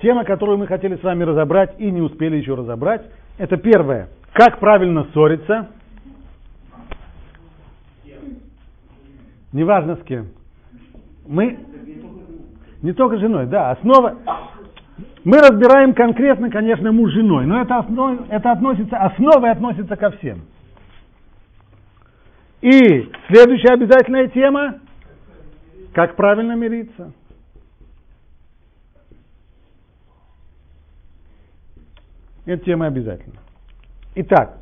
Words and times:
Тема, 0.00 0.24
которую 0.24 0.58
мы 0.58 0.66
хотели 0.66 0.96
с 0.96 1.02
вами 1.02 1.24
разобрать 1.24 1.74
и 1.78 1.90
не 1.90 2.02
успели 2.02 2.36
еще 2.36 2.54
разобрать, 2.54 3.02
это 3.38 3.56
первое. 3.56 4.08
Как 4.32 4.58
правильно 4.58 5.06
ссориться? 5.12 5.68
Неважно 9.52 9.96
с 9.96 10.02
кем. 10.02 10.26
Мы 11.26 11.58
не 12.82 12.92
только 12.92 13.16
с 13.16 13.20
женой, 13.20 13.46
да, 13.46 13.70
основа. 13.70 14.16
Мы 15.24 15.38
разбираем 15.38 15.94
конкретно, 15.94 16.50
конечно, 16.50 16.92
муж 16.92 17.10
с 17.10 17.14
женой, 17.14 17.46
но 17.46 17.60
это, 17.60 17.78
основ, 17.78 18.20
это 18.28 18.52
относится, 18.52 18.98
основа 18.98 19.50
относится 19.50 19.96
ко 19.96 20.10
всем. 20.10 20.42
И 22.60 23.10
следующая 23.28 23.74
обязательная 23.74 24.28
тема, 24.28 24.78
как 25.94 26.16
правильно 26.16 26.52
мириться. 26.52 27.12
Эта 32.46 32.64
тема 32.64 32.86
обязательно. 32.86 33.40
Итак. 34.14 34.58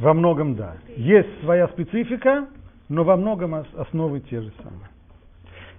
Во 0.00 0.14
многом 0.14 0.54
да. 0.54 0.76
Есть 0.96 1.28
своя 1.42 1.68
специфика, 1.68 2.46
но 2.88 3.04
во 3.04 3.16
многом 3.16 3.54
основы 3.76 4.20
те 4.20 4.40
же 4.40 4.52
самые. 4.62 4.88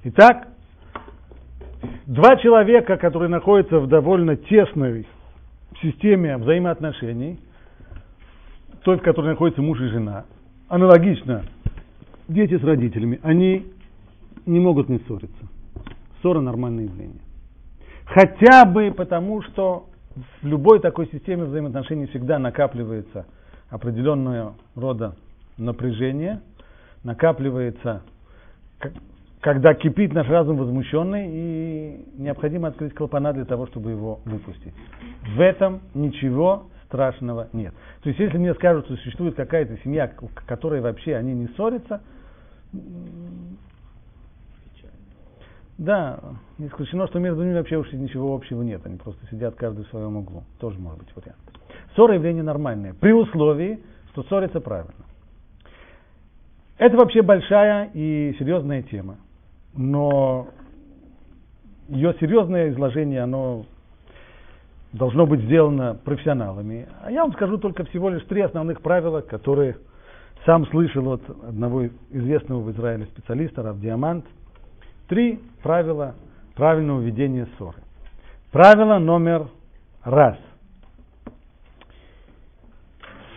Итак, 0.04 0.48
два 2.06 2.36
человека, 2.38 2.98
которые 2.98 3.30
находятся 3.30 3.80
в 3.80 3.88
довольно 3.88 4.36
тесной 4.36 5.08
системе 5.82 6.38
взаимоотношений, 6.38 7.40
той, 8.84 8.98
в 8.98 9.02
которой 9.02 9.28
находится 9.28 9.62
муж 9.62 9.80
и 9.80 9.88
жена, 9.88 10.26
аналогично 10.68 11.44
дети 12.28 12.58
с 12.58 12.64
родителями, 12.64 13.20
они 13.24 13.68
не 14.46 14.60
могут 14.60 14.90
не 14.90 15.00
ссориться. 15.00 15.48
Ссора– 16.22 16.40
нормальное 16.42 16.86
явление. 16.86 17.22
Хотя 18.06 18.66
бы 18.66 18.92
потому, 18.92 19.42
что 19.44 19.88
в 20.42 20.46
любой 20.46 20.80
такой 20.80 21.08
системе 21.08 21.46
взаимоотношений 21.46 22.08
всегда 22.08 22.40
накапливается 22.40 23.26
определенного 23.70 24.56
рода 24.76 25.16
напряжение, 25.58 26.42
накапливается, 27.04 28.02
когда 29.40 29.74
кипит 29.74 30.14
наш 30.14 30.28
разум 30.28 30.58
возмущенный, 30.58 31.28
и 31.30 32.06
необходимо 32.18 32.68
открыть 32.68 32.94
клапана 32.94 33.34
для 33.34 33.46
того, 33.46 33.68
чтобы 33.68 33.92
его 33.92 34.20
выпустить. 34.26 34.74
В 35.36 35.40
этом 35.40 35.82
ничего 35.94 36.66
страшного 36.86 37.48
нет. 37.54 37.74
То 38.04 38.10
есть, 38.10 38.20
если 38.20 38.38
мне 38.38 38.54
скажут, 38.56 38.86
что 38.86 38.98
существует 38.98 39.36
какая-то 39.36 39.78
семья, 39.84 40.12
в 40.20 40.46
которой 40.46 40.82
вообще 40.82 41.16
они 41.16 41.34
не 41.34 41.48
ссорятся, 41.56 42.02
да, 45.82 46.20
не 46.60 46.68
исключено, 46.68 47.08
что 47.08 47.18
между 47.18 47.42
ними 47.42 47.56
вообще 47.56 47.76
уж 47.76 47.92
ничего 47.92 48.36
общего 48.36 48.62
нет. 48.62 48.86
Они 48.86 48.98
просто 48.98 49.26
сидят 49.32 49.56
каждый 49.56 49.84
в 49.84 49.88
своем 49.88 50.16
углу. 50.16 50.44
Тоже 50.60 50.78
может 50.78 51.00
быть 51.00 51.10
вариант. 51.16 51.40
Ссора 51.96 52.14
явление 52.14 52.44
нормальное, 52.44 52.94
при 52.94 53.12
условии, 53.12 53.80
что 54.12 54.22
ссорится 54.24 54.62
правильно. 54.62 54.94
Это 56.78 56.98
вообще 56.98 57.24
большая 57.24 57.90
и 57.96 58.36
серьезная 58.38 58.84
тема. 58.84 59.18
Но 59.76 60.50
ее 61.88 62.14
серьезное 62.20 62.70
изложение, 62.70 63.22
оно 63.22 63.66
должно 64.94 65.26
быть 65.26 65.42
сделано 65.42 65.98
профессионалами. 66.06 66.88
А 67.02 67.10
я 67.10 67.24
вам 67.24 67.34
скажу 67.34 67.58
только 67.58 67.86
всего 67.86 68.10
лишь 68.10 68.24
три 68.26 68.42
основных 68.42 68.82
правила, 68.82 69.22
которые 69.22 69.78
сам 70.46 70.68
слышал 70.68 71.14
от 71.14 71.28
одного 71.28 71.88
известного 72.12 72.60
в 72.60 72.70
Израиле 72.70 73.08
специалиста, 73.08 73.64
Рав 73.64 73.80
Диамант– 73.80 74.26
Три 75.12 75.42
правила 75.62 76.16
правильного 76.56 77.02
ведения 77.02 77.46
ссоры. 77.58 77.80
Правило 78.50 78.98
номер 78.98 79.50
раз. 80.06 80.38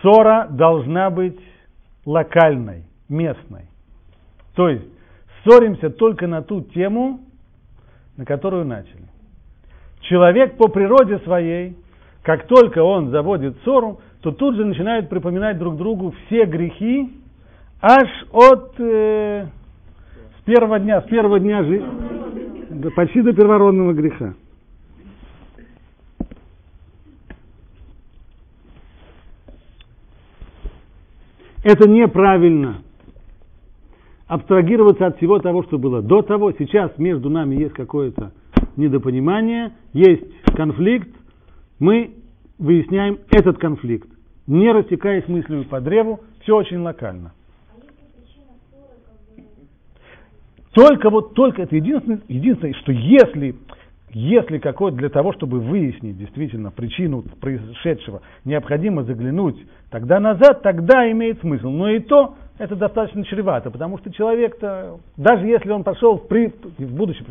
Ссора 0.01 0.47
должна 0.49 1.09
быть 1.09 1.37
локальной, 2.05 2.85
местной. 3.09 3.63
То 4.55 4.69
есть 4.69 4.85
ссоримся 5.43 5.89
только 5.89 6.27
на 6.27 6.43
ту 6.43 6.61
тему, 6.61 7.19
на 8.15 8.23
которую 8.23 8.63
начали. 8.63 9.09
Человек 9.99 10.55
по 10.55 10.69
природе 10.69 11.19
своей, 11.25 11.75
как 12.23 12.47
только 12.47 12.81
он 12.81 13.09
заводит 13.09 13.57
ссору, 13.65 13.99
то 14.21 14.31
тут 14.31 14.55
же 14.55 14.63
начинает 14.63 15.09
припоминать 15.09 15.57
друг 15.57 15.75
другу 15.75 16.13
все 16.25 16.45
грехи, 16.45 17.11
аж 17.81 18.07
от 18.31 18.79
э, 18.79 19.47
первого 20.45 20.79
дня, 20.79 21.01
с 21.01 21.05
первого 21.05 21.39
дня 21.39 21.63
жизни, 21.63 22.89
почти 22.95 23.21
до 23.21 23.33
первородного 23.33 23.93
греха. 23.93 24.35
Это 31.63 31.89
неправильно. 31.89 32.83
Абстрагироваться 34.27 35.07
от 35.07 35.17
всего 35.17 35.39
того, 35.39 35.63
что 35.63 35.79
было 35.79 36.01
до 36.01 36.21
того. 36.21 36.51
Сейчас 36.51 36.95
между 36.99 37.29
нами 37.29 37.55
есть 37.55 37.73
какое-то 37.73 38.31
недопонимание, 38.75 39.73
есть 39.93 40.23
конфликт. 40.55 41.09
Мы 41.79 42.13
выясняем 42.59 43.19
этот 43.31 43.57
конфликт, 43.57 44.07
не 44.47 44.71
растекаясь 44.71 45.27
мыслями 45.27 45.63
по 45.63 45.81
древу, 45.81 46.21
все 46.41 46.55
очень 46.55 46.79
локально. 46.79 47.33
Только 50.75 51.09
вот, 51.09 51.33
только 51.33 51.61
это 51.61 51.73
единственное, 51.73 52.19
единственное 52.27 52.73
что 52.73 52.91
если, 52.91 53.55
если 54.11 54.57
какой 54.57 54.91
для 54.91 55.07
того, 55.07 55.31
чтобы 55.31 55.61
выяснить 55.61 56.17
действительно 56.17 56.69
причину 56.69 57.23
происшедшего, 57.39 58.21
необходимо 58.43 59.03
заглянуть 59.03 59.55
тогда 59.89 60.19
назад, 60.19 60.63
тогда 60.63 61.09
имеет 61.09 61.39
смысл. 61.39 61.69
Но 61.69 61.89
и 61.89 61.99
то 61.99 62.35
это 62.57 62.75
достаточно 62.75 63.23
чревато, 63.23 63.71
потому 63.71 63.97
что 63.99 64.11
человек-то, 64.11 64.97
даже 65.15 65.47
если 65.47 65.71
он 65.71 65.85
пошел 65.85 66.17
в, 66.17 66.27
при, 66.27 66.47
в 66.77 66.93
будущее, 66.93 67.25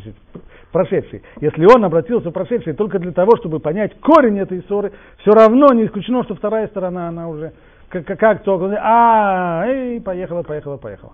прошедший, 0.72 1.22
если 1.42 1.66
он 1.66 1.84
обратился 1.84 2.30
в 2.30 2.32
прошедшее 2.32 2.72
только 2.72 2.98
для 2.98 3.12
того, 3.12 3.36
чтобы 3.36 3.60
понять 3.60 3.92
корень 4.00 4.38
этой 4.38 4.62
ссоры, 4.62 4.92
все 5.18 5.32
равно 5.32 5.66
не 5.74 5.84
исключено, 5.84 6.24
что 6.24 6.34
вторая 6.34 6.66
сторона, 6.68 7.08
она 7.08 7.28
уже 7.28 7.52
как, 7.90 8.06
как 8.06 8.42
то, 8.42 8.74
а, 8.80 9.66
эй, 9.66 10.00
поехала, 10.00 10.42
поехала, 10.42 10.78
поехала. 10.78 11.12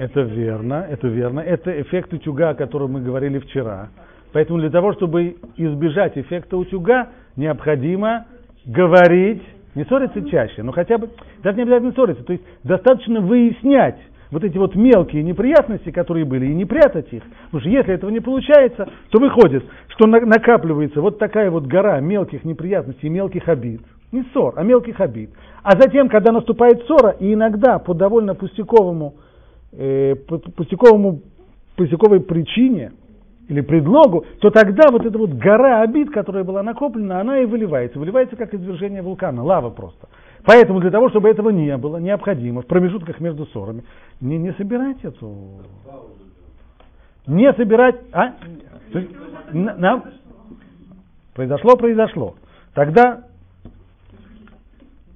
Это 0.00 0.22
верно, 0.22 0.86
это 0.88 1.08
верно. 1.08 1.40
Это 1.40 1.78
эффект 1.82 2.10
утюга, 2.14 2.48
о 2.50 2.54
котором 2.54 2.92
мы 2.92 3.02
говорили 3.02 3.38
вчера. 3.38 3.90
Поэтому 4.32 4.58
для 4.58 4.70
того, 4.70 4.94
чтобы 4.94 5.36
избежать 5.58 6.16
эффекта 6.16 6.56
утюга, 6.56 7.08
необходимо 7.36 8.24
говорить, 8.64 9.42
не 9.74 9.84
ссориться 9.84 10.26
чаще, 10.30 10.62
но 10.62 10.72
хотя 10.72 10.96
бы, 10.96 11.10
даже 11.42 11.58
не 11.58 11.64
обязательно 11.64 11.92
ссориться, 11.92 12.24
то 12.24 12.32
есть 12.32 12.42
достаточно 12.64 13.20
выяснять 13.20 13.98
вот 14.30 14.42
эти 14.42 14.56
вот 14.56 14.74
мелкие 14.74 15.22
неприятности, 15.22 15.90
которые 15.90 16.24
были, 16.24 16.46
и 16.46 16.54
не 16.54 16.64
прятать 16.64 17.12
их. 17.12 17.22
Потому 17.50 17.60
что 17.60 17.68
если 17.68 17.92
этого 17.92 18.08
не 18.08 18.20
получается, 18.20 18.88
то 19.10 19.18
выходит, 19.18 19.64
что 19.88 20.06
накапливается 20.06 21.02
вот 21.02 21.18
такая 21.18 21.50
вот 21.50 21.66
гора 21.66 22.00
мелких 22.00 22.44
неприятностей, 22.44 23.10
мелких 23.10 23.46
обид. 23.50 23.82
Не 24.12 24.24
ссор, 24.32 24.54
а 24.56 24.62
мелких 24.62 24.98
обид. 24.98 25.28
А 25.62 25.78
затем, 25.78 26.08
когда 26.08 26.32
наступает 26.32 26.84
ссора, 26.86 27.10
и 27.20 27.34
иногда 27.34 27.78
по 27.78 27.92
довольно 27.92 28.34
пустяковому 28.34 29.16
э, 29.72 30.14
пустяковому, 30.14 31.20
пустяковой 31.76 32.20
причине 32.20 32.92
или 33.48 33.62
предлогу, 33.62 34.24
то 34.40 34.50
тогда 34.50 34.90
вот 34.92 35.04
эта 35.04 35.18
вот 35.18 35.30
гора 35.30 35.82
обид, 35.82 36.10
которая 36.10 36.44
была 36.44 36.62
накоплена, 36.62 37.20
она 37.20 37.40
и 37.40 37.46
выливается. 37.46 37.98
Выливается 37.98 38.36
как 38.36 38.54
извержение 38.54 39.02
вулкана, 39.02 39.42
лава 39.42 39.70
просто. 39.70 40.08
Поэтому 40.44 40.80
для 40.80 40.90
того, 40.90 41.10
чтобы 41.10 41.28
этого 41.28 41.50
не 41.50 41.76
было, 41.76 41.98
необходимо 41.98 42.62
в 42.62 42.66
промежутках 42.66 43.20
между 43.20 43.46
ссорами 43.46 43.84
не, 44.20 44.38
не 44.38 44.52
собирать 44.52 45.04
эту... 45.04 45.62
Не 47.26 47.52
собирать... 47.54 47.96
А? 48.12 48.34
На, 49.52 49.74
на, 49.76 50.04
произошло, 51.34 51.76
произошло. 51.76 52.34
Тогда, 52.74 53.24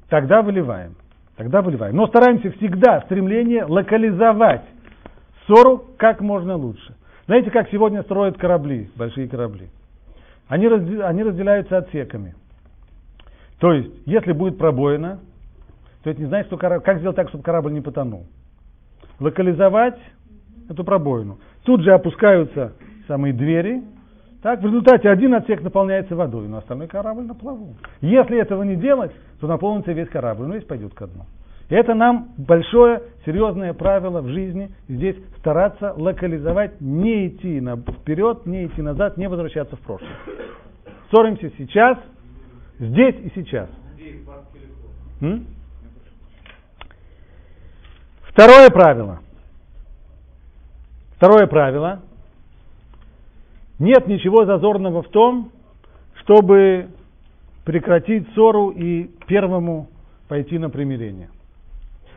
тогда 0.08 0.42
выливаем. 0.42 0.96
Тогда 1.36 1.62
выливаем. 1.62 1.96
Но 1.96 2.06
стараемся 2.06 2.50
всегда 2.52 3.00
стремление 3.02 3.64
локализовать 3.64 4.62
ссору 5.46 5.84
как 5.96 6.20
можно 6.20 6.56
лучше. 6.56 6.94
Знаете, 7.26 7.50
как 7.50 7.70
сегодня 7.70 8.02
строят 8.02 8.38
корабли, 8.38 8.90
большие 8.96 9.28
корабли? 9.28 9.68
Они, 10.46 10.68
разде, 10.68 11.02
они 11.02 11.22
разделяются 11.22 11.78
отсеками. 11.78 12.34
То 13.58 13.72
есть, 13.72 13.90
если 14.04 14.32
будет 14.32 14.58
пробоина, 14.58 15.20
то 16.02 16.10
это 16.10 16.20
не 16.20 16.26
значит, 16.26 16.48
что 16.48 16.58
корабль, 16.58 16.84
как 16.84 16.98
сделать 16.98 17.16
так, 17.16 17.28
чтобы 17.28 17.42
корабль 17.42 17.72
не 17.72 17.80
потонул. 17.80 18.26
Локализовать 19.18 19.98
эту 20.68 20.84
пробоину. 20.84 21.38
Тут 21.64 21.82
же 21.82 21.92
опускаются 21.92 22.74
самые 23.08 23.32
двери, 23.32 23.82
Так, 24.44 24.60
в 24.60 24.66
результате 24.66 25.08
один 25.08 25.32
отсек 25.32 25.62
наполняется 25.62 26.14
водой, 26.14 26.48
но 26.48 26.58
остальной 26.58 26.86
корабль 26.86 27.22
на 27.24 27.34
плаву. 27.34 27.76
Если 28.02 28.38
этого 28.38 28.62
не 28.62 28.76
делать, 28.76 29.10
то 29.40 29.46
наполнится 29.46 29.92
весь 29.92 30.10
корабль, 30.10 30.44
но 30.44 30.56
весь 30.56 30.64
пойдет 30.64 30.92
ко 30.92 31.06
дну. 31.06 31.24
Это 31.70 31.94
нам 31.94 32.28
большое, 32.36 33.04
серьезное 33.24 33.72
правило 33.72 34.20
в 34.20 34.28
жизни. 34.28 34.70
Здесь 34.86 35.16
стараться 35.38 35.94
локализовать, 35.96 36.78
не 36.82 37.28
идти 37.28 37.58
на, 37.58 37.78
вперед, 37.78 38.44
не 38.44 38.66
идти 38.66 38.82
назад, 38.82 39.16
не 39.16 39.30
возвращаться 39.30 39.76
в 39.76 39.80
прошлое. 39.80 40.12
Ссоримся 41.10 41.50
сейчас, 41.56 41.96
здесь 42.78 43.16
и 43.24 43.32
сейчас. 43.34 43.70
М? 45.22 45.46
Второе 48.28 48.68
правило. 48.68 49.20
Второе 51.16 51.46
правило. 51.46 52.02
Нет 53.78 54.06
ничего 54.06 54.44
зазорного 54.44 55.02
в 55.02 55.08
том, 55.08 55.50
чтобы 56.20 56.88
прекратить 57.64 58.28
ссору 58.32 58.70
и 58.70 59.10
первому 59.26 59.88
пойти 60.28 60.58
на 60.58 60.70
примирение. 60.70 61.28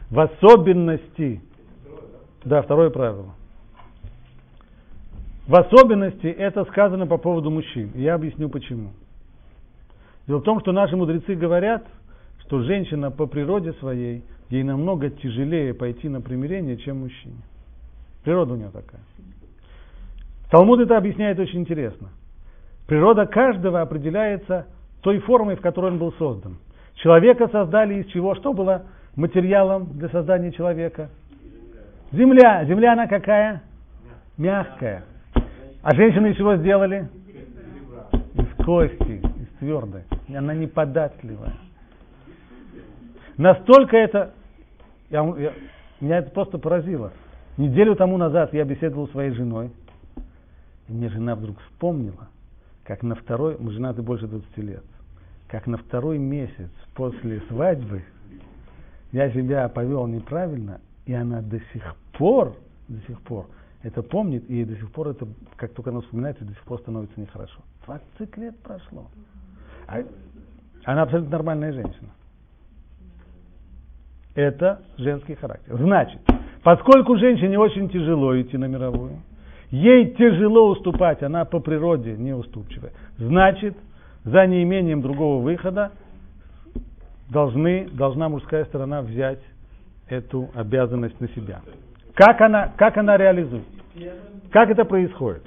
В 0.10 0.20
особенности, 0.20 1.42
да, 2.44 2.62
второе 2.62 2.90
правило. 2.90 3.34
В 5.48 5.56
особенности 5.56 6.28
это 6.28 6.66
сказано 6.66 7.08
по 7.08 7.18
поводу 7.18 7.50
мужчин. 7.50 7.92
Я 7.96 8.16
объясню 8.16 8.50
почему. 8.50 8.90
Дело 10.28 10.40
в 10.40 10.44
том, 10.44 10.60
что 10.60 10.74
наши 10.74 10.96
мудрецы 10.98 11.36
говорят, 11.36 11.86
что 12.42 12.62
женщина 12.64 13.12
по 13.12 13.28
природе 13.28 13.74
своей, 13.74 14.24
ей 14.50 14.64
намного 14.64 15.10
тяжелее 15.10 15.74
пойти 15.74 16.10
на 16.10 16.22
примирение, 16.22 16.78
чем 16.78 17.00
мужчине. 17.00 17.42
Природа 18.24 18.54
у 18.54 18.58
нее 18.58 18.72
такая. 18.72 19.02
Талмуд 20.50 20.80
это 20.80 20.98
объясняет 20.98 21.40
очень 21.40 21.60
интересно. 21.60 22.10
Природа 22.88 23.26
каждого 23.26 23.82
определяется 23.82 24.68
той 25.02 25.20
формой, 25.20 25.56
в 25.56 25.62
которой 25.62 25.92
он 25.92 25.98
был 25.98 26.14
создан. 26.14 26.58
Человека 26.96 27.48
создали 27.50 27.96
из 27.96 28.08
чего? 28.08 28.34
Что 28.36 28.54
было 28.54 28.84
материалом 29.16 29.98
для 29.98 30.10
создания 30.10 30.52
человека? 30.52 31.10
Земля. 32.12 32.64
Земля 32.66 32.94
она 32.94 33.08
какая? 33.08 33.62
Мягкая. 34.38 35.04
А 35.84 35.96
женщины 35.96 36.32
из 36.32 36.38
чего 36.38 36.56
сделали? 36.56 37.10
Из 38.34 38.66
кости, 38.66 39.22
из 39.22 39.60
твердой. 39.60 40.04
Она 40.34 40.54
неподатливая. 40.54 41.54
Настолько 43.38 43.98
это... 43.98 44.32
Я, 45.10 45.24
я, 45.38 45.54
меня 46.00 46.18
это 46.20 46.32
просто 46.32 46.58
поразило. 46.58 47.12
Неделю 47.58 47.96
тому 47.96 48.18
назад 48.18 48.54
я 48.54 48.64
беседовал 48.64 49.08
с 49.08 49.12
своей 49.12 49.32
женой. 49.32 49.72
И 50.88 50.94
мне 50.94 51.10
жена 51.10 51.36
вдруг 51.36 51.60
вспомнила, 51.62 52.30
как 52.84 53.04
на 53.04 53.16
второй... 53.16 53.58
Мы 53.60 53.72
женаты 53.72 54.02
больше 54.02 54.28
20 54.28 54.58
лет. 54.58 54.84
Как 55.48 55.68
на 55.68 55.78
второй 55.78 56.18
месяц 56.18 56.70
после 56.94 57.42
свадьбы 57.50 58.04
я 59.12 59.32
себя 59.32 59.68
повел 59.70 60.08
неправильно, 60.08 60.82
и 61.06 61.14
она 61.14 61.42
до 61.42 61.60
сих 61.74 61.96
пор, 62.18 62.56
до 62.88 63.00
сих 63.08 63.22
пор 63.22 63.48
это 63.84 64.02
помнит, 64.02 64.50
и 64.50 64.66
до 64.66 64.76
сих 64.76 64.92
пор 64.92 65.10
это, 65.10 65.28
как 65.56 65.74
только 65.74 65.92
она 65.92 66.02
вспоминает, 66.02 66.38
до 66.40 66.54
сих 66.54 66.64
пор 66.64 66.80
становится 66.80 67.20
нехорошо. 67.20 67.60
20 67.86 68.38
лет 68.38 68.58
прошло. 68.60 69.08
А, 69.88 70.04
она 70.84 71.04
абсолютно 71.04 71.32
нормальная 71.32 71.72
женщина. 71.72 72.10
Это 74.36 74.82
женский 74.98 75.36
характер. 75.36 75.78
Значит, 75.78 76.22
поскольку 76.64 77.18
женщине 77.18 77.58
очень 77.58 77.90
тяжело 77.90 78.40
идти 78.40 78.58
на 78.58 78.66
мировую, 78.66 79.22
ей 79.72 80.12
тяжело 80.16 80.70
уступать, 80.70 81.24
она 81.24 81.46
по 81.46 81.60
природе 81.60 82.16
неуступчивая, 82.18 82.92
значит, 83.18 83.76
за 84.24 84.46
неимением 84.46 85.02
другого 85.02 85.42
выхода 85.42 85.92
должны, 87.30 87.88
должна 87.92 88.30
мужская 88.30 88.66
сторона 88.66 89.02
взять 89.02 89.40
эту 90.08 90.50
обязанность 90.54 91.20
на 91.20 91.28
себя. 91.30 91.62
Как 92.14 92.42
она, 92.42 92.72
как 92.78 92.98
она 92.98 93.18
реализует? 93.18 93.64
Как 94.52 94.70
это 94.70 94.86
происходит? 94.86 95.44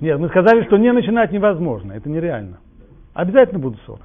Нет, 0.00 0.18
мы 0.18 0.28
сказали, 0.28 0.64
что 0.64 0.76
не 0.76 0.92
начинать 0.92 1.32
невозможно, 1.32 1.92
это 1.92 2.08
нереально. 2.08 2.58
Обязательно 3.14 3.60
будут 3.60 3.80
ссоры. 3.82 4.02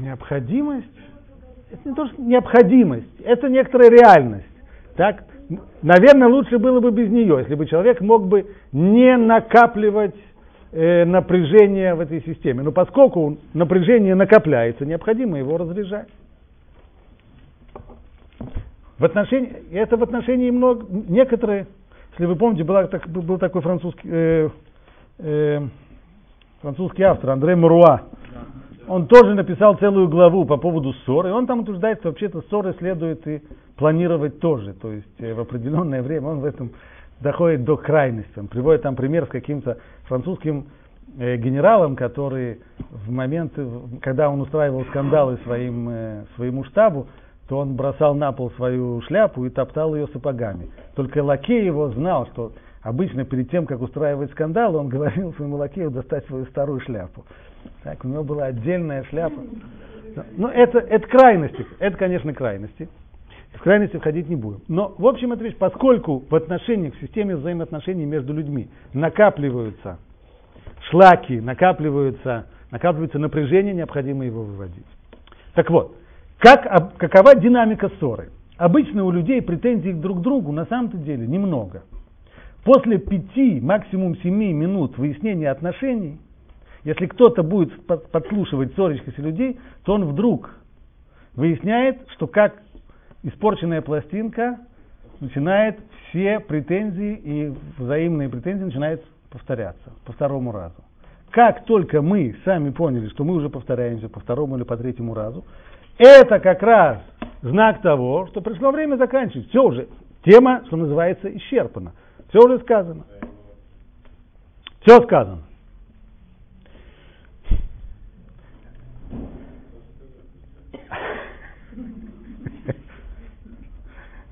Необходимость? 0.00 0.86
Это 1.70 1.88
не 1.88 1.94
то, 1.94 2.06
что 2.06 2.22
необходимость, 2.22 3.20
это 3.24 3.48
некоторая 3.48 3.90
реальность. 3.90 4.46
Так, 4.96 5.24
наверное, 5.82 6.28
лучше 6.28 6.58
было 6.58 6.80
бы 6.80 6.90
без 6.90 7.10
нее, 7.10 7.38
если 7.40 7.54
бы 7.54 7.66
человек 7.66 8.00
мог 8.00 8.26
бы 8.26 8.46
не 8.72 9.16
накапливать 9.16 10.14
э, 10.72 11.04
напряжение 11.04 11.94
в 11.94 12.00
этой 12.00 12.22
системе. 12.22 12.62
Но 12.62 12.72
поскольку 12.72 13.38
напряжение 13.54 14.14
накопляется, 14.14 14.86
необходимо 14.86 15.38
его 15.38 15.56
разряжать. 15.56 16.08
В 18.98 19.04
отношении, 19.04 19.52
это 19.72 19.96
в 19.96 20.02
отношении 20.04 20.50
много, 20.50 20.86
некоторые, 21.08 21.66
если 22.12 22.26
вы 22.26 22.36
помните, 22.36 22.62
была, 22.62 22.86
так, 22.86 23.08
был 23.08 23.38
такой 23.38 23.60
французский, 23.60 24.08
э, 24.08 24.48
э, 25.18 25.60
французский 26.60 27.02
автор 27.02 27.30
Андре 27.30 27.56
Муруа. 27.56 28.02
Он 28.86 29.06
тоже 29.06 29.34
написал 29.34 29.76
целую 29.76 30.08
главу 30.08 30.44
по 30.44 30.56
поводу 30.56 30.92
ссоры. 30.92 31.32
Он 31.32 31.46
там 31.46 31.60
утверждает, 31.60 32.00
что 32.00 32.08
вообще-то 32.08 32.42
ссоры 32.42 32.74
следует 32.78 33.26
и 33.26 33.42
планировать 33.76 34.40
тоже. 34.40 34.74
То 34.74 34.92
есть 34.92 35.20
э, 35.20 35.32
в 35.32 35.40
определенное 35.40 36.02
время 36.02 36.28
он 36.28 36.40
в 36.40 36.44
этом 36.44 36.72
доходит 37.20 37.64
до 37.64 37.76
крайности. 37.76 38.38
Он 38.38 38.48
приводит 38.48 38.82
там 38.82 38.96
пример 38.96 39.26
с 39.26 39.28
каким-то 39.28 39.78
французским 40.04 40.66
э, 41.18 41.36
генералом, 41.36 41.96
который 41.96 42.60
в 42.90 43.10
момент, 43.10 43.52
когда 44.02 44.28
он 44.28 44.40
устраивал 44.40 44.84
скандалы 44.86 45.38
своим, 45.44 45.88
э, 45.88 46.24
своему 46.36 46.64
штабу, 46.64 47.06
то 47.48 47.58
он 47.58 47.76
бросал 47.76 48.14
на 48.14 48.32
пол 48.32 48.50
свою 48.52 49.00
шляпу 49.02 49.44
и 49.44 49.50
топтал 49.50 49.94
ее 49.94 50.08
сапогами. 50.08 50.70
Только 50.94 51.22
лакей 51.22 51.64
его 51.64 51.88
знал, 51.90 52.26
что 52.32 52.52
обычно 52.82 53.24
перед 53.24 53.50
тем, 53.50 53.66
как 53.66 53.80
устраивать 53.80 54.30
скандал, 54.32 54.76
он 54.76 54.88
говорил 54.88 55.32
своему 55.34 55.56
лакею 55.56 55.90
достать 55.90 56.26
свою 56.26 56.46
старую 56.46 56.80
шляпу. 56.80 57.24
Так, 57.82 58.04
у 58.04 58.08
него 58.08 58.24
была 58.24 58.46
отдельная 58.46 59.04
шляпа. 59.04 59.40
Ну, 60.36 60.48
это, 60.48 60.78
это 60.78 61.06
крайности, 61.08 61.66
это, 61.78 61.96
конечно, 61.96 62.32
крайности. 62.32 62.88
В 63.54 63.60
крайности 63.60 63.96
входить 63.96 64.28
не 64.28 64.36
будем. 64.36 64.60
Но, 64.68 64.94
в 64.98 65.06
общем, 65.06 65.32
это 65.32 65.44
вещь, 65.44 65.56
поскольку 65.56 66.24
в 66.28 66.34
отношениях, 66.34 66.94
в 66.94 67.00
системе 67.00 67.36
взаимоотношений 67.36 68.04
между 68.04 68.32
людьми 68.32 68.68
накапливаются 68.92 69.98
шлаки, 70.90 71.40
накапливаются, 71.40 72.46
накапливается 72.70 73.18
напряжение, 73.18 73.74
необходимо 73.74 74.24
его 74.24 74.42
выводить. 74.42 74.86
Так 75.54 75.70
вот, 75.70 75.96
как, 76.38 76.96
какова 76.96 77.36
динамика 77.36 77.90
ссоры? 78.00 78.30
Обычно 78.56 79.04
у 79.04 79.10
людей 79.10 79.40
претензий 79.42 79.92
друг 79.92 80.18
к 80.18 80.22
другу 80.22 80.52
на 80.52 80.66
самом-то 80.66 80.96
деле 80.96 81.26
немного. 81.26 81.82
После 82.64 82.98
пяти, 82.98 83.60
максимум 83.60 84.16
семи 84.18 84.52
минут 84.52 84.96
выяснения 84.96 85.50
отношений, 85.50 86.18
если 86.84 87.06
кто-то 87.06 87.42
будет 87.42 87.72
подслушивать 87.86 88.74
ссорящихся 88.74 89.22
людей, 89.22 89.58
то 89.84 89.94
он 89.94 90.04
вдруг 90.04 90.54
выясняет, 91.34 92.06
что 92.14 92.26
как 92.26 92.62
испорченная 93.22 93.80
пластинка 93.80 94.58
начинает 95.20 95.78
все 96.08 96.40
претензии 96.40 97.14
и 97.24 97.54
взаимные 97.78 98.28
претензии 98.28 98.64
начинают 98.64 99.02
повторяться 99.30 99.92
по 100.04 100.12
второму 100.12 100.52
разу. 100.52 100.76
Как 101.30 101.64
только 101.64 102.02
мы 102.02 102.36
сами 102.44 102.70
поняли, 102.70 103.08
что 103.08 103.24
мы 103.24 103.34
уже 103.34 103.48
повторяемся 103.48 104.08
по 104.08 104.20
второму 104.20 104.56
или 104.56 104.62
по 104.62 104.76
третьему 104.76 105.14
разу, 105.14 105.44
это 105.98 106.38
как 106.38 106.62
раз 106.62 106.98
знак 107.42 107.80
того, 107.82 108.26
что 108.28 108.40
пришло 108.40 108.70
время 108.70 108.96
заканчивать. 108.96 109.48
Все 109.48 109.62
уже, 109.62 109.88
тема, 110.24 110.62
что 110.66 110.76
называется, 110.76 111.34
исчерпана. 111.36 111.92
Все 112.28 112.38
уже 112.38 112.58
сказано. 112.60 113.04
Все 114.82 115.00
сказано. 115.02 115.42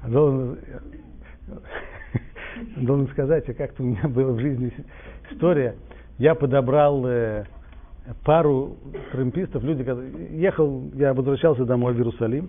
Должен, 0.06 0.59
должен 2.76 3.09
сказать, 3.09 3.49
а 3.49 3.54
как-то 3.54 3.82
у 3.82 3.87
меня 3.87 4.09
была 4.09 4.32
в 4.32 4.40
жизни 4.40 4.73
история. 5.30 5.76
Я 6.18 6.35
подобрал 6.35 7.06
э, 7.06 7.44
пару 8.25 8.76
трампистов, 9.12 9.62
люди, 9.62 9.85
ехал, 10.35 10.90
я 10.94 11.14
возвращался 11.14 11.64
домой 11.64 11.94
в 11.94 11.99
Иерусалим, 11.99 12.49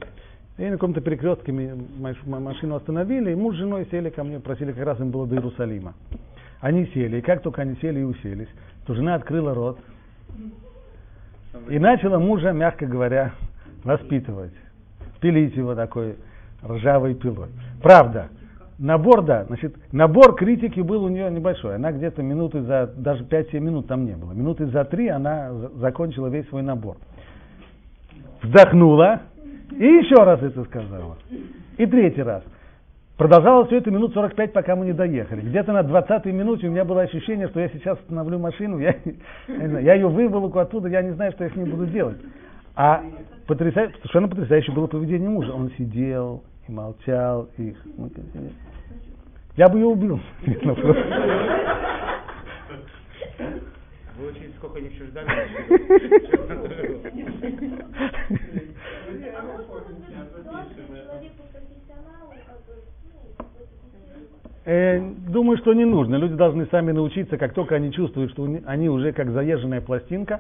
и 0.58 0.66
на 0.66 0.72
каком-то 0.72 1.02
перекрестке 1.02 1.52
машину 1.52 2.76
остановили, 2.76 3.32
и 3.32 3.36
муж 3.36 3.56
с 3.56 3.60
женой 3.60 3.88
сели 3.90 4.10
ко 4.10 4.24
мне, 4.24 4.40
просили, 4.40 4.72
как 4.72 4.86
раз 4.86 5.00
им 5.00 5.12
было 5.12 5.26
до 5.26 5.36
Иерусалима. 5.36 5.94
Они 6.60 6.86
сели, 6.94 7.18
и 7.18 7.22
как 7.22 7.42
только 7.42 7.62
они 7.62 7.76
сели 7.82 8.00
и 8.00 8.04
уселись, 8.04 8.50
то 8.86 8.94
жена 8.94 9.16
открыла 9.16 9.54
рот 9.54 9.80
и 11.70 11.80
начала 11.80 12.20
мужа, 12.20 12.52
мягко 12.52 12.86
говоря, 12.86 13.34
воспитывать, 13.84 14.54
пилить 15.22 15.56
его 15.56 15.76
такой, 15.76 16.16
ржавой 16.68 17.16
пилой. 17.16 17.50
Правда, 17.82 18.30
набор, 18.80 19.24
да, 19.24 19.46
значит, 19.46 19.76
набор 19.92 20.36
критики 20.36 20.80
был 20.80 21.04
у 21.04 21.10
нее 21.10 21.30
небольшой. 21.32 21.76
Она 21.76 21.92
где-то 21.92 22.22
минуты 22.22 22.62
за, 22.62 22.88
даже 22.96 23.24
5-7 23.24 23.60
минут 23.60 23.88
там 23.88 24.06
не 24.06 24.16
было. 24.16 24.34
Минуты 24.34 24.66
за 24.68 24.84
три 24.86 25.08
она 25.08 25.52
закончила 25.76 26.28
весь 26.28 26.48
свой 26.50 26.64
набор. 26.64 26.98
Вздохнула 28.42 29.22
и 29.72 29.86
еще 29.86 30.16
раз 30.24 30.42
это 30.42 30.64
сказала. 30.66 31.18
И 31.78 31.86
третий 31.86 32.22
раз. 32.22 32.44
Продолжалось 33.18 33.68
все 33.68 33.78
это 33.78 33.92
минут 33.92 34.14
45, 34.14 34.54
пока 34.54 34.76
мы 34.76 34.86
не 34.86 34.94
доехали. 34.94 35.42
Где-то 35.42 35.72
на 35.72 35.82
20-й 35.82 36.32
минуте 36.32 36.68
у 36.68 36.72
меня 36.72 36.84
было 36.84 37.02
ощущение, 37.04 37.48
что 37.48 37.60
я 37.60 37.70
сейчас 37.70 38.00
остановлю 38.00 38.40
машину, 38.40 38.80
я, 38.80 38.96
я, 39.48 39.94
ее 39.94 40.08
выволоку 40.08 40.58
оттуда, 40.58 40.90
я 40.90 41.04
не 41.04 41.12
знаю, 41.12 41.32
что 41.34 41.44
я 41.44 41.52
с 41.52 41.56
ней 41.56 41.66
буду 41.66 41.86
делать. 41.86 42.18
А 42.76 43.04
потрясающе, 43.46 43.96
совершенно 43.98 44.28
потрясающее 44.28 44.76
было 44.76 44.88
поведение 44.88 45.30
мужа. 45.30 45.54
Он 45.54 45.70
сидел 45.78 46.44
и 46.68 46.72
молчал, 46.72 47.50
и... 47.58 47.76
Я 49.56 49.70
бы 49.70 49.80
ее 49.80 49.86
убил. 49.86 50.20
Вы 54.18 54.28
очень 54.28 54.54
сколько 54.58 54.80
не 54.80 54.90
ждали. 54.90 55.28
Э, 64.66 64.98
думаю, 65.28 65.58
что 65.58 65.74
не 65.74 65.84
нужно. 65.84 66.16
Люди 66.16 66.36
должны 66.36 66.66
сами 66.68 66.94
научиться, 66.94 67.38
как 67.38 67.54
только 67.54 67.76
они 67.76 67.92
чувствуют, 67.92 68.32
что 68.32 68.48
они 68.66 68.88
уже 68.88 69.12
как 69.12 69.30
заезженная 69.32 69.82
пластинка. 69.82 70.40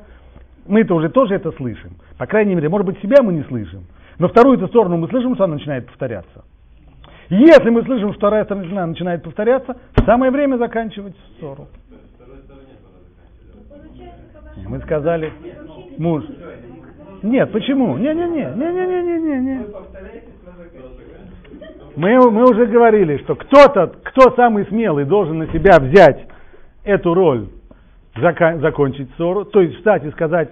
Мы-то 0.65 0.95
уже 0.95 1.09
тоже 1.09 1.35
это 1.35 1.51
слышим. 1.51 1.97
По 2.17 2.25
крайней 2.25 2.55
мере, 2.55 2.69
может 2.69 2.87
быть, 2.87 3.01
себя 3.01 3.21
мы 3.21 3.33
не 3.33 3.43
слышим. 3.43 3.85
Но 4.19 4.27
вторую 4.27 4.57
эту 4.57 4.67
сторону 4.67 4.97
мы 4.97 5.07
слышим, 5.07 5.35
что 5.35 5.45
она 5.45 5.55
начинает 5.55 5.87
повторяться. 5.87 6.43
Если 7.29 7.69
мы 7.69 7.83
слышим, 7.83 8.09
что 8.09 8.17
вторая 8.17 8.45
сторона 8.45 8.85
начинает 8.85 9.23
повторяться, 9.23 9.77
самое 10.05 10.31
время 10.31 10.57
заканчивать 10.57 11.15
ссору. 11.39 11.67
Мы 14.67 14.79
сказали, 14.81 15.31
муж. 15.97 16.23
Нет, 17.23 17.51
почему? 17.51 17.97
Не-не-не, 17.97 18.53
не-не-не-не-не. 18.55 19.65
Мы, 21.95 22.31
мы 22.31 22.43
уже 22.49 22.65
говорили, 22.65 23.17
что 23.17 23.35
кто-то, 23.35 23.93
кто 24.03 24.31
самый 24.35 24.65
смелый, 24.65 25.05
должен 25.05 25.37
на 25.37 25.47
себя 25.47 25.79
взять 25.79 26.27
эту 26.83 27.13
роль, 27.13 27.47
зака- 28.15 28.59
закончить 28.59 29.09
ссору, 29.15 29.45
то 29.45 29.61
есть 29.61 29.77
встать 29.77 30.03
и 30.05 30.11
сказать, 30.11 30.49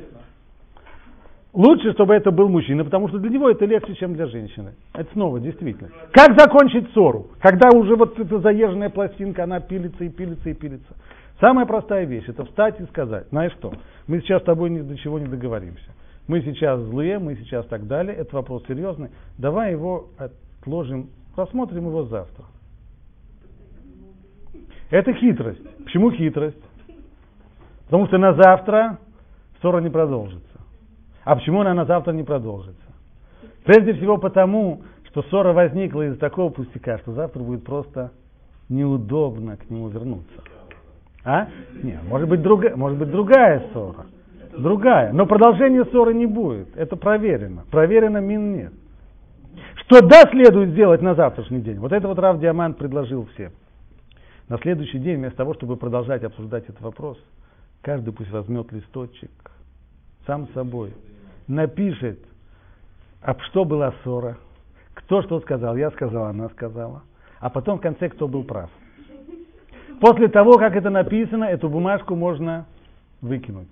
лучше, 1.54 1.94
чтобы 1.94 2.14
это 2.14 2.32
был 2.32 2.50
мужчина, 2.50 2.84
потому 2.84 3.08
что 3.10 3.20
для 3.20 3.30
него 3.30 3.50
это 3.50 3.66
легче, 3.66 3.96
чем 3.96 4.14
для 4.14 4.28
женщины. 4.28 4.74
Это 4.94 5.12
снова 5.14 5.40
действительно. 5.40 5.90
Как 6.12 6.40
закончить 6.40 6.90
ссору? 6.92 7.28
Когда 7.40 7.70
уже 7.78 7.96
вот 7.96 8.20
эта 8.20 8.40
заезженная 8.40 8.90
пластинка, 8.90 9.44
она 9.44 9.60
пилится 9.60 10.04
и 10.04 10.10
пилится 10.10 10.50
и 10.50 10.54
пилится. 10.54 10.96
Самая 11.40 11.66
простая 11.66 12.06
вещь, 12.06 12.26
это 12.28 12.46
встать 12.46 12.80
и 12.80 12.86
сказать, 12.86 13.28
знаешь 13.30 13.54
что, 13.54 13.74
мы 14.08 14.20
сейчас 14.22 14.42
с 14.42 14.46
тобой 14.46 14.70
ни 14.70 14.82
до 14.82 14.96
чего 14.98 15.20
не 15.20 15.26
договоримся. 15.26 15.92
Мы 16.28 16.42
сейчас 16.42 16.80
злые, 16.82 17.18
мы 17.18 17.36
сейчас 17.36 17.66
так 17.66 17.88
далее, 17.88 18.16
это 18.16 18.36
вопрос 18.36 18.64
серьезный. 18.68 19.10
Давай 19.38 19.72
его 19.72 20.10
отложим 20.18 21.10
Посмотрим 21.36 21.88
его 21.88 22.04
завтра. 22.06 22.46
Это 24.90 25.14
хитрость. 25.14 25.64
Почему 25.84 26.12
хитрость? 26.12 26.62
Потому 27.86 28.08
что 28.08 28.18
на 28.18 28.34
завтра 28.34 29.00
ссора 29.62 29.80
не 29.80 29.90
продолжится. 29.90 30.51
А 31.24 31.36
почему 31.36 31.62
она 31.62 31.74
на 31.74 31.86
завтра 31.86 32.14
не 32.14 32.24
продолжится? 32.24 32.82
Прежде 33.64 33.94
всего 33.94 34.18
потому, 34.18 34.82
что 35.06 35.22
ссора 35.24 35.54
возникла 35.54 36.08
из 36.08 36.18
такого 36.18 36.50
пустяка, 36.52 36.98
что 37.00 37.14
завтра 37.14 37.42
будет 37.42 37.64
просто 37.64 38.12
неудобно 38.70 39.58
к 39.58 39.70
нему 39.70 39.90
вернуться. 39.90 40.42
А? 41.24 41.48
Нет, 41.84 42.00
может 42.08 42.28
быть, 42.28 42.42
друга, 42.42 42.76
может 42.76 42.98
быть 42.98 43.12
другая 43.12 43.68
ссора. 43.72 44.06
Другая. 44.58 45.14
Но 45.14 45.26
продолжения 45.26 45.86
ссоры 45.86 46.14
не 46.14 46.26
будет. 46.26 46.76
Это 46.76 46.96
проверено. 46.96 47.64
Проверено 47.70 48.18
мин 48.18 48.54
нет. 48.54 48.74
Что 49.76 50.02
да, 50.02 50.24
следует 50.32 50.70
сделать 50.70 51.02
на 51.02 51.16
завтрашний 51.16 51.62
день? 51.62 51.78
Вот 51.78 51.92
это 51.92 52.08
вот 52.08 52.18
Рав 52.18 52.40
Диамант 52.40 52.78
предложил 52.78 53.28
всем. 53.34 53.52
На 54.48 54.58
следующий 54.58 55.00
день, 55.00 55.18
вместо 55.18 55.38
того, 55.38 55.54
чтобы 55.54 55.78
продолжать 55.78 56.24
обсуждать 56.24 56.64
этот 56.64 56.82
вопрос, 56.82 57.18
каждый 57.82 58.14
пусть 58.14 58.32
возьмет 58.32 58.72
листочек, 58.72 59.32
сам 60.26 60.48
собой, 60.54 60.94
напишет, 61.48 62.20
об 63.22 63.42
что 63.42 63.66
была 63.66 63.94
ссора, 64.04 64.38
кто 64.94 65.22
что 65.22 65.40
сказал, 65.42 65.76
я 65.78 65.92
сказал, 65.92 66.26
она 66.26 66.50
сказала, 66.50 67.04
а 67.40 67.50
потом 67.50 67.80
в 67.80 67.82
конце, 67.82 68.10
кто 68.10 68.28
был 68.28 68.44
прав. 68.44 68.70
После 70.00 70.28
того, 70.28 70.54
как 70.54 70.76
это 70.76 70.90
написано, 70.90 71.46
эту 71.46 71.70
бумажку 71.70 72.16
можно 72.16 72.66
выкинуть. 73.22 73.68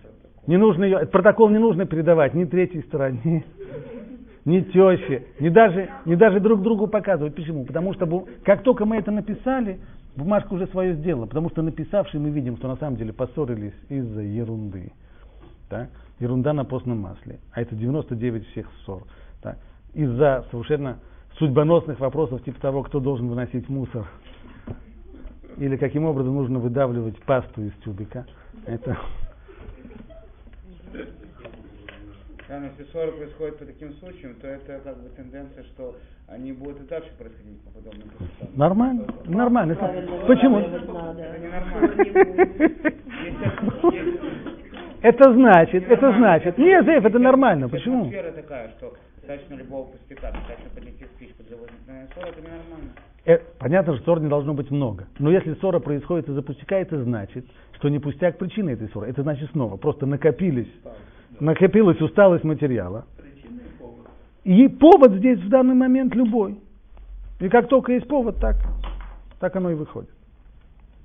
Не 0.45 0.57
нужно 0.57 0.83
ее, 0.83 1.05
протокол 1.07 1.49
не 1.49 1.57
нужно 1.57 1.85
передавать 1.85 2.33
ни 2.33 2.45
третьей 2.45 2.81
стороне, 2.83 3.43
ни 4.45 4.61
теще, 4.61 5.23
ни 5.39 5.49
даже, 5.49 5.89
ни 6.05 6.15
даже 6.15 6.39
друг 6.39 6.61
другу 6.61 6.87
показывать. 6.87 7.35
Почему? 7.35 7.65
Потому 7.65 7.93
что 7.93 8.27
как 8.43 8.63
только 8.63 8.85
мы 8.85 8.97
это 8.97 9.11
написали, 9.11 9.79
бумажка 10.15 10.53
уже 10.53 10.67
свое 10.67 10.93
сделала. 10.93 11.25
Потому 11.25 11.49
что 11.49 11.61
написавший 11.61 12.19
мы 12.19 12.29
видим, 12.29 12.57
что 12.57 12.67
на 12.67 12.75
самом 12.77 12.97
деле 12.97 13.13
поссорились 13.13 13.73
из-за 13.89 14.21
ерунды. 14.21 14.91
Так? 15.69 15.89
Ерунда 16.19 16.53
на 16.53 16.65
постном 16.65 16.99
масле. 16.99 17.39
А 17.53 17.61
это 17.61 17.75
99 17.75 18.47
всех 18.49 18.67
ссор. 18.83 19.03
Так? 19.41 19.57
Из-за 19.93 20.45
совершенно 20.51 20.99
судьбоносных 21.37 21.99
вопросов, 21.99 22.43
типа 22.43 22.59
того, 22.59 22.83
кто 22.83 22.99
должен 22.99 23.27
выносить 23.27 23.69
мусор. 23.69 24.05
Или 25.57 25.77
каким 25.77 26.05
образом 26.05 26.35
нужно 26.35 26.59
выдавливать 26.59 27.17
пасту 27.23 27.63
из 27.63 27.73
тюбика. 27.83 28.25
Это 28.65 28.97
Да, 32.49 32.59
но 32.59 32.65
если 32.65 32.83
ссоры 32.91 33.11
происходят 33.11 33.59
по 33.59 33.65
таким 33.65 33.93
случаям, 33.99 34.33
то 34.41 34.47
это 34.47 34.79
как 34.79 34.97
бы 34.97 35.09
тенденция, 35.09 35.63
что 35.65 35.95
они 36.27 36.51
будут 36.51 36.81
и 36.81 36.87
дальше 36.87 37.11
происходить 37.15 37.61
по 37.61 37.69
подобным 37.69 38.09
процессам. 38.09 38.49
Нормально, 38.55 39.05
нормально. 39.25 39.75
Почему? 40.25 40.57
Это 40.57 40.79
ненормально. 41.39 42.05
Это 45.01 45.33
значит, 45.33 45.89
это 45.89 46.11
значит. 46.17 46.57
Нет, 46.57 46.85
Зейф, 46.85 47.05
это 47.05 47.19
нормально. 47.19 47.69
Почему? 47.69 48.01
Атмосфера 48.01 48.31
такая, 48.31 48.69
что 48.77 48.93
достаточно 49.15 49.55
любого 49.55 49.91
пустяка, 49.91 50.31
достаточно 50.31 50.69
поднести 50.75 51.05
спичку 51.15 51.43
для 51.43 51.57
ссоры, 51.57 52.29
это 52.29 52.41
ненормально. 52.41 52.91
Э, 53.25 53.37
понятно, 53.59 53.95
что 53.95 54.03
ссор 54.03 54.19
не 54.21 54.29
должно 54.29 54.53
быть 54.53 54.71
много. 54.71 55.07
Но 55.19 55.31
если 55.31 55.53
ссора 55.55 55.79
происходит 55.79 56.27
из-за 56.29 56.41
пустяка, 56.41 56.77
это 56.77 57.01
значит, 57.03 57.45
что 57.73 57.89
не 57.89 57.99
пустяк 57.99 58.37
причина 58.37 58.71
этой 58.71 58.89
ссоры. 58.89 59.07
Это 59.09 59.21
значит 59.23 59.49
снова, 59.51 59.77
просто 59.77 60.05
накопились 60.05 60.69
накопилась 61.39 61.99
усталость 62.01 62.43
материала. 62.43 63.05
И 64.43 64.67
повод 64.67 65.13
здесь 65.13 65.39
в 65.39 65.49
данный 65.49 65.75
момент 65.75 66.15
любой. 66.15 66.57
И 67.39 67.49
как 67.49 67.67
только 67.67 67.93
есть 67.93 68.07
повод, 68.07 68.37
так, 68.39 68.55
так 69.39 69.55
оно 69.55 69.71
и 69.71 69.75
выходит. 69.75 70.09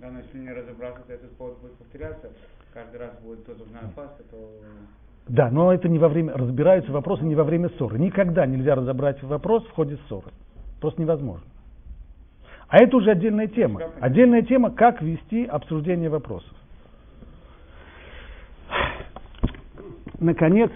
Да, 0.05 0.11
но 0.11 0.19
если 0.19 0.39
не 0.39 0.51
разобраться, 0.51 1.03
то 1.07 1.15
этот 1.15 1.35
повод 1.39 1.59
будет 1.63 1.73
повторяться. 1.77 2.31
Каждый 2.75 3.01
раз 3.01 3.13
будет 3.23 3.47
то 3.47 3.55
зубная 3.55 3.91
паста, 3.97 4.23
то... 4.31 4.51
Да, 5.29 5.51
но 5.51 5.73
это 5.73 5.89
не 5.89 5.99
во 5.99 6.09
время, 6.09 6.35
разбираются 6.35 6.93
вопросы 6.93 7.25
не 7.25 7.35
во 7.35 7.43
время 7.43 7.71
ссоры. 7.71 7.99
Никогда 7.99 8.45
нельзя 8.45 8.75
разобрать 8.75 9.23
вопрос 9.23 9.65
в 9.67 9.71
ходе 9.71 9.97
ссоры. 10.07 10.31
Просто 10.79 11.01
невозможно. 11.01 11.47
А 12.69 12.83
это 12.83 12.99
уже 12.99 13.13
отдельная 13.13 13.47
тема. 13.47 13.81
Отдельная 13.99 14.43
тема, 14.43 14.73
как 14.73 15.01
вести 15.01 15.47
обсуждение 15.47 16.11
вопросов. 16.11 16.55
наконец, 20.21 20.71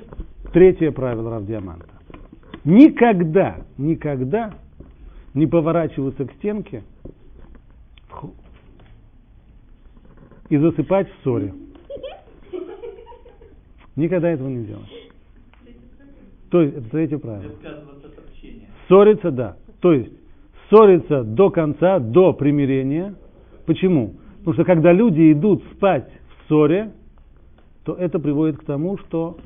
третье 0.54 0.90
правило 0.90 1.32
Равдиаманта. 1.32 1.88
Никогда, 2.64 3.58
никогда 3.76 4.54
не 5.34 5.46
поворачиваться 5.46 6.24
к 6.24 6.32
стенке 6.34 6.82
и 10.48 10.56
засыпать 10.56 11.08
в 11.08 11.22
ссоре. 11.22 11.54
Никогда 13.96 14.30
этого 14.30 14.48
не 14.48 14.64
делать. 14.64 14.88
То 16.50 16.62
есть, 16.62 16.76
это 16.76 16.90
третье 16.90 17.18
правило. 17.18 17.52
Ссориться, 18.88 19.30
да. 19.30 19.56
То 19.80 19.92
есть, 19.92 20.12
ссориться 20.70 21.24
до 21.24 21.50
конца, 21.50 21.98
до 21.98 22.32
примирения. 22.32 23.14
Почему? 23.66 24.14
Потому 24.38 24.54
что 24.54 24.64
когда 24.64 24.92
люди 24.92 25.32
идут 25.32 25.62
спать 25.74 26.10
в 26.10 26.48
ссоре, 26.48 26.92
то 27.84 27.94
это 27.94 28.18
приводит 28.18 28.58
к 28.58 28.64
тому, 28.64 28.98
что... 28.98 29.38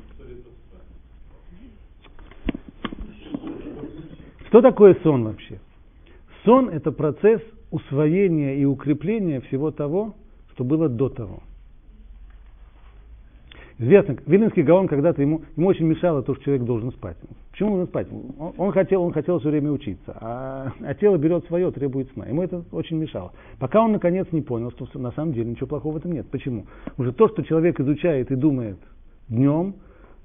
Что 4.47 4.61
такое 4.61 4.95
сон 5.01 5.23
вообще? 5.23 5.59
Сон– 6.45 6.69
это 6.73 6.91
процесс 6.91 7.41
усвоения 7.71 8.55
и 8.55 8.65
укрепления 8.65 9.41
всего 9.41 9.71
того, 9.71 10.13
что 10.53 10.63
было 10.63 10.89
до 10.89 11.09
того. 11.09 11.41
Известно, 13.79 14.15
Вильнинский 14.27 14.61
Гаон 14.61 14.87
когда-то 14.87 15.21
ему, 15.21 15.41
ему 15.57 15.67
очень 15.67 15.85
мешало 15.85 16.21
то, 16.21 16.35
что 16.35 16.43
человек 16.43 16.63
должен 16.63 16.91
спать. 16.91 17.17
Почему 17.17 17.33
Почему 17.51 17.69
нужно 17.71 17.85
спать? 17.87 18.07
Он, 18.39 18.53
он, 18.57 18.71
хотел, 18.71 19.03
он 19.03 19.13
хотел 19.13 19.39
все 19.39 19.49
время 19.49 19.71
учиться, 19.71 20.15
а, 20.19 20.71
а 20.81 20.93
тело 20.93 21.17
берет 21.17 21.45
свое, 21.47 21.71
требует 21.71 22.11
сна. 22.13 22.25
Ему 22.25 22.43
это 22.43 22.63
очень 22.71 22.97
мешало. 22.97 23.31
Пока 23.59 23.81
он 23.81 23.91
наконец 23.91 24.27
не 24.31 24.41
понял, 24.41 24.71
что 24.71 24.87
на 24.99 25.11
самом 25.11 25.33
деле 25.33 25.51
ничего 25.51 25.67
плохого 25.67 25.93
в 25.93 25.97
этом 25.97 26.11
нет. 26.11 26.27
Почему? 26.29 26.65
Уже 26.97 27.11
то, 27.11 27.27
что 27.29 27.43
человек 27.43 27.79
изучает 27.79 28.31
и 28.31 28.35
думает 28.35 28.77
днем, 29.27 29.75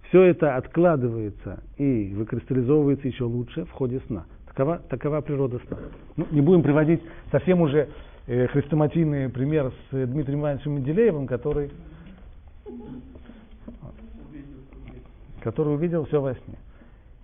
все 0.09 0.23
это 0.23 0.57
откладывается 0.57 1.63
и 1.77 2.15
выкристаллизовывается 2.15 3.09
еще 3.09 3.25
лучше 3.25 3.65
в 3.65 3.71
ходе 3.73 4.01
сна. 4.07 4.27
Такова, 4.47 4.81
такова 4.89 5.21
природа 5.21 5.61
сна. 5.67 5.79
Ну, 6.17 6.27
не 6.31 6.41
будем 6.41 6.63
приводить 6.63 7.01
совсем 7.31 7.61
уже 7.61 7.89
хрестоматийный 8.29 9.31
пример 9.31 9.73
с 9.91 10.07
Дмитрием 10.07 10.41
Ивановичем 10.41 10.73
Менделеевым, 10.73 11.27
который, 11.27 11.71
который 15.41 15.75
увидел 15.75 16.05
все 16.05 16.21
во 16.21 16.35
сне. 16.35 16.59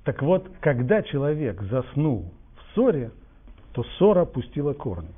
Так 0.05 0.23
вот, 0.23 0.51
когда 0.61 1.03
человек 1.03 1.61
заснул 1.63 2.33
в 2.57 2.73
ссоре, 2.73 3.11
то 3.73 3.85
ссора 3.99 4.25
пустила 4.25 4.73
корни. 4.73 5.11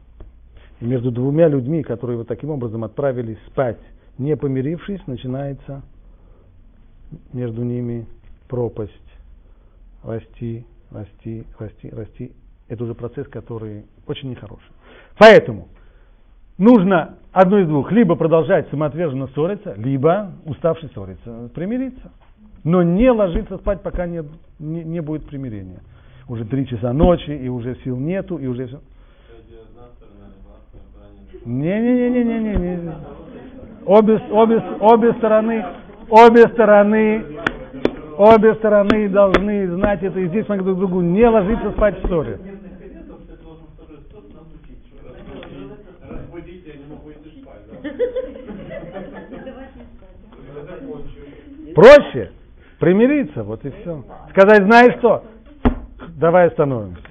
И 0.80 0.84
между 0.84 1.12
двумя 1.12 1.46
людьми, 1.46 1.84
которые 1.84 2.18
вот 2.18 2.26
таким 2.26 2.50
образом 2.50 2.82
отправились 2.82 3.38
спать, 3.46 3.78
не 4.18 4.36
помирившись, 4.36 5.06
начинается 5.06 5.82
между 7.32 7.62
ними 7.62 8.06
пропасть. 8.48 8.92
Расти, 10.02 10.66
расти, 10.90 11.44
расти, 11.58 11.90
расти. 11.90 12.32
Это 12.68 12.82
уже 12.82 12.94
процесс, 12.94 13.28
который 13.28 13.84
очень 14.06 14.30
нехороший. 14.30 14.70
Поэтому 15.18 15.68
нужно 16.58 17.16
одно 17.32 17.58
из 17.58 17.68
двух. 17.68 17.92
Либо 17.92 18.14
продолжать 18.14 18.68
самоотверженно 18.70 19.28
ссориться, 19.28 19.74
либо, 19.76 20.32
уставший 20.44 20.88
ссориться, 20.90 21.50
примириться. 21.54 22.10
Но 22.64 22.82
не 22.82 23.10
ложиться 23.10 23.58
спать, 23.58 23.82
пока 23.82 24.06
не, 24.06 24.22
не, 24.58 24.82
не 24.82 25.00
будет 25.00 25.26
примирения. 25.26 25.80
Уже 26.28 26.44
три 26.44 26.66
часа 26.66 26.92
ночи, 26.92 27.30
и 27.30 27.48
уже 27.48 27.76
сил 27.84 27.96
нету, 27.96 28.38
и 28.38 28.46
уже 28.46 28.66
все. 28.66 28.80
Не-не-не-не-не-не. 31.44 32.92
Обе, 33.84 34.20
обе, 34.30 34.62
обе 34.80 35.12
стороны, 35.12 35.64
обе 36.10 36.48
стороны, 36.48 37.24
обе 38.18 38.54
стороны 38.54 39.08
должны 39.08 39.68
знать 39.68 40.02
это, 40.02 40.18
и 40.18 40.26
здесь 40.26 40.48
мы 40.48 40.56
друг 40.56 40.78
другу 40.78 41.00
не 41.02 41.24
ложиться 41.28 41.70
спать 41.70 42.02
в 42.02 42.08
ссоре. 42.08 42.40
Проще 51.76 52.30
примириться, 52.80 53.42
вот 53.42 53.62
и 53.66 53.70
все. 53.70 54.02
Сказать, 54.30 54.64
знаешь 54.64 54.96
что, 54.98 55.24
давай 56.16 56.46
остановимся. 56.46 57.02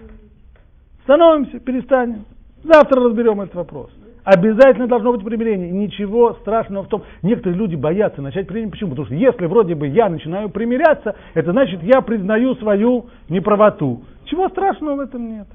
Становимся, 1.03 1.59
перестанем. 1.59 2.25
Завтра 2.63 2.99
разберем 3.03 3.41
этот 3.41 3.53
вопрос. 3.53 3.91
Обязательно 4.23 4.87
должно 4.87 5.11
быть 5.13 5.23
примирение. 5.23 5.69
Ничего 5.69 6.33
страшного 6.41 6.85
в 6.85 6.87
том. 6.87 7.03
Некоторые 7.21 7.59
люди 7.59 7.75
боятся 7.75 8.23
начать 8.23 8.47
примирение. 8.47 8.71
Почему? 8.71 8.89
Потому 8.89 9.05
что 9.05 9.13
если 9.13 9.45
вроде 9.45 9.75
бы 9.75 9.87
я 9.87 10.09
начинаю 10.09 10.49
примиряться, 10.49 11.15
это 11.35 11.51
значит 11.51 11.83
я 11.83 12.01
признаю 12.01 12.55
свою 12.55 13.05
неправоту. 13.29 14.01
Чего 14.23 14.49
страшного 14.49 14.95
в 14.95 14.99
этом 15.01 15.29
нет? 15.29 15.47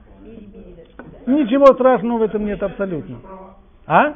Ничего 1.26 1.66
страшного 1.74 2.18
в 2.18 2.22
этом 2.22 2.46
нет 2.46 2.62
абсолютно. 2.62 3.16
А? 3.88 4.14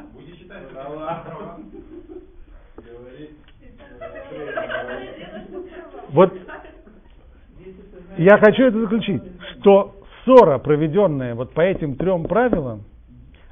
Вот 6.09 6.33
я 8.17 8.37
хочу 8.37 8.63
это 8.63 8.79
заключить, 8.79 9.21
что 9.59 9.95
ссора, 10.23 10.57
проведенная 10.57 11.35
вот 11.35 11.53
по 11.53 11.61
этим 11.61 11.95
трем 11.95 12.25
правилам, 12.25 12.83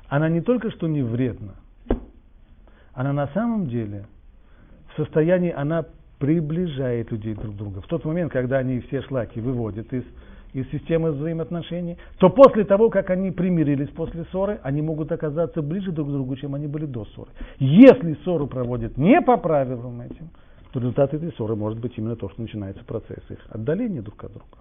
она 0.07 0.29
не 0.29 0.41
только 0.41 0.71
что 0.71 0.87
не 0.87 1.01
вредна, 1.01 1.55
она 2.93 3.13
на 3.13 3.27
самом 3.27 3.67
деле 3.67 4.05
в 4.93 4.97
состоянии, 4.97 5.51
она 5.51 5.85
приближает 6.19 7.11
людей 7.11 7.33
друг 7.33 7.55
к 7.55 7.57
другу. 7.57 7.81
В 7.81 7.87
тот 7.87 8.05
момент, 8.05 8.31
когда 8.31 8.59
они 8.59 8.79
все 8.81 9.01
шлаки 9.01 9.41
выводят 9.41 9.91
из, 9.91 10.03
из 10.53 10.69
системы 10.69 11.11
взаимоотношений, 11.11 11.97
то 12.19 12.29
после 12.29 12.63
того, 12.63 12.89
как 12.89 13.09
они 13.09 13.31
примирились 13.31 13.89
после 13.89 14.23
ссоры, 14.25 14.59
они 14.63 14.81
могут 14.81 15.11
оказаться 15.11 15.61
ближе 15.61 15.91
друг 15.91 16.07
к 16.07 16.11
другу, 16.11 16.35
чем 16.35 16.55
они 16.55 16.67
были 16.67 16.85
до 16.85 17.05
ссоры. 17.05 17.31
Если 17.59 18.13
ссору 18.23 18.47
проводят 18.47 18.97
не 18.97 19.19
по 19.21 19.37
правилам 19.37 20.01
этим, 20.01 20.29
то 20.71 20.79
результат 20.79 21.13
этой 21.13 21.31
ссоры 21.33 21.55
может 21.55 21.79
быть 21.79 21.97
именно 21.97 22.15
то, 22.15 22.29
что 22.29 22.41
начинается 22.41 22.83
процесс 22.83 23.23
их 23.29 23.39
отдаления 23.49 24.01
друг 24.01 24.23
от 24.23 24.31
друга. 24.31 24.57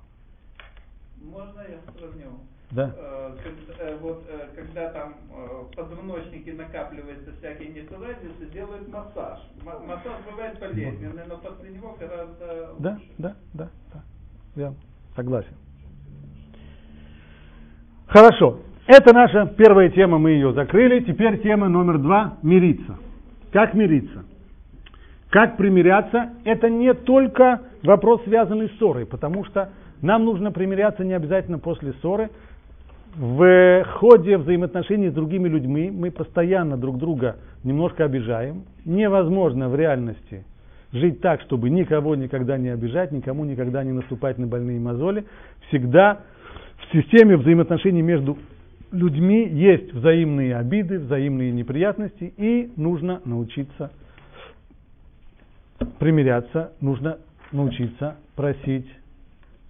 Можно 1.22 1.60
я 1.60 1.78
сравню? 1.98 2.30
Да. 2.70 2.94
Э, 2.96 3.34
э, 3.80 3.96
вот 4.00 4.24
э, 4.28 4.48
когда 4.56 4.90
там 4.90 5.14
в 5.30 5.76
позвоночнике 5.76 6.54
накапливается 6.54 7.32
всякие 7.38 7.68
несоразицы, 7.68 8.46
делают 8.52 8.88
массаж. 8.88 9.40
Массаж 9.62 10.24
бывает 10.30 10.58
болезненный, 10.58 11.24
но 11.28 11.36
после 11.36 11.70
него 11.70 11.96
гораздо 12.00 12.74
Да, 12.78 12.98
да, 13.18 13.36
да, 13.52 13.68
да. 13.92 14.02
Я 14.56 14.74
согласен. 15.14 15.54
Хорошо. 18.12 18.58
Это 18.86 19.14
наша 19.14 19.46
первая 19.56 19.88
тема, 19.88 20.18
мы 20.18 20.32
ее 20.32 20.52
закрыли. 20.52 21.00
Теперь 21.00 21.40
тема 21.40 21.70
номер 21.70 21.96
два– 21.96 22.34
мириться. 22.42 22.98
Как 23.52 23.72
мириться? 23.72 24.24
Как 25.30 25.56
примиряться? 25.56 26.32
Это 26.44 26.68
не 26.68 26.92
только 26.92 27.62
вопрос, 27.82 28.22
связанный 28.24 28.68
с 28.68 28.76
ссорой, 28.76 29.06
потому 29.06 29.46
что 29.46 29.70
нам 30.02 30.26
нужно 30.26 30.52
примиряться 30.52 31.04
не 31.04 31.14
обязательно 31.14 31.58
после 31.58 31.94
ссоры. 32.02 32.28
В 33.16 33.84
ходе 33.94 34.36
взаимоотношений 34.36 35.08
с 35.08 35.14
другими 35.14 35.48
людьми 35.48 35.90
мы 35.90 36.10
постоянно 36.10 36.76
друг 36.76 36.98
друга 36.98 37.36
немножко 37.64 38.04
обижаем. 38.04 38.64
Невозможно 38.84 39.70
в 39.70 39.74
реальности 39.74 40.44
жить 40.92 41.20
так, 41.20 41.40
чтобы 41.42 41.70
никого 41.70 42.14
никогда 42.14 42.58
не 42.58 42.68
обижать, 42.68 43.12
никому 43.12 43.44
никогда 43.44 43.82
не 43.82 43.92
наступать 43.92 44.38
на 44.38 44.46
больные 44.46 44.78
мозоли. 44.78 45.24
Всегда 45.68 46.20
в 46.92 46.94
системе 46.94 47.36
взаимоотношений 47.38 48.02
между 48.02 48.36
людьми 48.90 49.48
есть 49.48 49.92
взаимные 49.94 50.56
обиды, 50.56 50.98
взаимные 50.98 51.50
неприятности, 51.50 52.34
и 52.36 52.70
нужно 52.76 53.22
научиться 53.24 53.90
примиряться, 55.98 56.72
нужно 56.80 57.18
научиться 57.50 58.16
просить 58.36 58.86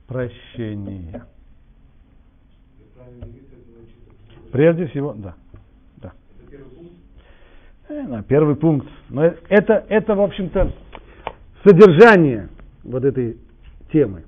прощения. 0.09 1.25
Прежде 4.51 4.87
всего, 4.89 5.15
да. 5.15 5.35
да. 5.99 6.13
Э, 7.89 8.23
первый 8.29 8.57
пункт. 8.57 8.89
Но 9.09 9.23
это, 9.25 9.87
это, 9.89 10.15
в 10.15 10.21
общем-то, 10.21 10.73
содержание 11.65 12.49
вот 12.83 13.05
этой 13.05 13.39
темы. 13.93 14.25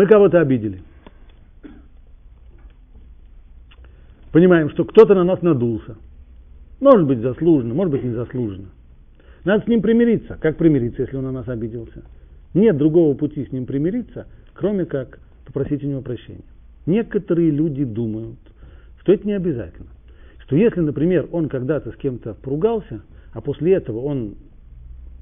Мы 0.00 0.06
кого-то 0.06 0.40
обидели. 0.40 0.80
Понимаем, 4.32 4.70
что 4.70 4.86
кто-то 4.86 5.14
на 5.14 5.24
нас 5.24 5.42
надулся. 5.42 5.98
Может 6.80 7.06
быть 7.06 7.18
заслуженно, 7.18 7.74
может 7.74 7.92
быть 7.92 8.02
незаслуженно. 8.02 8.70
Надо 9.44 9.62
с 9.62 9.68
ним 9.68 9.82
примириться. 9.82 10.38
Как 10.40 10.56
примириться, 10.56 11.02
если 11.02 11.16
он 11.16 11.24
на 11.24 11.32
нас 11.32 11.48
обиделся? 11.50 12.02
Нет 12.54 12.78
другого 12.78 13.14
пути 13.14 13.44
с 13.44 13.52
ним 13.52 13.66
примириться, 13.66 14.26
кроме 14.54 14.86
как 14.86 15.18
попросить 15.44 15.84
у 15.84 15.86
него 15.86 16.00
прощения. 16.00 16.48
Некоторые 16.86 17.50
люди 17.50 17.84
думают, 17.84 18.38
что 19.02 19.12
это 19.12 19.26
не 19.26 19.34
обязательно. 19.34 19.90
Что 20.38 20.56
если, 20.56 20.80
например, 20.80 21.28
он 21.30 21.50
когда-то 21.50 21.92
с 21.92 21.96
кем-то 21.96 22.32
поругался, 22.32 23.02
а 23.34 23.42
после 23.42 23.74
этого 23.74 23.98
он 23.98 24.36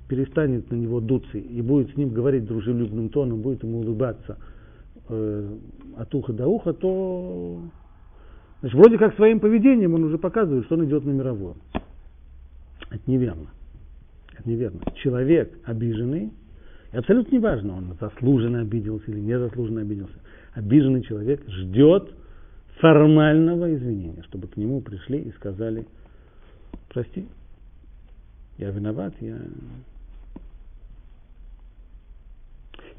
перестанет 0.07 0.71
на 0.71 0.77
него 0.77 1.01
дуться 1.01 1.37
и 1.37 1.62
будет 1.62 1.91
с 1.93 1.97
ним 1.97 2.11
говорить 2.11 2.45
дружелюбным 2.45 3.09
тоном, 3.09 3.41
будет 3.41 3.64
ему 3.64 3.81
улыбаться 3.81 4.38
э, 5.09 5.57
от 5.97 6.14
уха 6.14 6.33
до 6.33 6.47
уха, 6.47 6.73
то 6.73 7.61
Значит, 8.61 8.77
вроде 8.77 8.99
как 8.99 9.14
своим 9.14 9.38
поведением 9.40 9.94
он 9.94 10.05
уже 10.05 10.18
показывает, 10.18 10.64
что 10.64 10.75
он 10.75 10.85
идет 10.85 11.05
на 11.05 11.11
мировое. 11.11 11.55
Это 12.90 13.03
неверно. 13.07 13.49
Это 14.37 14.49
неверно. 14.49 14.81
Человек 14.97 15.57
обиженный, 15.64 16.33
и 16.92 16.97
абсолютно 16.97 17.37
неважно, 17.37 17.77
он 17.77 17.97
заслуженно 18.01 18.61
обиделся 18.61 19.11
или 19.11 19.21
незаслуженно 19.21 19.83
обиделся, 19.83 20.18
обиженный 20.55 21.03
человек 21.03 21.42
ждет 21.49 22.11
формального 22.81 23.75
извинения, 23.75 24.23
чтобы 24.25 24.49
к 24.49 24.57
нему 24.57 24.81
пришли 24.81 25.21
и 25.21 25.33
сказали, 25.33 25.87
прости, 26.88 27.27
я 28.57 28.71
виноват, 28.71 29.14
я... 29.21 29.38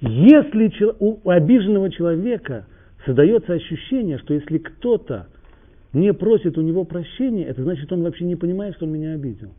Если 0.01 0.71
у 0.99 1.29
обиженного 1.29 1.91
человека 1.91 2.65
создается 3.05 3.53
ощущение, 3.53 4.17
что 4.19 4.33
если 4.33 4.57
кто-то 4.57 5.27
не 5.91 6.13
просит 6.13 6.57
у 6.57 6.61
него 6.61 6.85
прощения, 6.85 7.45
это 7.45 7.63
значит, 7.63 7.91
он 7.91 8.03
вообще 8.03 8.25
не 8.25 8.35
понимает, 8.35 8.75
что 8.75 8.85
он 8.85 8.93
меня 8.93 9.13
обидел. 9.13 9.51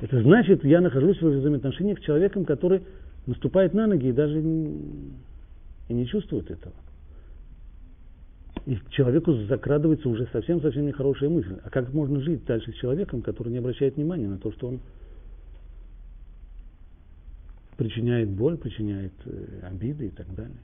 Это 0.00 0.22
значит, 0.22 0.64
я 0.64 0.80
нахожусь 0.80 1.20
в 1.20 1.26
взаимоотношениях 1.26 1.98
с 1.98 2.02
человеком, 2.02 2.44
который 2.44 2.82
наступает 3.26 3.74
на 3.74 3.86
ноги 3.86 4.08
и 4.08 4.12
даже 4.12 4.40
и 4.40 5.92
не 5.92 6.06
чувствует 6.06 6.50
этого. 6.50 6.74
И 8.66 8.78
человеку 8.90 9.32
закрадывается 9.32 10.08
уже 10.08 10.26
совсем-совсем 10.32 10.86
нехорошая 10.86 11.28
мысль. 11.28 11.56
А 11.64 11.70
как 11.70 11.92
можно 11.92 12.20
жить 12.20 12.44
дальше 12.44 12.72
с 12.72 12.76
человеком, 12.76 13.22
который 13.22 13.50
не 13.50 13.58
обращает 13.58 13.96
внимания 13.96 14.28
на 14.28 14.38
то, 14.38 14.52
что 14.52 14.68
он 14.68 14.80
причиняет 17.80 18.28
боль, 18.28 18.58
причиняет 18.58 19.14
э, 19.24 19.66
обиды 19.66 20.08
и 20.08 20.10
так 20.10 20.26
далее. 20.34 20.58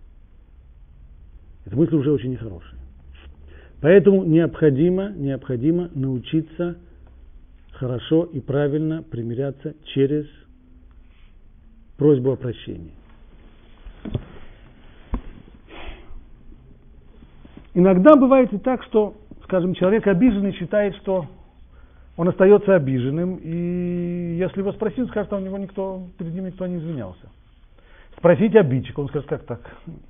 Эта 1.65 1.75
мысль 1.75 1.97
уже 1.97 2.13
очень 2.13 2.33
нехорошая. 2.33 2.79
Поэтому 3.81 4.25
необходимо, 4.25 5.13
необходимо 5.13 5.89
научиться 5.95 6.77
хорошо 7.73 8.25
и 8.25 8.41
правильно 8.41 9.03
примиряться 9.03 9.75
через 9.95 10.27
просьбу 11.97 12.33
о 12.33 12.37
прощении. 12.37 12.93
Иногда 17.73 18.17
бывает 18.17 18.53
и 18.53 18.59
так, 18.59 18.83
что, 18.83 19.17
скажем, 19.45 19.73
человек 19.73 20.07
обиженный 20.07 20.53
считает, 20.53 20.95
что 20.97 21.27
он 22.17 22.29
остается 22.29 22.75
обиженным, 22.75 23.37
и 23.37 24.37
если 24.39 24.61
его 24.61 24.73
спросить, 24.73 25.09
скажет, 25.09 25.29
что 25.29 25.37
у 25.37 25.41
него 25.41 25.59
никто, 25.59 26.07
перед 26.19 26.35
ним 26.35 26.47
никто 26.47 26.67
не 26.67 26.79
извинялся. 26.79 27.29
Спросить 28.17 28.57
обидчика, 28.57 29.01
он 29.01 29.09
скажет, 29.09 29.29
как 29.29 29.45
так 29.45 29.61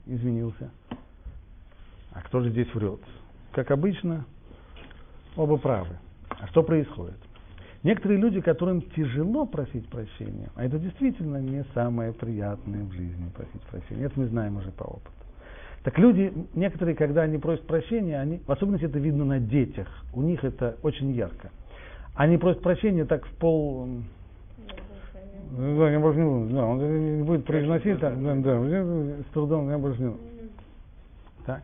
извинился. 0.07 0.71
А 2.13 2.23
кто 2.23 2.41
же 2.41 2.51
здесь 2.51 2.73
врет? 2.75 3.01
Как 3.53 3.71
обычно, 3.71 4.25
оба 5.37 5.57
правы. 5.57 5.97
А 6.29 6.47
что 6.49 6.63
происходит? 6.63 7.17
Некоторые 7.83 8.21
люди, 8.21 8.41
которым 8.41 8.83
тяжело 8.83 9.47
просить 9.47 9.89
прощения, 9.89 10.51
а 10.55 10.65
это 10.65 10.79
действительно 10.79 11.41
не 11.41 11.65
самое 11.75 12.13
приятное 12.13 12.85
в 12.85 12.93
жизни 12.93 13.29
просить 13.35 13.63
прощения, 13.71 14.05
это 14.07 14.19
мы 14.19 14.27
знаем 14.27 14.57
уже 14.57 14.71
по 14.71 14.85
опыту. 14.85 15.11
Так 15.83 15.99
люди, 15.99 16.33
некоторые, 16.55 16.97
когда 16.97 17.23
они 17.23 17.39
просят 17.39 17.67
прощения, 17.67 18.19
они, 18.19 18.41
в 18.45 18.51
особенности 18.51 18.87
это 18.87 18.99
видно 18.99 19.25
на 19.25 19.39
детях, 19.39 19.87
у 20.15 20.23
них 20.23 20.43
это 20.43 20.77
очень 20.83 21.13
ярко. 21.13 21.51
Они 22.17 22.39
просят 22.39 22.63
прощения 22.63 23.05
так 23.05 23.25
в 23.27 23.31
пол... 23.37 23.89
Да, 25.51 25.91
я 25.91 26.01
больше 26.01 26.19
не 26.19 26.27
буду. 26.27 26.55
Да, 26.55 26.65
он 26.65 27.25
будет 27.25 27.45
произносить 27.45 28.01
так, 28.01 28.21
да, 28.23 28.35
да, 28.35 28.61
с 28.61 29.33
трудом 29.33 29.71
я 29.71 29.79
больше 29.79 30.03
не 30.03 30.09
буду. 30.09 30.21
Так. 31.45 31.63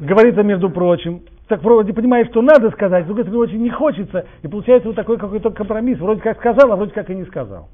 Говорится, 0.00 0.42
между 0.42 0.70
прочим, 0.70 1.22
так 1.46 1.62
вроде 1.62 1.92
понимаешь, 1.92 2.28
что 2.28 2.42
надо 2.42 2.70
сказать, 2.70 3.04
с 3.04 3.06
другой 3.06 3.24
стороны 3.24 3.44
очень 3.44 3.62
не 3.62 3.70
хочется, 3.70 4.26
и 4.42 4.48
получается 4.48 4.88
вот 4.88 4.96
такой 4.96 5.18
какой-то 5.18 5.50
компромисс, 5.50 5.98
вроде 5.98 6.20
как 6.20 6.38
сказал, 6.38 6.72
а 6.72 6.76
вроде 6.76 6.92
как 6.92 7.08
и 7.10 7.14
не 7.14 7.24
сказал. 7.24 7.68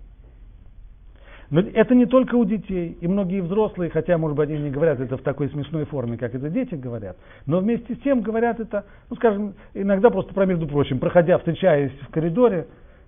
Но 1.50 1.60
это 1.60 1.94
не 1.94 2.06
только 2.06 2.34
у 2.36 2.44
детей, 2.44 2.96
и 3.00 3.06
многие 3.06 3.40
взрослые, 3.40 3.90
хотя, 3.90 4.16
может 4.18 4.36
быть, 4.36 4.48
они 4.50 4.64
не 4.64 4.70
говорят 4.70 5.00
это 5.00 5.16
в 5.16 5.22
такой 5.22 5.48
смешной 5.50 5.84
форме, 5.84 6.16
как 6.16 6.34
это 6.34 6.48
дети 6.48 6.74
говорят, 6.74 7.16
но 7.46 7.60
вместе 7.60 7.94
с 7.94 7.98
тем 7.98 8.22
говорят 8.22 8.60
это, 8.60 8.84
ну, 9.10 9.16
скажем, 9.16 9.54
иногда 9.74 10.10
просто 10.10 10.32
про 10.32 10.46
между 10.46 10.66
прочим, 10.66 10.98
проходя, 10.98 11.38
встречаясь 11.38 11.92
в 12.08 12.10
коридоре, 12.10 12.66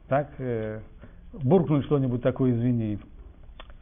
так, 0.08 0.28
э, 0.38 0.80
буркнуть 1.32 1.84
что-нибудь 1.86 2.22
такое, 2.22 2.52
извини. 2.52 2.98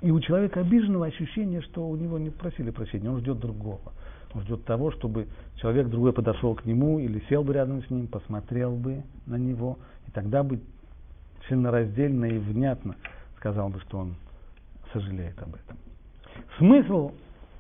И 0.01 0.11
у 0.11 0.21
человека 0.21 0.61
обиженного 0.61 1.07
ощущение, 1.07 1.63
что 1.63 1.89
у 1.89 1.97
него 1.97 2.19
не 2.19 2.31
просили 2.31 2.71
прощения, 2.71 3.11
он 3.11 3.21
ждет 3.21 3.39
другого. 3.39 3.93
Он 4.35 4.43
ждет 4.43 4.65
того, 4.65 4.91
чтобы 4.91 5.29
человек 5.57 5.89
другой 5.89 6.13
подошел 6.13 6.55
к 6.55 6.65
нему 6.65 6.99
или 6.99 7.23
сел 7.29 7.45
бы 7.45 7.55
рядом 7.55 7.83
с 7.85 7.91
ним, 7.91 8.09
посмотрел 8.09 8.77
бы 8.77 9.03
на 9.27 9.37
него, 9.37 9.79
и 10.07 10.11
тогда 10.11 10.43
бы 10.43 10.61
членораздельно 11.49 12.27
и 12.27 12.39
внятно 12.39 12.97
сказал 13.37 13.69
бы, 13.69 13.81
что 13.81 13.99
он 13.99 14.15
сожалеет 14.95 15.39
об 15.43 15.55
этом. 15.55 15.77
Смысл 16.59 17.13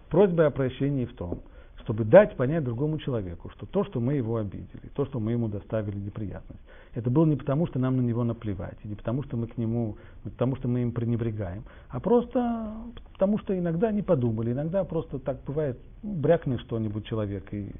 просьбы 0.08 0.44
о 0.44 0.50
прощении 0.50 1.04
в 1.04 1.14
том, 1.14 1.42
чтобы 1.84 2.04
дать 2.04 2.36
понять 2.36 2.64
другому 2.64 2.98
человеку, 2.98 3.50
что 3.50 3.66
то, 3.66 3.84
что 3.84 4.00
мы 4.00 4.14
его 4.14 4.36
обидели, 4.36 4.88
то, 4.94 5.04
что 5.04 5.20
мы 5.20 5.32
ему 5.32 5.48
доставили 5.48 5.98
неприятность, 5.98 6.60
это 6.94 7.10
было 7.10 7.26
не 7.26 7.36
потому, 7.36 7.66
что 7.66 7.78
нам 7.78 7.96
на 7.96 8.00
него 8.00 8.24
наплевать, 8.24 8.82
не 8.84 8.94
потому, 8.94 9.22
что 9.24 9.36
мы 9.36 9.48
к 9.48 9.58
нему, 9.58 9.96
не 10.24 10.30
потому, 10.30 10.56
что 10.56 10.68
мы 10.68 10.82
им 10.82 10.92
пренебрегаем, 10.92 11.64
а 11.90 12.00
просто 12.00 12.72
потому, 13.12 13.38
что 13.38 13.56
иногда 13.58 13.92
не 13.92 14.02
подумали, 14.02 14.52
иногда 14.52 14.84
просто 14.84 15.18
так 15.18 15.42
бывает, 15.44 15.78
ну, 16.02 16.14
брякнет 16.14 16.60
что-нибудь 16.60 17.04
человек, 17.04 17.52
и, 17.52 17.70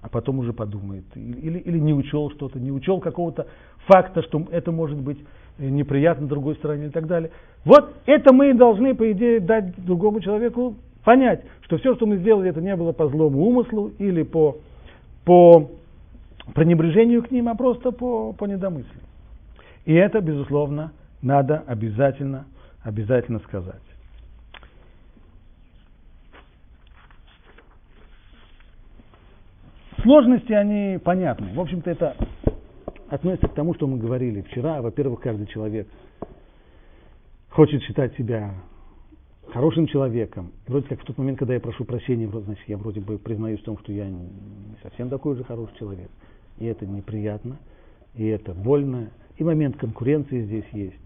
а 0.00 0.08
потом 0.08 0.38
уже 0.38 0.52
подумает, 0.52 1.04
или, 1.14 1.58
или 1.58 1.78
не 1.78 1.92
учел 1.92 2.30
что-то, 2.30 2.58
не 2.58 2.72
учел 2.72 3.00
какого-то 3.00 3.48
факта, 3.86 4.22
что 4.22 4.46
это 4.50 4.72
может 4.72 4.98
быть 4.98 5.18
неприятно 5.58 6.26
другой 6.26 6.54
стороне 6.56 6.86
и 6.86 6.90
так 6.90 7.06
далее. 7.06 7.30
Вот 7.64 7.94
это 8.06 8.32
мы 8.32 8.54
должны, 8.54 8.94
по 8.94 9.10
идее, 9.12 9.40
дать 9.40 9.74
другому 9.84 10.20
человеку 10.20 10.76
понять, 11.04 11.42
что 11.62 11.78
все, 11.78 11.94
что 11.94 12.06
мы 12.06 12.16
сделали, 12.18 12.50
это 12.50 12.60
не 12.60 12.74
было 12.76 12.92
по 12.92 13.08
злому 13.08 13.46
умыслу 13.46 13.92
или 13.98 14.22
по, 14.22 14.58
по 15.24 15.70
пренебрежению 16.54 17.22
к 17.22 17.30
ним, 17.30 17.48
а 17.48 17.54
просто 17.54 17.92
по, 17.92 18.32
по 18.32 18.44
недомыслию. 18.46 19.02
И 19.84 19.94
это, 19.94 20.20
безусловно, 20.20 20.92
надо 21.22 21.62
обязательно, 21.66 22.46
обязательно 22.82 23.38
сказать. 23.40 23.82
Сложности, 30.02 30.52
они 30.52 30.98
понятны. 30.98 31.54
В 31.54 31.60
общем-то, 31.60 31.88
это 31.88 32.16
относится 33.12 33.48
к 33.48 33.54
тому, 33.54 33.74
что 33.74 33.86
мы 33.86 33.98
говорили 33.98 34.40
вчера. 34.40 34.80
Во-первых, 34.80 35.20
каждый 35.20 35.46
человек 35.46 35.86
хочет 37.50 37.82
считать 37.82 38.16
себя 38.16 38.54
хорошим 39.52 39.86
человеком. 39.86 40.50
Вроде 40.66 40.88
как 40.88 41.02
в 41.02 41.04
тот 41.04 41.18
момент, 41.18 41.38
когда 41.38 41.52
я 41.52 41.60
прошу 41.60 41.84
прощения, 41.84 42.26
значит, 42.26 42.66
я 42.68 42.78
вроде 42.78 43.00
бы 43.00 43.18
признаюсь 43.18 43.60
в 43.60 43.64
том, 43.64 43.76
что 43.78 43.92
я 43.92 44.08
не 44.08 44.30
совсем 44.82 45.10
такой 45.10 45.36
же 45.36 45.44
хороший 45.44 45.76
человек. 45.78 46.08
И 46.58 46.64
это 46.64 46.86
неприятно, 46.86 47.58
и 48.14 48.26
это 48.26 48.54
больно. 48.54 49.10
И 49.36 49.44
момент 49.44 49.76
конкуренции 49.76 50.44
здесь 50.44 50.68
есть. 50.72 50.96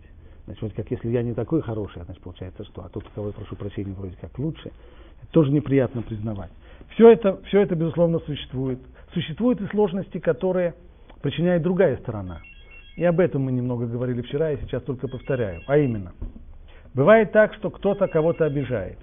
Значит, 0.44 0.62
вроде 0.62 0.76
как 0.76 0.90
если 0.92 1.08
я 1.08 1.24
не 1.24 1.34
такой 1.34 1.60
хороший, 1.60 2.04
значит, 2.04 2.22
получается 2.22 2.64
что? 2.66 2.84
А 2.84 2.88
тот, 2.88 3.02
кого 3.16 3.28
я 3.28 3.32
прошу 3.32 3.56
прощения, 3.56 3.92
вроде 3.94 4.16
как 4.20 4.38
лучше. 4.38 4.70
Это 5.22 5.32
тоже 5.32 5.50
неприятно 5.50 6.02
признавать. 6.02 6.50
Все 6.90 7.10
это, 7.10 7.42
все 7.48 7.62
это, 7.62 7.74
безусловно, 7.74 8.20
существует. 8.20 8.78
Существуют 9.12 9.60
и 9.60 9.66
сложности, 9.66 10.18
которые 10.18 10.74
причиняет 11.22 11.62
другая 11.62 11.96
сторона. 11.98 12.40
И 12.96 13.04
об 13.04 13.20
этом 13.20 13.42
мы 13.42 13.52
немного 13.52 13.86
говорили 13.86 14.22
вчера, 14.22 14.50
я 14.50 14.56
сейчас 14.58 14.82
только 14.82 15.06
повторяю. 15.08 15.62
А 15.66 15.76
именно, 15.76 16.12
бывает 16.94 17.32
так, 17.32 17.54
что 17.54 17.70
кто-то 17.70 18.08
кого-то 18.08 18.46
обижает. 18.46 18.98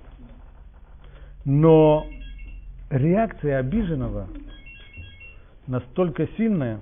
Но 1.45 2.07
реакция 2.89 3.59
обиженного 3.59 4.27
настолько 5.67 6.27
сильная, 6.37 6.79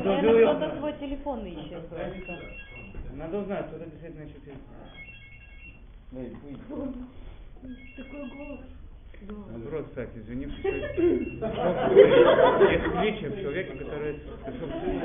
Кто-то 0.00 0.76
свой 0.78 0.92
телефон 0.98 1.46
ищет 1.46 1.82
Надо 3.14 3.38
узнать, 3.38 3.66
кто-то 3.66 3.84
действительно 3.86 4.22
ищет 4.22 4.42
Ой, 4.46 5.09
ой. 6.12 6.32
Такой 7.96 8.28
голос. 8.30 8.60
Наоборот, 9.28 9.86
кстати, 9.88 10.10
извинившись, 10.16 10.64
есть 10.64 10.86
величие 12.86 13.30
в 13.30 13.40
человеке, 13.40 13.72
который 13.76 14.16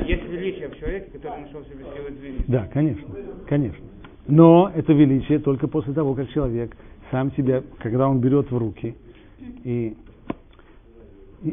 есть 0.08 0.24
величие 0.24 0.70
в 0.70 0.80
человеке, 0.80 1.12
который 1.12 1.42
нашел 1.42 1.66
себе 1.66 1.84
силы 1.94 2.12
извиниться. 2.12 2.46
Да, 2.48 2.66
конечно, 2.68 3.08
конечно. 3.48 3.86
Но 4.28 4.72
это 4.74 4.94
величие 4.94 5.40
только 5.40 5.68
после 5.68 5.94
того, 5.94 6.14
как 6.14 6.30
человек 6.32 6.76
сам 7.12 7.34
себя, 7.34 7.62
когда 7.80 8.08
он 8.08 8.22
берет 8.22 8.50
в 8.50 8.58
руки. 8.58 8.96
И 9.66 9.98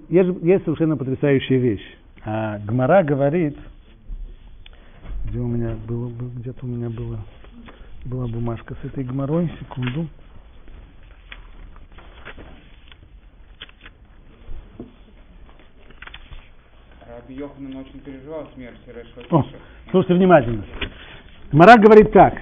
есть, 0.09 0.43
есть 0.43 0.65
совершенно 0.65 0.97
потрясающая 0.97 1.59
вещь. 1.59 1.99
А 2.25 2.61
Гмара 2.61 3.03
говорит, 3.03 3.57
где 5.25 5.41
у 5.41 5.49
меня 5.49 5.75
было, 5.89 6.11
где-то 6.37 6.65
у 6.65 6.69
меня 6.69 6.89
было 6.89 7.19
была 8.05 8.27
бумажка 8.27 8.75
с 8.83 8.85
этой 8.85 9.05
гморой, 9.05 9.51
секунду. 9.61 10.07
Раби 17.07 17.35
Йоханан 17.35 17.77
очень 17.77 18.01
переживал 18.01 18.49
смерть 18.55 18.79
О, 19.31 19.45
слушайте 19.91 20.15
внимательно. 20.15 20.65
Мара 21.53 21.77
говорит 21.77 22.13
так. 22.13 22.35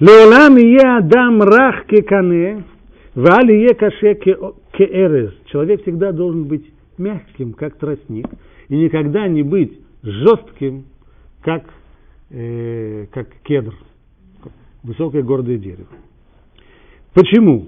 Леолам 0.00 0.56
е 0.56 0.98
адам 0.98 1.42
рах 1.42 1.86
кекане, 1.86 2.64
вали 3.14 3.62
е 3.62 3.74
каше 3.74 4.14
кеэрез. 4.14 5.32
Человек 5.46 5.82
всегда 5.82 6.12
должен 6.12 6.44
быть 6.44 6.66
мягким, 6.98 7.52
как 7.52 7.78
тростник, 7.78 8.26
и 8.68 8.76
никогда 8.76 9.28
не 9.28 9.42
быть 9.42 9.78
жестким, 10.02 10.86
как, 11.42 11.62
э, 12.30 13.06
как 13.12 13.28
кедр 13.44 13.74
высокое 14.82 15.22
гордое 15.22 15.58
дерево. 15.58 15.88
Почему? 17.14 17.66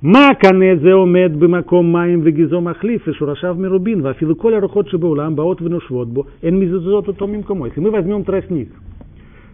Маканезе 0.00 0.94
омед 0.94 1.34
бимаком 1.34 1.86
маем 1.86 2.20
вегизом 2.20 2.68
ахлиф 2.68 3.06
и 3.08 3.12
шурашав 3.12 3.56
мирубин 3.56 4.02
вафилу 4.02 4.36
коля 4.36 4.60
рухот 4.60 4.90
шебаулам 4.90 5.34
баот 5.34 5.60
венушвот 5.60 6.08
эн 6.42 6.58
мизузот 6.58 7.08
утомим 7.08 7.42
кому. 7.42 7.66
Если 7.66 7.80
мы 7.80 7.90
возьмем 7.90 8.24
тростник, 8.24 8.70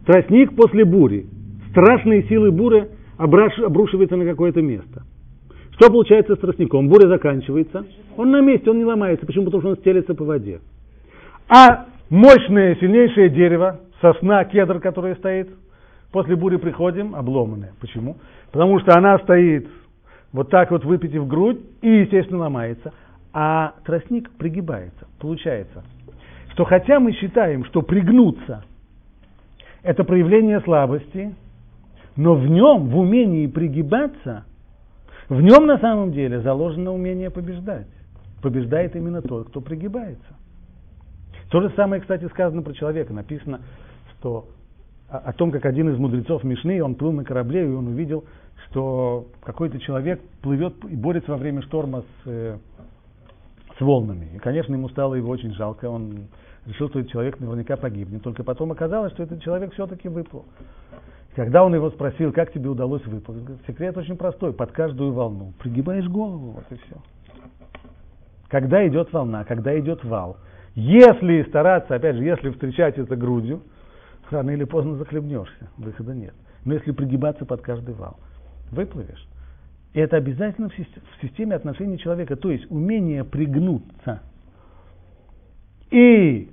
тростник 0.06 0.56
после 0.56 0.84
бури, 0.84 1.26
страшные 1.70 2.24
силы 2.24 2.50
буры 2.50 2.88
обрушиваются 3.16 4.16
на 4.16 4.24
какое-то 4.24 4.60
место. 4.60 5.04
Что 5.72 5.88
получается 5.90 6.34
с 6.34 6.38
тростником? 6.38 6.88
Буря 6.88 7.08
заканчивается, 7.08 7.86
он 8.16 8.30
на 8.30 8.40
месте, 8.40 8.70
он 8.70 8.78
не 8.78 8.84
ломается. 8.84 9.26
Почему? 9.26 9.44
Потому 9.44 9.60
что 9.60 9.70
он 9.70 9.76
стелется 9.76 10.14
по 10.14 10.24
воде. 10.24 10.60
А 11.48 11.86
мощное, 12.10 12.74
сильнейшее 12.76 13.30
дерево, 13.30 13.80
сосна, 14.00 14.44
кедр, 14.44 14.80
который 14.80 15.14
стоит– 15.16 15.48
после 16.12 16.36
бури 16.36 16.56
приходим, 16.56 17.14
обломанное. 17.14 17.72
Почему? 17.80 18.16
Потому 18.52 18.78
что 18.80 18.96
она 18.96 19.18
стоит 19.18 19.68
вот 20.32 20.50
так 20.50 20.70
вот 20.70 20.84
выпитив 20.84 21.26
грудь 21.26 21.60
и, 21.82 21.88
естественно, 21.88 22.40
ломается. 22.40 22.92
А 23.32 23.74
тростник 23.84 24.30
пригибается. 24.32 25.06
Получается, 25.20 25.84
что 26.52 26.64
хотя 26.64 26.98
мы 26.98 27.12
считаем, 27.12 27.64
что 27.64 27.82
пригнуться– 27.82 28.64
это 29.82 30.04
проявление 30.04 30.60
слабости, 30.60 31.34
но 32.16 32.34
в 32.34 32.46
нем, 32.46 32.88
в 32.88 32.98
умении 32.98 33.46
пригибаться, 33.46 34.44
в 35.28 35.40
нем 35.40 35.66
на 35.66 35.78
самом 35.78 36.12
деле 36.12 36.40
заложено 36.40 36.92
умение 36.92 37.30
побеждать. 37.30 37.86
Побеждает 38.42 38.96
именно 38.96 39.22
тот, 39.22 39.48
кто 39.48 39.60
пригибается. 39.60 40.36
То 41.50 41.60
же 41.60 41.70
самое, 41.76 42.00
кстати, 42.00 42.26
сказано 42.28 42.62
про 42.62 42.72
человека. 42.72 43.12
Написано, 43.12 43.60
что 44.18 44.48
о, 45.10 45.32
том, 45.32 45.50
как 45.50 45.66
один 45.66 45.88
из 45.90 45.98
мудрецов 45.98 46.44
Мишны, 46.44 46.82
он 46.82 46.94
плыл 46.94 47.12
на 47.12 47.24
корабле, 47.24 47.64
и 47.64 47.68
он 47.68 47.88
увидел 47.88 48.24
что 48.68 49.26
какой-то 49.42 49.78
человек 49.80 50.20
плывет 50.42 50.74
и 50.84 50.96
борется 50.96 51.32
во 51.32 51.36
время 51.36 51.62
шторма 51.62 52.02
с, 52.02 52.26
э, 52.26 52.58
с 53.76 53.80
волнами. 53.80 54.28
И, 54.34 54.38
конечно, 54.38 54.74
ему 54.74 54.88
стало 54.88 55.14
его 55.14 55.30
очень 55.30 55.52
жалко. 55.54 55.88
Он 55.88 56.26
решил, 56.66 56.88
что 56.88 57.00
этот 57.00 57.10
человек 57.10 57.40
наверняка 57.40 57.76
погибнет. 57.76 58.22
Только 58.22 58.44
потом 58.44 58.72
оказалось, 58.72 59.12
что 59.12 59.22
этот 59.22 59.42
человек 59.42 59.72
все-таки 59.72 60.08
выплыл. 60.08 60.44
Когда 61.34 61.64
он 61.64 61.74
его 61.74 61.90
спросил, 61.90 62.32
как 62.32 62.52
тебе 62.52 62.68
удалось 62.68 63.04
выплыть, 63.06 63.44
секрет 63.66 63.96
очень 63.96 64.16
простой, 64.16 64.52
под 64.52 64.72
каждую 64.72 65.12
волну. 65.12 65.52
Пригибаешь 65.58 66.06
голову, 66.06 66.50
вот 66.50 66.64
и 66.70 66.74
все. 66.74 66.96
Когда 68.48 68.86
идет 68.86 69.12
волна, 69.12 69.44
когда 69.44 69.78
идет 69.78 70.04
вал. 70.04 70.36
Если 70.74 71.42
стараться, 71.44 71.94
опять 71.94 72.16
же, 72.16 72.24
если 72.24 72.50
встречать 72.50 72.98
это 72.98 73.16
грудью, 73.16 73.62
рано 74.32 74.50
или 74.50 74.64
поздно 74.64 74.96
захлебнешься, 74.96 75.70
выхода 75.76 76.14
нет. 76.14 76.34
Но 76.64 76.74
если 76.74 76.92
пригибаться 76.92 77.44
под 77.44 77.62
каждый 77.62 77.94
вал– 77.94 78.18
выплывешь. 78.70 79.26
И 79.92 79.98
это 79.98 80.16
обязательно 80.16 80.68
в 80.68 81.22
системе 81.22 81.56
отношений 81.56 81.98
человека, 81.98 82.36
то 82.36 82.50
есть 82.50 82.70
умение 82.70 83.24
пригнуться. 83.24 84.22
И, 85.90 86.48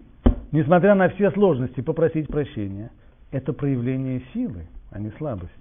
несмотря 0.52 0.96
на 0.96 1.10
все 1.10 1.32
сложности, 1.32 1.82
попросить 1.82 2.28
прощения, 2.28 2.92
это 3.32 3.54
проявление 3.54 4.24
силы, 4.34 4.68
а 4.90 5.00
не 5.00 5.12
слабости. 5.12 5.54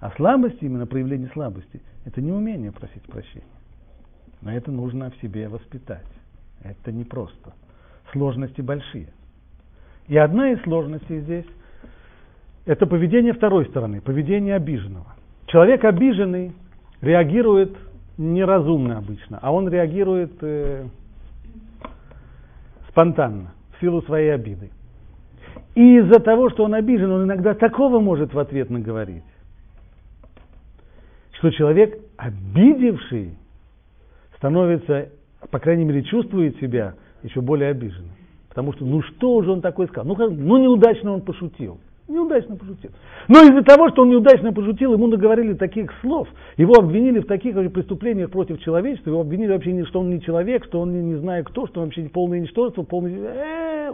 А 0.00 0.10
слабости, 0.12 0.64
именно 0.64 0.86
проявление 0.86 1.30
слабости, 1.32 1.80
это 2.04 2.20
не 2.20 2.30
умение 2.30 2.72
просить 2.72 3.02
прощения. 3.04 3.46
Но 4.42 4.52
это 4.52 4.70
нужно 4.70 5.10
в 5.10 5.16
себе 5.22 5.48
воспитать. 5.48 6.06
Это 6.62 6.92
непросто. 6.92 7.54
Сложности 8.12 8.60
большие. 8.60 9.08
И 10.08 10.16
одна 10.16 10.52
из 10.52 10.62
сложностей 10.62 11.20
здесь– 11.20 11.44
это 12.66 12.86
поведение 12.86 13.32
второй 13.32 13.66
стороны, 13.66 14.00
поведение 14.00 14.56
обиженного. 14.56 15.14
Человек 15.46 15.84
обиженный 15.84 16.52
реагирует 17.00 17.76
неразумно 18.16 18.98
обычно, 18.98 19.38
а 19.40 19.52
он 19.52 19.68
реагирует 19.68 20.32
э, 20.40 20.86
спонтанно, 22.88 23.52
в 23.76 23.80
силу 23.80 24.02
своей 24.02 24.34
обиды. 24.34 24.70
И 25.74 25.98
из-за 25.98 26.20
того, 26.20 26.50
что 26.50 26.64
он 26.64 26.74
обижен, 26.74 27.10
он 27.12 27.24
иногда 27.24 27.54
такого 27.54 28.00
может 28.00 28.34
в 28.34 28.38
ответ 28.38 28.68
наговорить, 28.70 29.22
что 31.32 31.50
человек, 31.50 31.96
обидевший, 32.16 33.36
становится, 34.36 35.10
по 35.50 35.58
крайней 35.58 35.84
мере, 35.84 36.02
чувствует 36.02 36.58
себя 36.58 36.94
еще 37.22 37.40
более 37.40 37.70
обиженным. 37.70 38.17
Потому 38.58 38.72
что, 38.72 38.84
ну 38.84 39.02
что 39.02 39.40
же 39.42 39.52
он 39.52 39.60
такое 39.60 39.86
сказал? 39.86 40.04
Ну, 40.04 40.30
ну 40.30 40.58
неудачно 40.58 41.12
он 41.12 41.20
пошутил. 41.20 41.78
Неудачно 42.08 42.56
пошутил. 42.56 42.90
Но 43.28 43.44
из-за 43.44 43.62
того, 43.62 43.88
что 43.90 44.02
он 44.02 44.10
неудачно 44.10 44.52
пошутил, 44.52 44.94
ему 44.94 45.06
наговорили 45.06 45.54
таких 45.54 45.92
слов, 46.00 46.26
его 46.56 46.74
обвинили 46.74 47.20
в 47.20 47.26
таких 47.26 47.54
преступлениях 47.70 48.32
против 48.32 48.60
человечества, 48.60 49.10
его 49.10 49.20
обвинили 49.20 49.52
вообще, 49.52 49.84
что 49.84 50.00
он 50.00 50.10
не 50.10 50.20
человек, 50.20 50.64
что 50.64 50.80
он 50.80 50.92
не, 50.92 51.12
не 51.12 51.14
знает 51.20 51.46
кто, 51.46 51.68
что 51.68 51.82
он 51.82 51.86
вообще 51.86 52.02
полное 52.08 52.40
ничтожество, 52.40 52.82
полное... 52.82 53.12
Э, 53.12 53.92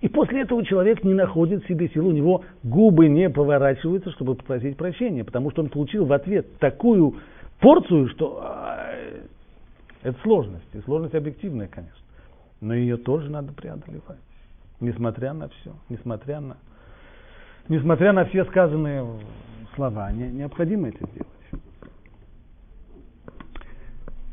и 0.00 0.08
после 0.08 0.42
этого 0.42 0.64
человек 0.64 1.02
не 1.02 1.14
находит 1.14 1.64
в 1.64 1.66
себе 1.66 1.88
сил, 1.88 2.06
у 2.06 2.12
него 2.12 2.44
губы 2.62 3.08
не 3.08 3.28
поворачиваются, 3.30 4.12
чтобы 4.12 4.36
попросить 4.36 4.76
прощения, 4.76 5.24
потому 5.24 5.50
что 5.50 5.62
он 5.62 5.70
получил 5.70 6.04
в 6.04 6.12
ответ 6.12 6.56
такую 6.60 7.16
порцию, 7.58 8.10
что 8.10 8.44
это 10.04 10.16
сложность, 10.22 10.72
и 10.72 10.78
сложность 10.82 11.16
объективная, 11.16 11.66
конечно, 11.66 11.98
но 12.60 12.74
ее 12.74 12.96
тоже 12.96 13.30
надо 13.30 13.52
преодолевать 13.52 14.18
несмотря 14.80 15.32
на 15.32 15.48
все, 15.48 15.74
несмотря 15.88 16.40
на, 16.40 16.56
несмотря 17.68 18.12
на 18.12 18.24
все 18.26 18.44
сказанные 18.46 19.04
слова, 19.74 20.12
не, 20.12 20.30
необходимо 20.30 20.88
это 20.88 21.06
сделать. 21.06 21.62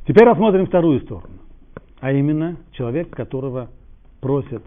Теперь 0.08 0.26
рассмотрим 0.26 0.68
вторую 0.68 1.02
сторону, 1.02 1.40
а 2.00 2.12
именно 2.12 2.58
человек, 2.72 3.10
которого 3.10 3.70
просят 4.22 4.64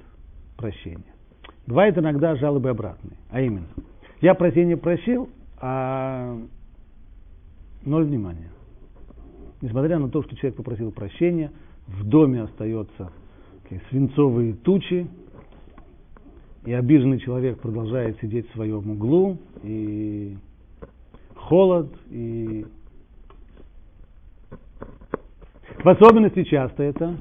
прощения. 0.57 1.15
Бывает 1.67 1.97
иногда 1.97 2.35
жалобы 2.35 2.71
обратные, 2.71 3.17
а 3.31 3.41
именно, 3.41 3.69
я 4.21 4.35
прощение 4.35 4.77
просил, 4.77 5.29
а 5.61 6.37
ноль 7.85 8.05
внимания. 8.05 8.51
Несмотря 9.61 9.99
на 9.99 10.09
то, 10.09 10.23
что 10.23 10.35
человек 10.37 10.57
попросил 10.57 10.91
прощения, 10.91 11.53
в 11.87 12.05
доме 12.05 12.43
остается 12.43 13.13
свинцовые 13.91 14.55
тучи, 14.55 15.07
и 16.65 16.73
обиженный 16.73 17.19
человек 17.21 17.61
продолжает 17.61 18.19
сидеть 18.21 18.49
в 18.51 18.53
своем 18.55 18.91
углу, 18.91 19.39
и 19.63 20.37
холод, 21.35 21.93
и 22.11 22.67
в 25.83 25.89
особенности 25.89 26.45
часто 26.45 26.83
это, 26.83 27.17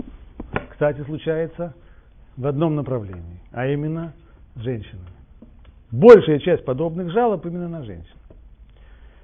кстати, 0.72 1.02
случается 1.04 1.76
в 2.36 2.46
одном 2.46 2.76
направлении, 2.76 3.40
а 3.52 3.68
именно 3.68 4.14
женщинами. 4.56 5.08
Большая 5.92 6.40
часть 6.40 6.66
подобных 6.66 7.12
жалоб 7.12 7.46
именно 7.46 7.70
на 7.70 7.84
женщин. 7.84 8.16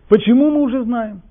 Почему 0.08 0.52
мы 0.52 0.62
уже 0.62 0.84
знаем? 0.84 1.22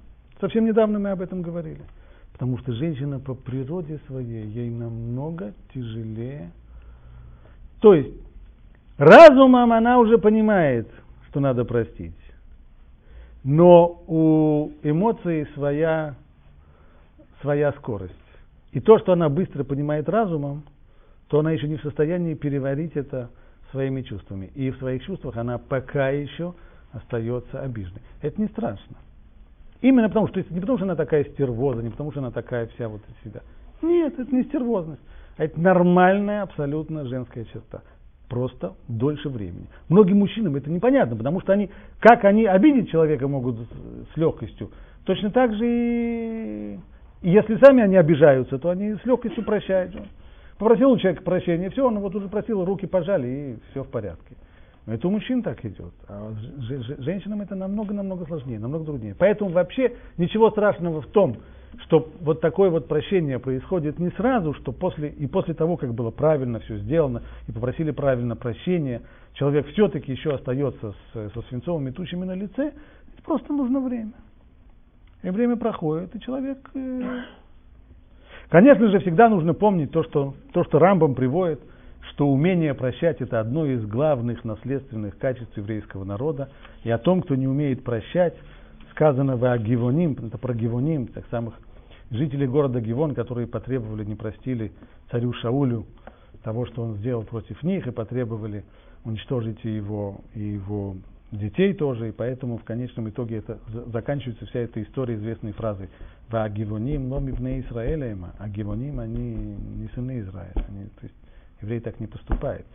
Совсем 0.40 0.64
недавно 0.64 0.98
мы 0.98 1.10
об 1.10 1.20
этом 1.20 1.42
говорили. 1.42 1.82
Потому 2.32 2.58
что 2.58 2.72
женщина 2.72 3.20
по 3.20 3.34
природе 3.34 4.00
своей, 4.06 4.46
ей 4.46 4.70
намного 4.70 5.52
тяжелее. 5.72 6.50
То 7.80 7.94
есть 7.94 8.14
Разумом 8.98 9.72
она 9.72 9.98
уже 9.98 10.18
понимает, 10.18 10.88
что 11.28 11.40
надо 11.40 11.64
простить. 11.64 12.14
Но 13.42 14.00
у 14.06 14.70
эмоций 14.82 15.48
своя, 15.54 16.14
своя 17.40 17.72
скорость. 17.72 18.14
И 18.70 18.80
то, 18.80 18.98
что 18.98 19.12
она 19.12 19.28
быстро 19.28 19.64
понимает 19.64 20.08
разумом, 20.08 20.62
то 21.28 21.40
она 21.40 21.50
еще 21.50 21.66
не 21.66 21.78
в 21.78 21.82
состоянии 21.82 22.34
переварить 22.34 22.94
это 22.94 23.30
своими 23.72 24.02
чувствами. 24.02 24.52
И 24.54 24.70
в 24.70 24.78
своих 24.78 25.02
чувствах 25.04 25.36
она 25.36 25.58
пока 25.58 26.10
еще 26.10 26.54
остается 26.92 27.60
обиженной. 27.60 28.02
Это 28.20 28.40
не 28.40 28.46
страшно. 28.46 28.96
Именно 29.82 30.08
потому, 30.08 30.28
что 30.28 30.42
не 30.50 30.60
потому, 30.60 30.78
что 30.78 30.86
она 30.86 30.96
такая 30.96 31.24
стервоза, 31.24 31.82
не 31.82 31.90
потому, 31.90 32.10
что 32.12 32.20
она 32.20 32.30
такая 32.30 32.66
вся 32.68 32.88
вот 32.88 33.02
из 33.08 33.30
себя. 33.30 33.42
Нет, 33.82 34.18
это 34.18 34.34
не 34.34 34.44
стервозность. 34.44 35.02
А 35.36 35.44
это 35.44 35.60
нормальная, 35.60 36.42
абсолютно 36.42 37.04
женская 37.04 37.44
черта 37.46 37.82
просто 38.32 38.72
дольше 38.88 39.28
времени. 39.28 39.66
Многим 39.90 40.20
мужчинам 40.20 40.56
это 40.56 40.70
непонятно, 40.70 41.16
потому 41.16 41.42
что 41.42 41.52
они, 41.52 41.68
как 42.00 42.24
они 42.24 42.46
обидеть 42.46 42.90
человека 42.90 43.28
могут 43.28 43.56
с 43.58 44.16
легкостью, 44.16 44.70
точно 45.04 45.30
так 45.30 45.52
же 45.54 45.66
и, 45.66 46.78
и 47.20 47.30
если 47.30 47.58
сами 47.58 47.82
они 47.82 47.96
обижаются, 47.96 48.58
то 48.58 48.70
они 48.70 48.94
с 48.94 49.04
легкостью 49.04 49.44
прощают. 49.44 49.94
Попросил 50.58 50.92
у 50.92 50.96
человека 50.96 51.22
прощения, 51.22 51.68
все, 51.68 51.86
он 51.86 51.98
вот 51.98 52.14
уже 52.14 52.28
просил, 52.28 52.64
руки 52.64 52.86
пожали, 52.86 53.28
и 53.28 53.70
все 53.70 53.84
в 53.84 53.88
порядке. 53.88 54.34
Это 54.86 55.06
у 55.06 55.10
мужчин 55.10 55.42
так 55.42 55.64
идет. 55.64 55.92
А 56.08 56.32
женщинам 56.98 57.40
это 57.40 57.54
намного-намного 57.54 58.26
сложнее, 58.26 58.58
намного 58.58 58.84
труднее. 58.84 59.14
Поэтому 59.16 59.50
вообще 59.50 59.92
ничего 60.18 60.50
страшного 60.50 61.02
в 61.02 61.06
том, 61.06 61.36
что 61.84 62.08
вот 62.20 62.40
такое 62.40 62.68
вот 62.68 62.88
прощение 62.88 63.38
происходит 63.38 63.98
не 63.98 64.10
сразу, 64.10 64.54
что 64.54 64.72
после, 64.72 65.08
и 65.08 65.26
после 65.26 65.54
того, 65.54 65.76
как 65.76 65.94
было 65.94 66.10
правильно 66.10 66.58
все 66.60 66.78
сделано, 66.78 67.22
и 67.46 67.52
попросили 67.52 67.92
правильно 67.92 68.34
прощения, 68.34 69.02
человек 69.34 69.68
все-таки 69.68 70.12
еще 70.12 70.34
остается 70.34 70.92
с, 70.92 71.30
со 71.32 71.42
свинцовыми 71.48 71.90
тучами 71.90 72.24
на 72.24 72.34
лице, 72.34 72.72
просто 73.24 73.52
нужно 73.52 73.80
время. 73.80 74.12
И 75.22 75.30
время 75.30 75.56
проходит, 75.56 76.14
и 76.16 76.20
человек... 76.20 76.58
Э, 76.74 77.22
Конечно 78.48 78.90
же, 78.90 78.98
всегда 78.98 79.30
нужно 79.30 79.54
помнить 79.54 79.92
то, 79.92 80.02
что, 80.02 80.34
то, 80.52 80.62
что 80.64 80.78
Рамбам 80.78 81.14
приводит, 81.14 81.60
что 82.10 82.28
умение 82.28 82.74
прощать– 82.74 83.20
это 83.20 83.40
одно 83.40 83.66
из 83.66 83.84
главных 83.86 84.44
наследственных 84.44 85.16
качеств 85.18 85.56
еврейского 85.56 86.04
народа. 86.04 86.50
И 86.84 86.90
о 86.90 86.98
том, 86.98 87.22
кто 87.22 87.34
не 87.34 87.46
умеет 87.46 87.84
прощать, 87.84 88.34
сказано 88.90 89.36
в 89.36 89.58
Гивоним, 89.58 90.16
это 90.26 90.38
про 90.38 90.54
Гивоним, 90.54 91.08
тех 91.08 91.24
самых 91.30 91.54
жителей 92.10 92.46
города 92.46 92.80
Гивон, 92.80 93.14
которые 93.14 93.46
потребовали, 93.46 94.04
не 94.04 94.14
простили 94.14 94.72
царю 95.10 95.32
Шаулю 95.32 95.86
того, 96.42 96.66
что 96.66 96.82
он 96.82 96.96
сделал 96.96 97.22
против 97.22 97.62
них, 97.62 97.86
и 97.86 97.90
потребовали 97.90 98.64
уничтожить 99.04 99.64
и 99.64 99.70
его, 99.70 100.20
и 100.34 100.40
его 100.40 100.96
детей 101.30 101.72
тоже, 101.72 102.10
и 102.10 102.12
поэтому 102.12 102.58
в 102.58 102.64
конечном 102.64 103.08
итоге 103.08 103.38
это 103.38 103.58
заканчивается 103.92 104.46
вся 104.46 104.60
эта 104.60 104.82
история 104.82 105.14
известной 105.14 105.52
фразой. 105.52 105.88
«Ва 106.28 106.48
гивоним 106.48 107.10
ломивне 107.10 107.60
Израилема», 107.60 108.34
а 108.38 108.48
гивоним 108.48 109.00
они 109.00 109.34
не 109.34 109.88
сыны 109.94 110.20
Израиля, 110.20 110.52
они, 110.68 110.84
то 110.84 111.02
есть 111.02 111.14
еврей 111.62 111.80
так 111.80 112.00
не 112.00 112.06
поступает. 112.06 112.66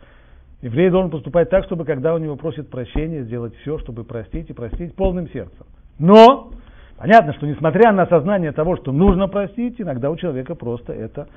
Еврей 0.60 0.90
должен 0.90 1.10
поступать 1.10 1.50
так, 1.50 1.64
чтобы 1.64 1.84
когда 1.84 2.14
у 2.14 2.18
него 2.18 2.36
просят 2.36 2.68
прощения, 2.68 3.22
сделать 3.22 3.54
все, 3.56 3.78
чтобы 3.78 4.04
простить 4.04 4.50
и 4.50 4.52
простить 4.52 4.94
полным 4.96 5.28
сердцем. 5.30 5.66
Но 5.98 6.52
понятно, 6.96 7.32
что 7.34 7.46
несмотря 7.46 7.92
на 7.92 8.02
осознание 8.02 8.52
того, 8.52 8.76
что 8.76 8.90
нужно 8.90 9.28
простить, 9.28 9.80
иногда 9.80 10.10
у 10.10 10.16
человека 10.16 10.54
просто 10.54 10.92
это 10.92 11.28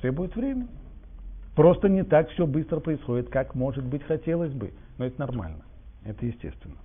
требует 0.00 0.34
времени. 0.34 0.68
Просто 1.54 1.88
не 1.88 2.04
так 2.04 2.30
все 2.30 2.46
быстро 2.46 2.80
происходит, 2.80 3.28
как, 3.30 3.54
может 3.54 3.84
быть, 3.84 4.02
хотелось 4.04 4.52
бы. 4.52 4.72
Но 4.96 5.04
это 5.04 5.18
нормально. 5.20 5.62
Это 6.04 6.24
естественно. 6.24 6.76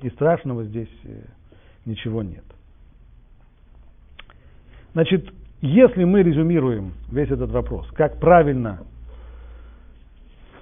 И 0.00 0.08
страшного 0.10 0.64
здесь 0.64 0.90
э, 1.04 1.22
ничего 1.84 2.22
нет. 2.22 2.44
Значит, 4.92 5.28
если 5.60 6.04
мы 6.04 6.22
резюмируем 6.22 6.92
весь 7.10 7.30
этот 7.30 7.50
вопрос, 7.50 7.88
как 7.92 8.18
правильно 8.18 8.80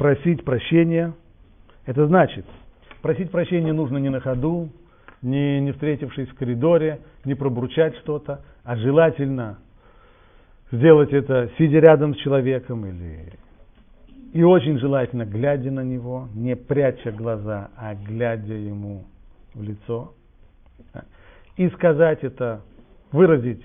просить 0.01 0.43
прощения, 0.45 1.13
это 1.85 2.07
значит, 2.07 2.47
просить 3.03 3.31
прощения 3.31 3.75
нужно 3.75 3.99
не 3.99 4.09
на 4.09 4.21
ходу, 4.21 4.71
не, 5.21 5.61
не 5.61 5.73
встретившись 5.73 6.31
в 6.31 6.37
коридоре, 6.37 7.01
не 7.27 7.35
пробурчать 7.35 7.95
что-то, 7.99 8.41
а 8.65 8.77
желательно 8.77 9.59
сделать 10.73 11.13
это 11.13 11.51
сидя 11.59 11.81
рядом 11.81 12.15
с 12.15 12.19
человеком 12.21 12.87
или 12.87 13.35
и 14.33 14.43
очень 14.43 14.79
желательно, 14.79 15.27
глядя 15.27 15.71
на 15.71 15.85
него, 15.85 16.29
не 16.35 16.57
пряча 16.57 17.13
глаза, 17.13 17.69
а 17.77 17.95
глядя 17.95 18.55
ему 18.55 19.05
в 19.53 19.63
лицо. 19.63 20.15
И 21.59 21.69
сказать 21.71 22.25
это, 22.25 22.63
выразить 23.13 23.63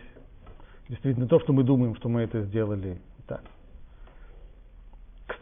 действительно 0.89 1.27
то, 1.27 1.39
что 1.39 1.53
мы 1.53 1.63
думаем, 1.63 1.95
что 1.95 2.09
мы 2.09 2.23
это 2.23 2.41
сделали. 2.41 2.97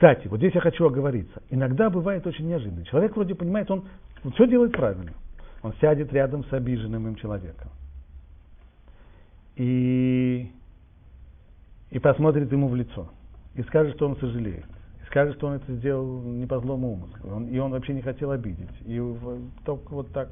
Кстати, 0.04 0.28
вот 0.28 0.40
здесь 0.40 0.54
я 0.54 0.60
хочу 0.60 0.86
оговориться. 0.86 1.42
Иногда 1.50 1.90
бывает 1.90 2.28
очень 2.28 2.46
неожиданно. 2.46 2.84
Человек 2.84 3.16
вроде 3.16 3.36
понимает, 3.36 3.72
он 3.72 3.86
вот 4.22 4.34
все 4.34 4.46
делает 4.48 4.74
правильно. 4.74 5.14
Он 5.62 5.74
сядет 5.80 6.12
рядом 6.12 6.44
с 6.44 6.52
обиженным 6.52 7.08
им 7.08 7.16
человеком. 7.16 7.70
И, 9.56 10.52
и 11.90 12.00
посмотрит 12.00 12.52
ему 12.52 12.68
в 12.68 12.76
лицо. 12.76 13.10
И 13.56 13.64
скажет, 13.64 13.96
что 13.96 14.10
он 14.10 14.18
сожалеет 14.18 14.66
скажет, 15.08 15.36
что 15.36 15.48
он 15.48 15.54
это 15.54 15.72
сделал 15.76 16.24
не 16.24 16.48
по 16.48 16.60
злому 16.60 16.94
умыслу, 16.94 17.36
он, 17.36 17.46
и 17.46 17.60
он 17.60 17.70
вообще 17.70 17.94
не 17.94 18.02
хотел 18.02 18.32
обидеть. 18.32 18.72
И 18.82 19.00
только 19.64 19.94
вот 19.94 20.12
так. 20.12 20.28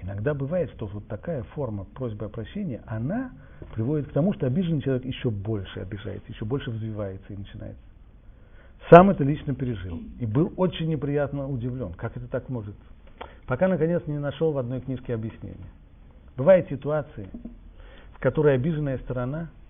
Иногда 0.00 0.34
бывает, 0.34 0.70
что 0.72 0.86
вот 0.86 1.06
такая 1.06 1.44
форма 1.54 1.84
просьбы 1.84 2.26
о 2.26 2.28
прощении, 2.28 2.80
она 2.84 3.30
приводит 3.76 4.08
к 4.08 4.12
тому, 4.12 4.34
что 4.34 4.46
обиженный 4.46 4.82
человек 4.82 5.04
еще 5.04 5.30
больше 5.30 5.78
обижается, 5.78 6.32
еще 6.32 6.44
больше 6.44 6.72
взвивается 6.72 7.32
и 7.32 7.36
начинается. 7.36 7.91
Сам 8.90 9.10
это 9.10 9.24
лично 9.24 9.54
пережил. 9.54 10.00
И 10.20 10.26
был 10.26 10.52
очень 10.56 10.88
неприятно 10.88 11.48
удивлен, 11.48 11.92
как 11.94 12.16
это 12.16 12.26
так 12.28 12.48
может. 12.48 12.74
Пока, 13.46 13.68
наконец, 13.68 14.02
не 14.06 14.18
нашел 14.18 14.52
в 14.52 14.58
одной 14.58 14.80
книжке 14.80 15.14
объяснения. 15.14 15.68
Бывают 16.36 16.68
ситуации, 16.68 17.28
в 18.14 18.20
которой 18.20 18.54
обиженная 18.54 18.98
сторона– 18.98 19.48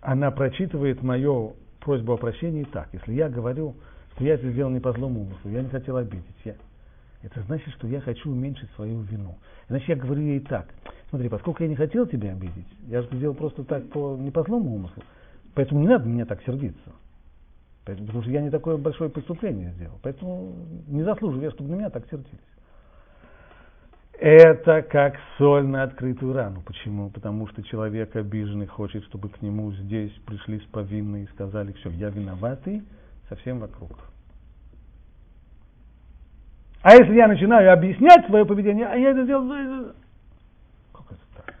она 0.00 0.30
прочитывает 0.30 1.02
мою 1.02 1.56
просьбу 1.80 2.14
о 2.14 2.16
прощении 2.16 2.64
так. 2.64 2.88
Если 2.92 3.12
я 3.12 3.28
говорю, 3.28 3.74
что 4.14 4.24
я 4.24 4.34
это 4.34 4.50
сделал 4.50 4.70
не 4.70 4.80
по 4.80 4.92
злому 4.92 5.22
умыслу, 5.22 5.50
я 5.50 5.62
не 5.62 5.68
хотел 5.68 5.96
обидеть, 5.96 6.24
я, 6.44 6.54
это 7.22 7.42
значит, 7.42 7.72
что 7.74 7.86
я 7.86 8.00
хочу 8.00 8.30
уменьшить 8.30 8.70
свою 8.72 9.00
вину. 9.02 9.36
Значит, 9.68 9.88
я 9.88 9.96
говорю 9.96 10.22
ей 10.22 10.40
так. 10.40 10.68
Смотри, 11.10 11.28
поскольку 11.28 11.62
я 11.62 11.68
не 11.68 11.76
хотел 11.76 12.06
тебя 12.06 12.32
обидеть, 12.32 12.66
я 12.86 13.02
же 13.02 13.08
сделал 13.12 13.34
просто 13.34 13.64
так 13.64 13.88
по, 13.90 14.16
не 14.16 14.30
по 14.30 14.42
злому 14.42 14.74
умыслу, 14.74 15.02
поэтому 15.54 15.80
не 15.80 15.88
надо 15.88 16.08
меня 16.08 16.24
так 16.24 16.42
сердиться. 16.44 16.92
Потому 17.84 18.22
что 18.22 18.30
я 18.30 18.42
не 18.42 18.50
такое 18.50 18.76
большое 18.76 19.10
преступление 19.10 19.72
сделал. 19.72 19.98
Поэтому 20.02 20.54
не 20.86 21.02
заслуживаю 21.02 21.44
я, 21.44 21.50
чтобы 21.50 21.70
на 21.70 21.74
меня 21.76 21.90
так 21.90 22.04
сердились. 22.10 22.38
Это 24.20 24.82
как 24.82 25.16
соль 25.38 25.64
на 25.64 25.82
открытую 25.84 26.34
рану. 26.34 26.60
Почему? 26.60 27.08
Потому 27.08 27.48
что 27.48 27.62
человек 27.62 28.14
обиженный 28.14 28.66
хочет, 28.66 29.02
чтобы 29.04 29.30
к 29.30 29.40
нему 29.40 29.72
здесь 29.72 30.12
пришли 30.26 30.60
с 30.60 30.64
повинной 30.64 31.22
и 31.22 31.26
сказали, 31.28 31.72
все, 31.72 31.88
я 31.90 32.10
виноватый 32.10 32.82
совсем 33.30 33.60
вокруг. 33.60 33.92
А 36.82 36.92
если 36.94 37.14
я 37.14 37.28
начинаю 37.28 37.72
объяснять 37.72 38.26
свое 38.26 38.44
поведение, 38.44 38.86
а 38.86 38.94
я 38.96 39.10
это 39.10 39.24
сделал... 39.24 39.94
Как 40.92 41.12
это 41.12 41.20
так? 41.36 41.54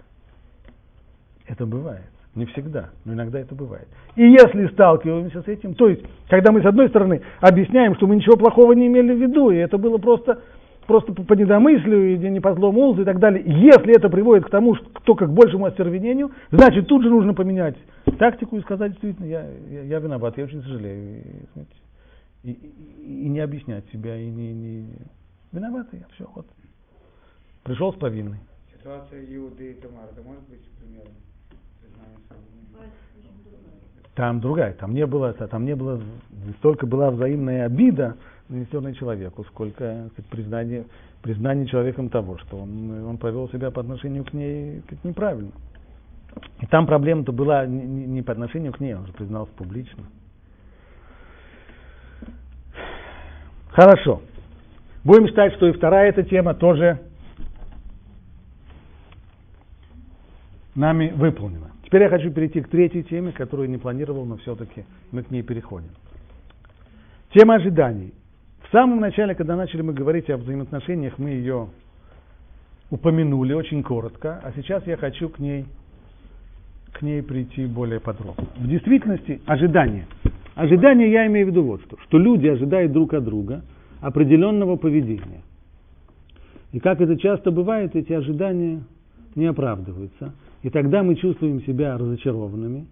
Это 1.46 1.64
бывает. 1.64 2.09
Не 2.34 2.46
всегда, 2.46 2.90
но 3.04 3.14
иногда 3.14 3.40
это 3.40 3.56
бывает. 3.56 3.88
И 4.14 4.22
если 4.22 4.68
сталкиваемся 4.68 5.42
с 5.42 5.48
этим, 5.48 5.74
то 5.74 5.88
есть, 5.88 6.02
когда 6.28 6.52
мы 6.52 6.62
с 6.62 6.64
одной 6.64 6.88
стороны 6.88 7.22
объясняем, 7.40 7.96
что 7.96 8.06
мы 8.06 8.16
ничего 8.16 8.36
плохого 8.36 8.72
не 8.72 8.86
имели 8.86 9.12
в 9.12 9.20
виду, 9.20 9.50
и 9.50 9.56
это 9.56 9.78
было 9.78 9.98
просто 9.98 10.40
просто 10.86 11.12
по 11.12 11.34
недомыслию, 11.34 12.14
или 12.14 12.28
не 12.28 12.40
по 12.40 12.52
злому 12.54 12.80
умыслу 12.80 13.02
и 13.02 13.04
так 13.04 13.20
далее. 13.20 13.44
Если 13.46 13.96
это 13.96 14.08
приводит 14.08 14.46
к 14.46 14.50
тому, 14.50 14.74
что 14.74 14.86
только 15.04 15.26
к 15.26 15.32
большему 15.32 15.66
остервенению, 15.66 16.32
значит 16.50 16.88
тут 16.88 17.04
же 17.04 17.10
нужно 17.10 17.32
поменять 17.32 17.76
тактику 18.18 18.56
и 18.56 18.60
сказать 18.62 18.92
действительно, 18.92 19.26
я, 19.26 19.48
я, 19.70 19.82
я 19.82 19.98
виноват, 20.00 20.36
я 20.36 20.44
очень 20.44 20.62
сожалею. 20.62 21.22
И, 22.42 22.50
и, 22.50 22.50
и, 22.50 23.24
и 23.24 23.28
не 23.28 23.38
объяснять 23.38 23.84
себя, 23.92 24.16
и 24.16 24.28
не, 24.28 24.52
не... 24.52 24.86
виноват 25.52 25.86
я, 25.92 26.06
все, 26.14 26.28
вот. 26.34 26.46
Пришел 27.62 27.92
с 27.92 27.96
повинной. 27.96 28.38
Ситуация 28.76 29.24
Иуды 29.36 29.70
и 29.70 29.74
Тамара, 29.74 30.08
это 30.10 30.22
может 30.22 30.42
быть 30.48 30.62
примером? 30.80 31.12
Там 34.14 34.40
другая, 34.40 34.74
там 34.74 34.92
не 34.92 35.06
было, 35.06 35.32
там 35.32 35.64
не 35.64 35.74
было, 35.74 36.00
столько 36.58 36.86
была 36.86 37.10
взаимная 37.10 37.66
обида, 37.66 38.16
нанесенной 38.48 38.94
человеку, 38.94 39.44
сколько 39.44 40.10
признание, 40.30 40.84
признание 41.22 41.66
человеком 41.66 42.10
того, 42.10 42.36
что 42.38 42.58
он, 42.58 43.04
он 43.06 43.18
провел 43.18 43.48
себя 43.48 43.70
по 43.70 43.80
отношению 43.80 44.24
к 44.24 44.32
ней 44.32 44.82
как 44.88 45.02
неправильно. 45.04 45.52
И 46.60 46.66
там 46.66 46.86
проблема-то 46.86 47.32
была 47.32 47.66
не, 47.66 48.06
не 48.06 48.22
по 48.22 48.32
отношению 48.32 48.72
к 48.72 48.80
ней, 48.80 48.94
он 48.94 49.06
же 49.06 49.12
признался 49.12 49.52
публично. 49.52 50.04
Хорошо. 53.70 54.20
Будем 55.04 55.28
считать, 55.28 55.54
что 55.54 55.66
и 55.68 55.72
вторая 55.72 56.10
эта 56.10 56.24
тема 56.24 56.54
тоже 56.54 57.00
нами 60.74 61.12
выполнена. 61.14 61.70
Теперь 61.90 62.02
я 62.02 62.08
хочу 62.08 62.30
перейти 62.30 62.60
к 62.60 62.68
третьей 62.68 63.02
теме, 63.02 63.32
которую 63.32 63.68
не 63.68 63.76
планировал, 63.76 64.24
но 64.24 64.36
все-таки 64.36 64.84
мы 65.10 65.24
к 65.24 65.32
ней 65.32 65.42
переходим. 65.42 65.90
Тема 67.34 67.56
ожиданий. 67.56 68.14
В 68.62 68.70
самом 68.70 69.00
начале, 69.00 69.34
когда 69.34 69.56
начали 69.56 69.82
мы 69.82 69.92
говорить 69.92 70.30
о 70.30 70.36
взаимоотношениях, 70.36 71.18
мы 71.18 71.30
ее 71.30 71.66
упомянули 72.90 73.54
очень 73.54 73.82
коротко, 73.82 74.40
а 74.40 74.52
сейчас 74.54 74.86
я 74.86 74.96
хочу 74.96 75.30
к 75.30 75.40
ней, 75.40 75.66
к 76.92 77.02
ней 77.02 77.24
прийти 77.24 77.66
более 77.66 77.98
подробно. 77.98 78.46
В 78.56 78.68
действительности 78.68 79.40
ожидание. 79.46 80.06
Ожидание 80.54 81.10
я 81.10 81.26
имею 81.26 81.46
в 81.46 81.50
виду 81.50 81.64
вот 81.64 81.82
что, 81.82 81.96
что 82.02 82.18
люди 82.18 82.46
ожидают 82.46 82.92
друг 82.92 83.14
от 83.14 83.24
друга 83.24 83.62
определенного 84.00 84.76
поведения. 84.76 85.42
И 86.70 86.78
как 86.78 87.00
это 87.00 87.16
часто 87.16 87.50
бывает, 87.50 87.96
эти 87.96 88.12
ожидания 88.12 88.84
не 89.34 89.46
оправдываются. 89.46 90.34
И 90.62 90.70
тогда 90.70 91.02
мы 91.02 91.16
чувствуем 91.16 91.62
себя 91.62 91.96
разочарованными, 91.96 92.86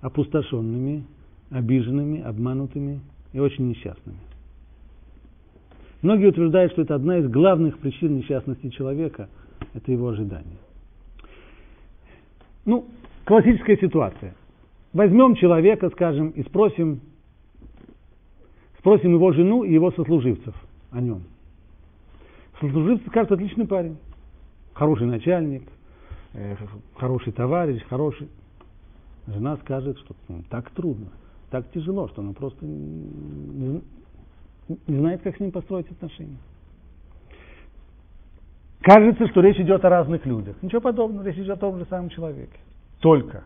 опустошенными, 0.00 1.04
обиженными, 1.50 2.20
обманутыми 2.20 3.00
и 3.32 3.38
очень 3.38 3.68
несчастными. 3.68 4.18
Многие 6.02 6.26
утверждают, 6.26 6.72
что 6.72 6.82
это 6.82 6.96
одна 6.96 7.18
из 7.18 7.28
главных 7.30 7.78
причин 7.78 8.16
несчастности 8.16 8.68
человека, 8.68 9.28
это 9.72 9.90
его 9.90 10.08
ожидание. 10.08 10.58
Ну, 12.66 12.86
классическая 13.24 13.76
ситуация. 13.76 14.34
Возьмем 14.92 15.34
человека, 15.36 15.88
скажем, 15.90 16.30
и 16.30 16.42
спросим, 16.42 17.00
спросим 18.78 19.14
его 19.14 19.32
жену 19.32 19.64
и 19.64 19.72
его 19.72 19.90
сослуживцев 19.92 20.54
о 20.90 21.00
нем. 21.00 21.22
Сослуживцы 22.60 23.06
скажут, 23.08 23.32
отличный 23.32 23.66
парень. 23.66 23.96
хороший 24.74 25.06
начальник, 25.06 25.62
хороший 26.96 27.32
товарищ, 27.32 27.82
хороший. 27.88 28.28
Жена 29.26 29.56
скажет, 29.58 29.98
что 29.98 30.14
ну, 30.28 30.42
так 30.50 30.70
трудно, 30.70 31.06
так 31.50 31.70
тяжело, 31.70 32.08
что 32.08 32.20
она 32.20 32.32
просто 32.32 32.64
не, 32.64 33.80
не 34.86 34.98
знает, 34.98 35.22
как 35.22 35.36
с 35.36 35.40
ним 35.40 35.50
построить 35.50 35.90
отношения. 35.90 36.38
Кажется, 38.82 39.26
что 39.28 39.40
речь 39.40 39.58
идет 39.58 39.82
о 39.84 39.88
разных 39.88 40.26
людях. 40.26 40.56
Ничего 40.60 40.82
подобного, 40.82 41.24
речь 41.24 41.38
идет 41.38 41.56
о 41.56 41.56
том 41.56 41.78
же 41.78 41.86
самом 41.86 42.10
человеке. 42.10 42.58
Только 43.00 43.44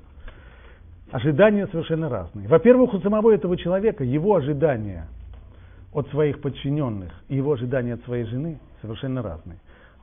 ожидания 1.12 1.68
совершенно 1.68 2.08
разные. 2.08 2.48
Во-первых, 2.48 2.92
у 2.94 3.00
самого 3.00 3.32
этого 3.32 3.56
человека 3.56 4.02
его 4.02 4.34
ожидания 4.34 5.06
от 5.92 6.08
своих 6.08 6.40
подчиненных 6.40 7.12
и 7.28 7.36
его 7.36 7.52
ожидания 7.52 7.94
от 7.94 8.02
своей 8.02 8.24
жены 8.24 8.58
совершенно 8.82 9.22
разные. 9.22 9.58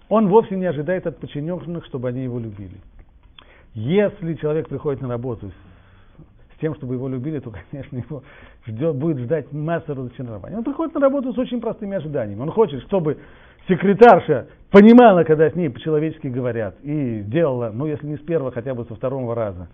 Он 0.09 0.27
вовсе 0.27 0.55
не 0.55 0.65
ожидает 0.65 1.07
от 1.07 1.17
подчиненных, 1.17 1.85
чтобы 1.85 2.09
они 2.09 2.23
его 2.23 2.39
любили. 2.39 2.77
Если 3.73 4.35
человек 4.35 4.69
приходит 4.69 5.01
на 5.01 5.09
работу 5.09 5.49
с, 5.49 6.55
с 6.55 6.59
тем, 6.61 6.75
чтобы 6.75 6.95
его 6.95 7.07
любили, 7.09 7.39
то, 7.39 7.51
конечно, 7.71 7.97
его 7.97 8.23
ждет, 8.65 8.95
будет 8.95 9.17
ждать 9.19 9.51
масса 9.51 9.93
разочарований. 9.93 10.57
Он 10.57 10.63
приходит 10.63 10.93
на 10.95 11.01
работу 11.01 11.33
с 11.33 11.37
очень 11.37 11.59
простыми 11.59 11.97
ожиданиями. 11.97 12.41
Он 12.41 12.51
хочет, 12.51 12.81
чтобы 12.83 13.17
секретарша 13.67 14.47
понимала, 14.71 15.23
когда 15.23 15.49
с 15.49 15.55
ней 15.55 15.69
по-человечески 15.69 16.27
говорят, 16.27 16.75
и 16.83 17.21
делала, 17.21 17.71
ну, 17.73 17.87
если 17.87 18.07
не 18.07 18.17
с 18.17 18.21
первого, 18.21 18.51
хотя 18.51 18.73
бы 18.73 18.85
со 18.85 18.95
второго 18.95 19.33
раза, 19.35 19.67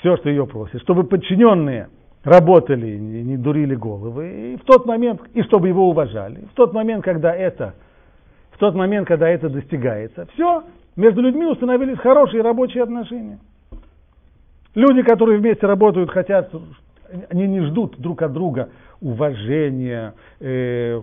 все, 0.00 0.16
что 0.16 0.28
ее 0.28 0.46
просит, 0.46 0.80
чтобы 0.82 1.04
подчиненные 1.04 1.88
работали, 2.24 2.96
не, 2.96 3.36
дурили 3.36 3.74
головы, 3.74 4.52
и 4.52 4.56
в 4.56 4.64
тот 4.64 4.86
момент, 4.86 5.20
и 5.34 5.42
чтобы 5.42 5.68
его 5.68 5.88
уважали, 5.88 6.46
в 6.52 6.54
тот 6.54 6.72
момент, 6.72 7.04
когда 7.04 7.34
это, 7.34 7.74
тот 8.60 8.74
момент, 8.74 9.08
когда 9.08 9.28
это 9.28 9.48
достигается, 9.48 10.26
все, 10.34 10.64
между 10.94 11.22
людьми 11.22 11.46
установились 11.46 11.98
хорошие 11.98 12.42
рабочие 12.42 12.82
отношения. 12.82 13.38
Люди, 14.74 15.02
которые 15.02 15.38
вместе 15.38 15.66
работают, 15.66 16.10
хотят, 16.10 16.52
они 17.30 17.48
не 17.48 17.60
ждут 17.62 17.98
друг 17.98 18.22
от 18.22 18.32
друга 18.32 18.68
уважения, 19.00 20.14
э, 20.38 21.00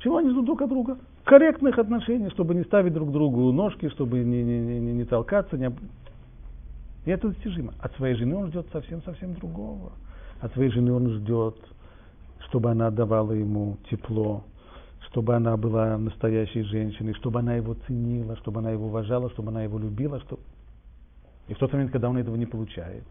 чего 0.00 0.18
они 0.18 0.30
ждут 0.30 0.44
друг 0.44 0.60
от 0.60 0.68
друга? 0.68 0.98
Корректных 1.24 1.78
отношений, 1.78 2.28
чтобы 2.30 2.54
не 2.54 2.64
ставить 2.64 2.92
друг 2.92 3.10
другу 3.10 3.50
ножки, 3.50 3.88
чтобы 3.88 4.18
не, 4.18 4.44
не, 4.44 4.60
не, 4.60 4.92
не 4.92 5.04
толкаться. 5.04 5.56
Не... 5.56 5.72
И 7.06 7.10
это 7.10 7.28
достижимо. 7.28 7.72
От 7.80 7.96
своей 7.96 8.14
жены 8.14 8.36
он 8.36 8.48
ждет 8.48 8.66
совсем-совсем 8.70 9.32
другого. 9.34 9.92
От 10.42 10.52
своей 10.52 10.70
жены 10.70 10.92
он 10.92 11.08
ждет, 11.08 11.56
чтобы 12.40 12.70
она 12.70 12.90
давала 12.90 13.32
ему 13.32 13.78
тепло, 13.90 14.44
чтобы 15.14 15.36
она 15.36 15.56
была 15.56 15.96
настоящей 15.96 16.62
женщиной, 16.64 17.14
чтобы 17.14 17.38
она 17.38 17.54
его 17.54 17.74
ценила, 17.86 18.36
чтобы 18.38 18.58
она 18.58 18.72
его 18.72 18.86
уважала, 18.86 19.30
чтобы 19.30 19.50
она 19.50 19.62
его 19.62 19.78
любила. 19.78 20.18
Что... 20.18 20.40
И 21.46 21.54
в 21.54 21.58
тот 21.58 21.72
момент, 21.72 21.92
когда 21.92 22.10
он 22.10 22.18
этого 22.18 22.34
не 22.34 22.46
получает, 22.46 23.04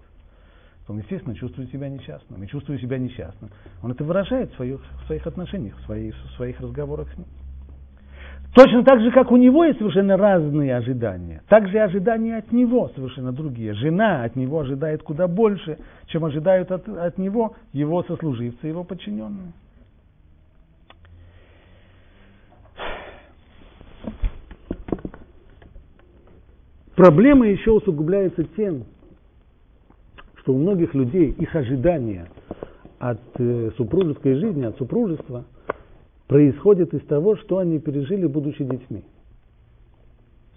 он, 0.89 0.97
естественно, 0.97 1.33
чувствует 1.33 1.71
себя 1.71 1.87
несчастным. 1.87 2.43
И 2.43 2.47
чувствуя 2.47 2.77
себя 2.77 2.97
несчастным, 2.97 3.51
он 3.81 3.91
это 3.93 4.03
выражает 4.03 4.51
в 4.51 4.55
своих, 4.57 4.81
в 4.81 5.05
своих 5.05 5.25
отношениях, 5.25 5.77
в 5.77 5.85
своих, 5.85 6.13
в 6.13 6.35
своих 6.35 6.59
разговорах 6.59 7.09
с 7.13 7.17
ним. 7.17 7.27
Точно 8.53 8.83
так 8.83 8.99
же, 8.99 9.09
как 9.11 9.31
у 9.31 9.37
него 9.37 9.63
есть 9.63 9.79
совершенно 9.79 10.17
разные 10.17 10.75
ожидания, 10.75 11.41
так 11.47 11.69
же 11.69 11.77
и 11.77 11.79
ожидания 11.79 12.35
от 12.35 12.51
него 12.51 12.91
совершенно 12.93 13.31
другие. 13.31 13.73
Жена 13.75 14.25
от 14.25 14.35
него 14.35 14.59
ожидает 14.59 15.03
куда 15.03 15.29
больше, 15.29 15.77
чем 16.07 16.25
ожидают 16.25 16.69
от, 16.69 16.85
от 16.89 17.17
него 17.17 17.55
его 17.71 18.03
сослуживцы, 18.03 18.67
его 18.67 18.83
подчиненные. 18.83 19.53
Проблема 26.95 27.47
еще 27.47 27.71
усугубляется 27.71 28.43
тем, 28.55 28.83
что 30.35 30.53
у 30.53 30.57
многих 30.57 30.93
людей 30.93 31.31
их 31.31 31.55
ожидания 31.55 32.29
от 32.99 33.19
э, 33.39 33.71
супружеской 33.77 34.35
жизни, 34.35 34.63
от 34.63 34.77
супружества, 34.77 35.45
происходит 36.27 36.93
из 36.93 37.01
того, 37.05 37.35
что 37.37 37.57
они 37.57 37.79
пережили, 37.79 38.27
будучи 38.27 38.63
детьми. 38.63 39.03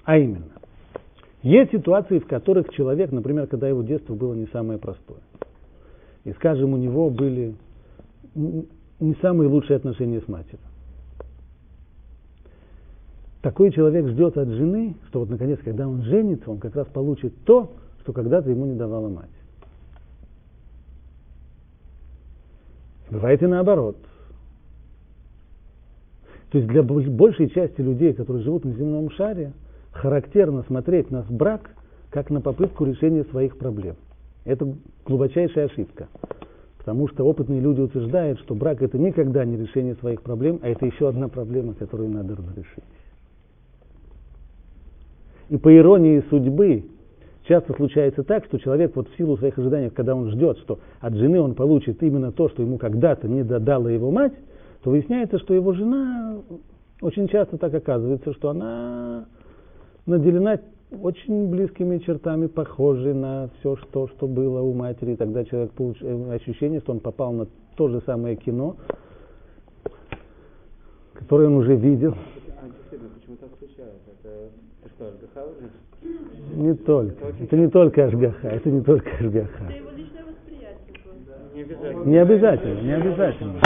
А 0.05 0.19
именно, 0.19 0.53
есть 1.43 1.73
ситуации, 1.73 2.19
в 2.19 2.27
которых 2.27 2.69
человек, 2.71 3.13
например, 3.13 3.47
когда 3.47 3.69
его 3.69 3.83
детство 3.83 4.15
было 4.15 4.35
не 4.35 4.47
самое 4.49 4.79
простое, 4.79 5.21
и, 6.25 6.33
скажем, 6.33 6.75
у 6.75 6.77
него 6.77 7.09
были 7.09 7.55
не 8.35 9.15
самые 9.23 9.49
лучшие 9.49 9.77
отношения 9.77 10.21
с 10.21 10.29
матерью. 10.29 10.66
Такой 13.47 13.71
человек 13.71 14.09
ждет 14.09 14.37
от 14.39 14.49
жены, 14.49 14.97
что 15.07 15.21
вот 15.21 15.31
наконец, 15.31 15.61
когда 15.65 15.87
он 15.87 16.03
женится, 16.03 16.51
он 16.51 16.59
как 16.59 16.75
раз 16.75 16.89
получит 16.89 17.33
то, 17.45 17.71
что 18.01 18.13
когда-то 18.13 18.51
ему 18.51 18.67
не 18.67 18.75
давала 18.75 19.09
мать. 19.09 19.31
Бывает 23.09 23.41
и 23.45 23.47
наоборот. 23.47 23.99
То 26.51 26.59
есть 26.59 26.69
для 26.69 26.83
большей 26.83 27.49
части 27.51 27.81
людей, 27.81 28.15
которые 28.15 28.43
живут 28.43 28.65
на 28.65 28.73
земном 28.73 29.11
шаре, 29.11 29.53
характерно 29.93 30.65
смотреть 30.65 31.13
на 31.13 31.25
брак 31.31 31.71
как 32.11 32.31
на 32.31 32.41
попытку 32.41 32.85
решения 32.85 33.23
своих 33.31 33.59
проблем. 33.59 33.95
Это 34.45 34.75
глубочайшая 35.05 35.67
ошибка. 35.67 36.09
Потому 36.79 37.07
что 37.07 37.23
опытные 37.23 37.61
люди 37.61 37.81
утверждают, 37.81 38.41
что 38.41 38.57
брак 38.57 38.83
это 38.83 38.99
никогда 38.99 39.45
не 39.45 39.57
решение 39.57 39.95
своих 39.95 40.23
проблем, 40.23 40.59
а 40.63 40.69
это 40.69 40.85
еще 40.85 41.09
одна 41.09 41.29
проблема, 41.29 41.75
которую 41.75 42.11
надо 42.11 42.35
разрешить. 42.35 42.83
И 45.49 45.57
по 45.57 45.75
иронии 45.75 46.25
судьбы, 46.31 46.85
Часто 47.49 47.75
случается 47.75 48.25
так, 48.25 48.45
что 48.47 48.59
человек 48.59 48.97
вот 48.97 49.09
в 49.09 49.17
силу 49.17 49.37
своих 49.37 49.57
ожиданий, 49.57 49.89
когда 49.91 50.17
он 50.17 50.31
ждет, 50.31 50.59
что 50.59 50.81
от 51.01 51.15
жены 51.15 51.41
он 51.41 51.55
получит 51.55 52.03
именно 52.03 52.33
то, 52.33 52.49
что 52.49 52.63
ему 52.63 52.77
когда-то 52.77 53.29
не 53.29 53.45
додала 53.45 53.89
его 53.89 54.11
мать, 54.11 54.33
то 54.83 54.91
выясняется, 54.91 55.39
что 55.39 55.55
его 55.55 55.73
жена 55.73 56.41
очень 57.01 57.29
часто 57.29 57.57
так 57.57 57.73
оказывается, 57.73 58.33
что 58.33 58.51
она 58.51 59.27
наделена 60.07 60.59
очень 60.91 61.49
близкими 61.49 61.99
чертами, 61.99 62.49
похожей 62.49 63.15
на 63.15 63.49
все, 63.61 63.77
что, 63.77 64.09
что 64.09 64.27
было 64.27 64.61
у 64.63 64.73
матери. 64.73 65.13
И 65.13 65.17
тогда 65.17 65.45
человек 65.45 65.71
получает 65.73 66.31
ощущение, 66.31 66.81
что 66.81 66.93
он 66.93 66.99
попал 66.99 67.33
на 67.33 67.47
то 67.77 67.89
же 67.89 68.01
самое 68.07 68.35
кино, 68.35 68.75
которое 71.13 71.47
он 71.47 71.55
уже 71.55 71.77
видел. 71.77 72.17
А 72.61 72.67
почему 72.89 73.37
так 73.37 73.51
случается? 73.59 74.11
Это, 74.21 74.51
это 74.87 74.95
что, 74.95 75.11
ЖГХ 75.11 75.37
уже? 75.51 75.71
Не 76.57 76.75
только. 76.75 77.27
Это 77.41 77.57
не 77.57 77.69
только 77.69 78.05
Ашгаха, 78.05 78.49
это 78.49 78.71
не 78.71 78.83
только 78.83 79.11
Ашгаха. 79.11 79.65
Это 79.65 79.73
его 79.73 79.91
личное 79.97 80.25
восприятие. 80.25 82.05
Не 82.05 82.19
обязательно. 82.19 82.81
Не 82.83 82.93
обязательно, 82.93 83.61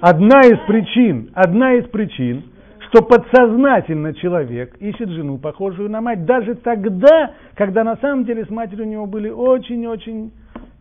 Одна 0.00 0.40
из 0.40 0.58
причин, 0.66 1.30
одна 1.34 1.74
из 1.74 1.88
причин, 1.88 2.44
что 2.88 3.02
подсознательно 3.02 4.12
человек 4.14 4.76
ищет 4.78 5.08
жену, 5.08 5.38
похожую 5.38 5.88
на 5.88 6.00
мать, 6.00 6.26
даже 6.26 6.56
тогда, 6.56 7.32
когда 7.54 7.84
на 7.84 7.96
самом 7.96 8.24
деле 8.24 8.44
с 8.44 8.50
матерью 8.50 8.86
у 8.86 8.88
него 8.88 9.06
были 9.06 9.30
очень-очень 9.30 10.32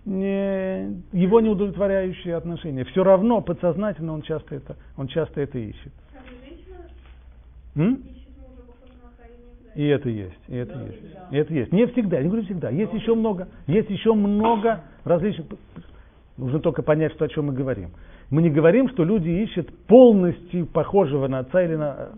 не, 0.05 1.01
его 1.13 1.39
неудовлетворяющие 1.39 2.35
отношения. 2.35 2.83
Все 2.85 3.03
равно 3.03 3.41
подсознательно 3.41 4.13
он 4.13 4.23
часто 4.23 4.55
это, 4.55 4.75
он 4.97 5.07
часто 5.07 5.39
это 5.41 5.57
ищет. 5.57 5.93
М? 7.75 8.03
И 9.75 9.87
это 9.87 10.07
есть, 10.07 10.39
и 10.47 10.55
это 10.55 10.77
есть, 10.79 11.01
и 11.31 11.37
это 11.37 11.53
есть. 11.53 11.71
Не 11.71 11.87
всегда, 11.87 12.21
не 12.21 12.27
говорю 12.27 12.45
всегда. 12.45 12.69
Есть 12.69 12.93
еще 12.93 13.15
много, 13.15 13.47
есть 13.65 13.89
еще 13.89 14.13
много 14.13 14.81
различных. 15.03 15.47
Нужно 16.37 16.59
только 16.59 16.83
понять, 16.83 17.13
что 17.13 17.25
о 17.25 17.27
чем 17.27 17.47
мы 17.47 17.53
говорим. 17.53 17.89
Мы 18.29 18.43
не 18.43 18.51
говорим, 18.51 18.89
что 18.89 19.03
люди 19.03 19.29
ищут 19.29 19.75
полностью 19.87 20.67
похожего 20.67 21.27
на 21.27 21.39
отца 21.39 21.63
или 21.63 21.75
на... 21.75 22.09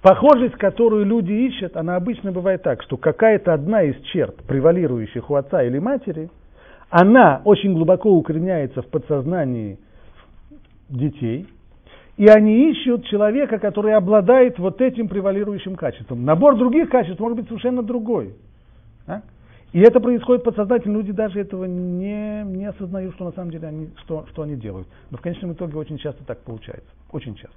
Похожесть, 0.00 0.54
которую 0.54 1.04
люди 1.04 1.32
ищут, 1.32 1.76
она 1.76 1.96
обычно 1.96 2.32
бывает 2.32 2.62
так, 2.62 2.82
что 2.82 2.96
какая-то 2.96 3.52
одна 3.52 3.82
из 3.82 4.00
черт, 4.04 4.34
превалирующих 4.44 5.28
у 5.28 5.34
отца 5.34 5.62
или 5.62 5.78
матери, 5.78 6.30
она 6.88 7.42
очень 7.44 7.74
глубоко 7.74 8.10
укореняется 8.10 8.80
в 8.80 8.86
подсознании 8.86 9.78
детей– 10.88 11.46
и 12.20 12.26
они 12.28 12.70
ищут 12.70 13.06
человека, 13.06 13.58
который 13.58 13.94
обладает 13.94 14.58
вот 14.58 14.82
этим 14.82 15.08
превалирующим 15.08 15.74
качеством. 15.74 16.22
Набор 16.26 16.54
других 16.58 16.90
качеств 16.90 17.18
может 17.18 17.38
быть 17.38 17.48
совершенно 17.48 17.82
другой. 17.82 18.34
А? 19.06 19.22
И 19.72 19.80
это 19.80 20.00
происходит 20.00 20.44
подсознательно, 20.44 20.98
люди 20.98 21.12
даже 21.12 21.40
этого 21.40 21.64
не, 21.64 22.42
не 22.42 22.66
осознают, 22.66 23.14
что 23.14 23.24
на 23.24 23.32
самом 23.32 23.50
деле 23.50 23.68
они, 23.68 23.88
что, 24.04 24.26
что 24.32 24.42
они 24.42 24.56
делают. 24.56 24.86
Но 25.10 25.16
в 25.16 25.22
конечном 25.22 25.54
итоге 25.54 25.78
очень 25.78 25.96
часто 25.96 26.22
так 26.24 26.40
получается. 26.40 26.90
Очень 27.10 27.36
часто. 27.36 27.56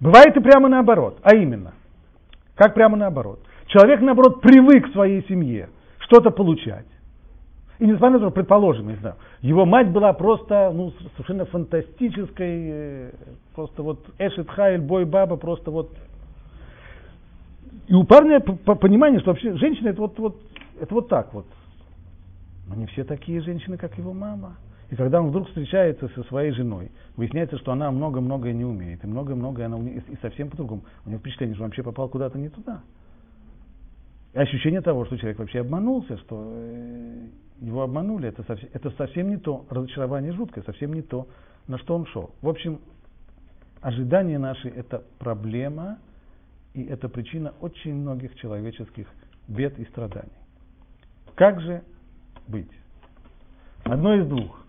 Бывает 0.00 0.34
и 0.34 0.40
прямо 0.40 0.70
наоборот. 0.70 1.18
А 1.22 1.36
именно, 1.36 1.74
как 2.54 2.72
прямо 2.72 2.96
наоборот. 2.96 3.40
Человек, 3.66 4.00
наоборот, 4.00 4.40
привык 4.40 4.88
в 4.88 4.92
своей 4.92 5.22
семье 5.28 5.68
что-то 5.98 6.30
получать. 6.30 6.86
И 7.80 7.86
несмотря 7.86 8.18
на 8.18 8.18
то, 8.18 8.30
предположим, 8.30 8.88
не 8.88 8.96
знаю, 8.96 9.16
его 9.40 9.64
мать 9.64 9.88
была 9.90 10.12
просто 10.12 10.70
ну, 10.72 10.92
совершенно 11.12 11.46
фантастической, 11.46 12.68
э, 12.70 13.10
просто 13.54 13.82
вот 13.82 14.04
Эшет 14.18 14.50
Хайль, 14.50 14.82
Бой 14.82 15.06
Баба, 15.06 15.36
просто 15.36 15.70
вот. 15.70 15.90
И 17.88 17.94
у 17.94 18.04
парня 18.04 18.40
понимание, 18.40 19.18
что 19.20 19.30
вообще 19.30 19.56
женщина 19.56 19.88
это 19.88 20.02
вот, 20.02 20.18
вот, 20.18 20.36
это 20.78 20.94
вот 20.94 21.08
так 21.08 21.32
вот. 21.32 21.46
Но 22.68 22.74
не 22.74 22.84
все 22.84 23.02
такие 23.02 23.40
женщины, 23.40 23.78
как 23.78 23.96
его 23.96 24.12
мама. 24.12 24.56
И 24.90 24.94
когда 24.94 25.22
он 25.22 25.30
вдруг 25.30 25.48
встречается 25.48 26.08
со 26.08 26.22
своей 26.24 26.52
женой, 26.52 26.90
выясняется, 27.16 27.56
что 27.56 27.72
она 27.72 27.90
много-многое 27.90 28.52
не 28.52 28.66
умеет, 28.66 29.02
и 29.04 29.06
много-многое 29.06 29.66
она 29.66 29.78
умеет, 29.78 30.06
и 30.10 30.16
совсем 30.20 30.50
по-другому. 30.50 30.82
У 31.06 31.08
него 31.08 31.20
впечатление, 31.20 31.54
что 31.54 31.64
он 31.64 31.70
вообще 31.70 31.82
попал 31.82 32.10
куда-то 32.10 32.36
не 32.36 32.50
туда. 32.50 32.82
И 34.34 34.38
ощущение 34.38 34.82
того, 34.82 35.06
что 35.06 35.16
человек 35.16 35.38
вообще 35.38 35.60
обманулся, 35.60 36.18
что 36.18 36.44
э, 36.46 37.26
его 37.60 37.82
обманули, 37.82 38.28
это 38.28 38.42
совсем, 38.44 38.68
это 38.72 38.90
совсем 38.92 39.28
не 39.28 39.36
то, 39.36 39.66
разочарование 39.70 40.32
жуткое, 40.32 40.64
совсем 40.64 40.92
не 40.92 41.02
то, 41.02 41.28
на 41.68 41.78
что 41.78 41.94
он 41.94 42.06
шел. 42.06 42.34
В 42.40 42.48
общем, 42.48 42.80
ожидания 43.80 44.38
наши– 44.38 44.68
это 44.76 45.02
проблема, 45.18 45.98
и 46.74 46.84
это 46.84 47.08
причина 47.08 47.52
очень 47.60 47.94
многих 47.94 48.34
человеческих 48.36 49.06
бед 49.48 49.78
и 49.78 49.84
страданий. 49.86 50.30
Как 51.34 51.60
же 51.60 51.82
быть? 52.48 52.70
Одно 53.84 54.14
из 54.14 54.26
двух. 54.26 54.60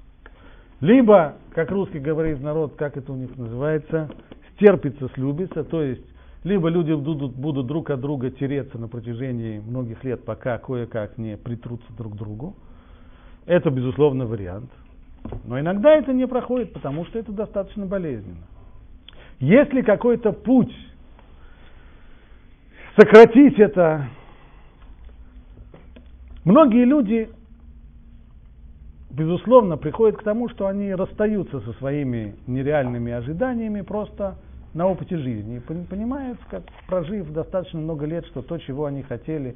Либо, 0.79 1.35
как 1.53 1.69
русский 1.69 1.99
говорит 1.99 2.41
народ, 2.41 2.75
как 2.75 2.97
это 2.97 3.11
у 3.11 3.15
них 3.15 3.37
называется, 3.37 4.09
стерпится, 4.55 5.09
слюбится, 5.09 5.63
то 5.63 5.83
есть 5.83 6.05
либо 6.43 6.69
люди 6.69 6.91
будут, 6.93 7.35
будут 7.35 7.67
друг 7.67 7.91
от 7.91 7.99
друга 7.99 8.31
тереться 8.31 8.79
на 8.79 8.87
протяжении 8.87 9.59
многих 9.59 10.03
лет, 10.03 10.25
пока 10.25 10.57
кое-как 10.57 11.19
не 11.19 11.37
притрутся 11.37 11.93
друг 11.93 12.13
к 12.13 12.17
другу. 12.17 12.55
Это, 13.45 13.69
безусловно, 13.69 14.25
вариант. 14.25 14.71
Но 15.45 15.59
иногда 15.59 15.93
это 15.93 16.13
не 16.13 16.27
проходит, 16.27 16.73
потому 16.73 17.05
что 17.05 17.19
это 17.19 17.31
достаточно 17.31 17.85
болезненно. 17.85 18.45
Если 19.39 19.81
какой-то 19.81 20.31
путь 20.31 20.73
сократить 22.95 23.59
это, 23.59 24.07
многие 26.43 26.85
люди 26.85 27.29
безусловно, 29.11 29.77
приходит 29.77 30.17
к 30.17 30.23
тому, 30.23 30.49
что 30.49 30.67
они 30.67 30.93
расстаются 30.93 31.59
со 31.61 31.73
своими 31.73 32.35
нереальными 32.47 33.11
ожиданиями 33.11 33.81
просто 33.81 34.37
на 34.73 34.87
опыте 34.87 35.17
жизни. 35.17 35.57
И 35.57 35.59
понимают, 35.59 36.39
как 36.49 36.63
прожив 36.87 37.31
достаточно 37.31 37.79
много 37.79 38.05
лет, 38.05 38.25
что 38.27 38.41
то, 38.41 38.57
чего 38.57 38.85
они 38.85 39.03
хотели, 39.03 39.55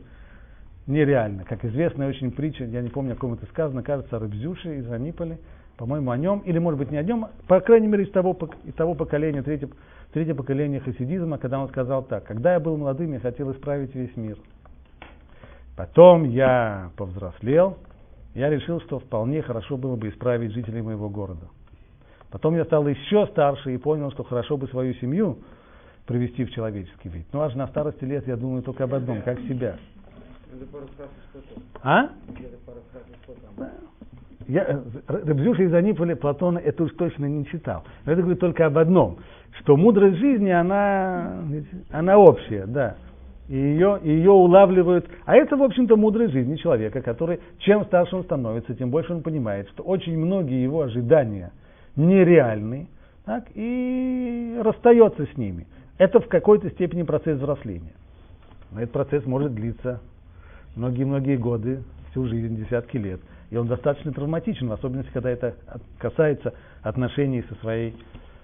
нереально. 0.88 1.44
Как 1.46 1.64
известная 1.66 2.10
очень 2.10 2.32
притча, 2.32 2.66
я 2.66 2.82
не 2.82 2.90
помню, 2.90 3.14
о 3.14 3.16
ком 3.16 3.34
это 3.34 3.46
сказано, 3.48 3.84
кажется, 3.84 4.16
о 4.16 4.20
Рыбзюше 4.20 4.78
из 4.78 4.92
Аниполи, 4.92 5.38
по-моему, 5.78 6.12
о 6.12 6.18
нем, 6.18 6.40
или, 6.40 6.58
может 6.58 6.80
быть, 6.80 6.92
не 6.92 6.98
о 6.98 7.04
нем, 7.04 7.28
по 7.48 7.60
крайней 7.60 7.88
мере, 7.88 8.06
из 8.06 8.12
того, 8.12 8.38
из 8.64 8.74
того 8.76 8.94
поколения, 8.94 9.42
третье, 9.42 9.70
третье 10.14 10.34
поколение 10.34 10.80
хасидизма, 10.80 11.38
когда 11.38 11.60
он 11.60 11.68
сказал 11.70 12.04
так, 12.04 12.24
когда 12.24 12.54
я 12.54 12.60
был 12.60 12.78
молодым, 12.78 13.14
я 13.14 13.20
хотел 13.20 13.52
исправить 13.52 13.94
весь 13.94 14.16
мир. 14.16 14.38
Потом 15.76 16.24
я 16.24 16.92
повзрослел, 16.96 17.78
я 18.34 18.50
решил, 18.50 18.80
что 18.82 19.00
вполне 19.00 19.42
хорошо 19.42 19.78
было 19.78 19.96
бы 19.96 20.10
исправить 20.10 20.54
жителей 20.54 20.82
моего 20.82 21.10
города. 21.10 21.48
Потом 22.32 22.56
я 22.56 22.66
стал 22.66 22.88
еще 22.88 23.28
старше 23.28 23.74
и 23.74 23.78
понял, 23.78 24.12
что 24.12 24.24
хорошо 24.24 24.58
бы 24.58 24.68
свою 24.68 24.94
семью 24.96 25.40
привести 26.06 26.46
в 26.46 26.52
человеческий 26.52 27.10
вид. 27.10 27.26
Ну, 27.34 27.42
аж 27.42 27.56
на 27.56 27.68
старости 27.68 28.04
лет 28.04 28.28
я 28.28 28.36
думаю 28.36 28.62
только 28.62 28.86
об 28.86 28.94
одном, 28.94 29.22
как 29.22 29.40
себя. 29.42 29.78
А? 31.82 32.10
Я, 34.48 34.84
Рабзюша 35.08 35.64
из 35.64 35.74
Аниполи 35.74 36.14
Платона 36.14 36.60
это 36.60 36.84
уж 36.84 36.92
точно 36.94 37.26
не 37.26 37.46
читал. 37.48 37.84
Но 38.06 38.12
это 38.12 38.22
говорит 38.22 38.40
только 38.40 38.66
об 38.66 38.78
одном, 38.78 39.18
что 39.60 39.76
мудрость 39.76 40.18
жизни, 40.18 40.50
она, 40.50 41.42
она 41.90 42.18
общая, 42.18 42.66
да 42.68 42.96
и 43.48 43.56
ее, 43.56 44.00
ее 44.04 44.32
улавливают. 44.32 45.08
А 45.26 45.36
это, 45.36 45.56
в 45.56 45.64
общем-то, 45.64 45.96
мудрая 45.96 46.30
жизнь 46.30 46.58
человека, 46.58 47.02
который, 47.02 47.40
чем 47.60 47.86
старше 47.86 48.16
он 48.16 48.24
становится, 48.24 48.74
тем 48.74 48.90
больше 48.90 49.14
он 49.14 49.22
понимает, 49.22 49.70
что 49.70 49.84
очень 49.84 50.18
многие 50.18 50.64
его 50.64 50.82
ожидания 50.82 51.52
нереальны, 51.96 52.88
так, 53.24 53.46
и 53.54 54.60
расстается 54.64 55.26
с 55.26 55.38
ними. 55.38 55.68
Это 55.98 56.20
в 56.20 56.28
какой-то 56.28 56.70
степени 56.72 57.04
процесс 57.04 57.38
взросления. 57.38 57.94
Но 58.72 58.82
этот 58.82 58.92
процесс 58.92 59.26
может 59.26 59.54
длиться 59.54 60.02
многие-многие 60.76 61.38
годы, 61.38 61.84
всю 62.12 62.28
жизнь, 62.28 62.56
десятки 62.56 62.98
лет. 62.98 63.20
И 63.52 63.58
он 63.58 63.68
достаточно 63.68 64.12
травматичен, 64.12 64.68
в 64.68 64.72
особенности, 64.72 65.12
когда 65.14 65.30
это 65.30 65.56
касается 65.98 66.54
отношений 66.82 67.44
со 67.50 67.56
своей, 67.56 67.94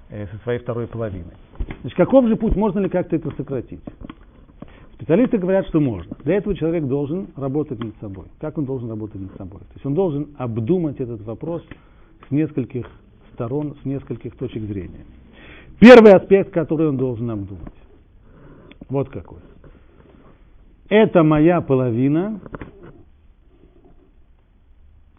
э, 0.10 0.28
со 0.28 0.38
своей 0.44 0.60
второй 0.60 0.88
половиной. 0.88 1.34
Значит, 1.82 1.98
каков 1.98 2.28
же 2.28 2.36
путь, 2.36 2.56
можно 2.56 2.80
ли 2.80 2.90
как-то 2.90 3.16
это 3.16 3.32
сократить? 3.32 3.82
Специалисты 4.94 5.40
говорят, 5.40 5.68
что 5.68 5.80
можно. 5.80 6.16
Для 6.24 6.36
этого 6.36 6.56
человек 6.56 6.86
должен 6.86 7.30
работать 7.36 7.80
над 7.80 7.96
собой. 8.00 8.26
Как 8.40 8.58
он 8.60 8.66
должен 8.66 8.90
работать 8.90 9.20
над 9.20 9.36
собой? 9.36 9.62
То 9.62 9.74
есть 9.74 9.86
он 9.86 9.96
должен 9.96 10.30
обдумать 10.38 11.00
этот 11.00 11.22
вопрос 11.24 11.64
с 12.28 12.32
нескольких 12.32 12.86
сторон, 13.34 13.76
с 13.82 13.86
нескольких 13.86 14.36
точек 14.36 14.62
зрения. 14.64 15.06
Первый 15.80 16.14
аспект, 16.14 16.52
который 16.52 16.88
он 16.90 16.98
должен 16.98 17.32
обдумать. 17.32 17.74
Вот 18.90 19.10
какой. 19.10 19.40
Это 20.92 21.24
моя 21.24 21.62
половина. 21.62 22.42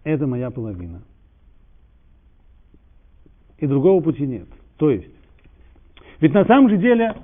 Это 0.05 0.27
моя 0.27 0.51
половина. 0.51 1.03
И 3.57 3.66
другого 3.66 4.03
пути 4.03 4.27
нет. 4.27 4.49
То 4.77 4.91
есть, 4.91 5.11
ведь 6.20 6.35
на 6.35 6.45
самом 6.45 6.68
же 6.68 6.77
деле, 6.77 7.16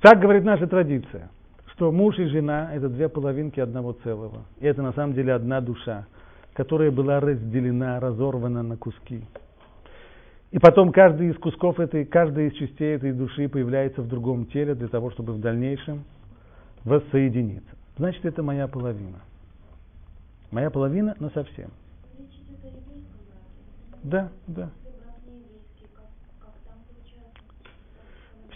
так 0.00 0.18
говорит 0.18 0.44
наша 0.44 0.66
традиция 0.66 1.30
что 1.74 1.90
муж 1.90 2.18
и 2.18 2.26
жена– 2.26 2.70
это 2.74 2.88
две 2.88 3.08
половинки 3.08 3.58
одного 3.58 3.94
целого. 4.04 4.44
И 4.60 4.66
это 4.66 4.80
на 4.80 4.92
самом 4.92 5.14
деле 5.14 5.32
одна 5.32 5.60
душа, 5.60 6.06
которая 6.52 6.92
была 6.92 7.18
разделена, 7.18 7.98
разорвана 7.98 8.62
на 8.62 8.76
куски. 8.76 9.24
И 10.52 10.58
потом 10.60 10.92
каждый 10.92 11.30
из 11.30 11.36
кусков 11.38 11.80
этой, 11.80 12.04
каждая 12.04 12.46
из 12.46 12.52
частей 12.54 12.94
этой 12.94 13.12
души 13.12 13.48
появляется 13.48 14.02
в 14.02 14.08
другом 14.08 14.46
теле 14.46 14.76
для 14.76 14.86
того, 14.86 15.10
чтобы 15.10 15.32
в 15.32 15.40
дальнейшем 15.40 16.04
воссоединиться. 16.84 17.70
Значит, 17.96 18.24
это 18.24 18.42
моя 18.42 18.68
половина. 18.68 19.20
Моя 20.50 20.70
половина, 20.70 21.16
но 21.18 21.30
совсем. 21.30 21.70
Да, 24.02 24.30
да. 24.46 24.70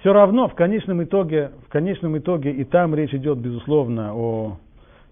все 0.01 0.13
равно 0.13 0.49
в 0.49 0.55
конечном 0.55 1.03
итоге, 1.03 1.51
в 1.67 1.69
конечном 1.69 2.17
итоге 2.19 2.53
и 2.53 2.65
там 2.65 2.95
речь 2.95 3.13
идет, 3.15 3.39
безусловно, 3.39 4.15
о, 4.15 4.59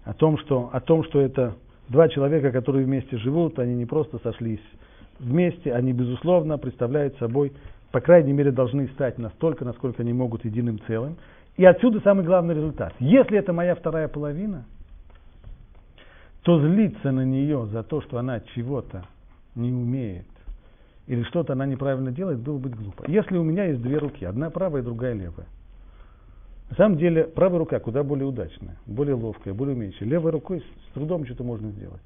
о, 0.05 0.13
том, 0.13 0.37
что, 0.37 0.69
о 0.71 0.79
том, 0.79 1.03
что 1.03 1.19
это 1.19 1.55
два 1.89 2.07
человека, 2.09 2.51
которые 2.51 2.85
вместе 2.85 3.17
живут, 3.17 3.59
они 3.59 3.75
не 3.75 3.85
просто 3.85 4.19
сошлись 4.19 4.61
вместе, 5.19 5.73
они, 5.73 5.93
безусловно, 5.93 6.57
представляют 6.57 7.17
собой, 7.17 7.51
по 7.91 7.99
крайней 7.99 8.33
мере, 8.33 8.51
должны 8.51 8.87
стать 8.89 9.17
настолько, 9.17 9.65
насколько 9.65 10.03
они 10.03 10.13
могут 10.13 10.45
единым 10.45 10.79
целым. 10.87 11.17
И 11.57 11.65
отсюда 11.65 11.99
самый 12.01 12.23
главный 12.23 12.53
результат. 12.53 12.93
Если 12.99 13.37
это 13.37 13.51
моя 13.51 13.75
вторая 13.75 14.07
половина, 14.07 14.65
то 16.43 16.59
злиться 16.59 17.11
на 17.11 17.25
нее 17.25 17.65
за 17.65 17.83
то, 17.83 17.99
что 18.01 18.19
она 18.19 18.39
чего-то 18.55 19.03
не 19.55 19.71
умеет, 19.71 20.27
или 21.07 21.23
что-то 21.23 21.53
она 21.53 21.65
неправильно 21.65 22.11
делает, 22.11 22.39
было 22.39 22.59
быть 22.59 22.75
глупо. 22.75 23.05
Если 23.07 23.37
у 23.37 23.43
меня 23.43 23.65
есть 23.65 23.81
две 23.81 23.97
руки, 23.97 24.23
одна 24.23 24.51
правая 24.51 24.83
другая 24.83 25.13
левая, 25.13 25.47
на 26.69 26.75
самом 26.75 26.97
деле 26.97 27.23
правая 27.23 27.59
рука 27.59 27.79
куда 27.79 28.03
более 28.03 28.27
удачная, 28.27 28.77
более 28.85 29.15
ловкая, 29.15 29.53
более 29.53 29.75
умеющая. 29.75 30.05
Левой 30.05 30.31
рукой 30.31 30.63
с 30.89 30.93
трудом 30.93 31.25
что-то 31.25 31.43
можно 31.43 31.71
сделать. 31.71 32.01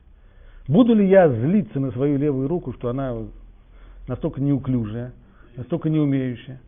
Буду 0.68 0.94
ли 0.94 1.08
я 1.10 1.28
злиться 1.28 1.80
на 1.80 1.92
свою 1.92 2.18
левую 2.18 2.48
руку, 2.48 2.72
что 2.74 2.90
она 2.90 3.18
настолько 4.08 4.40
неуклюжая, 4.40 5.12
настолько 5.58 5.90
не 5.90 6.00
умеющая? 6.00 6.62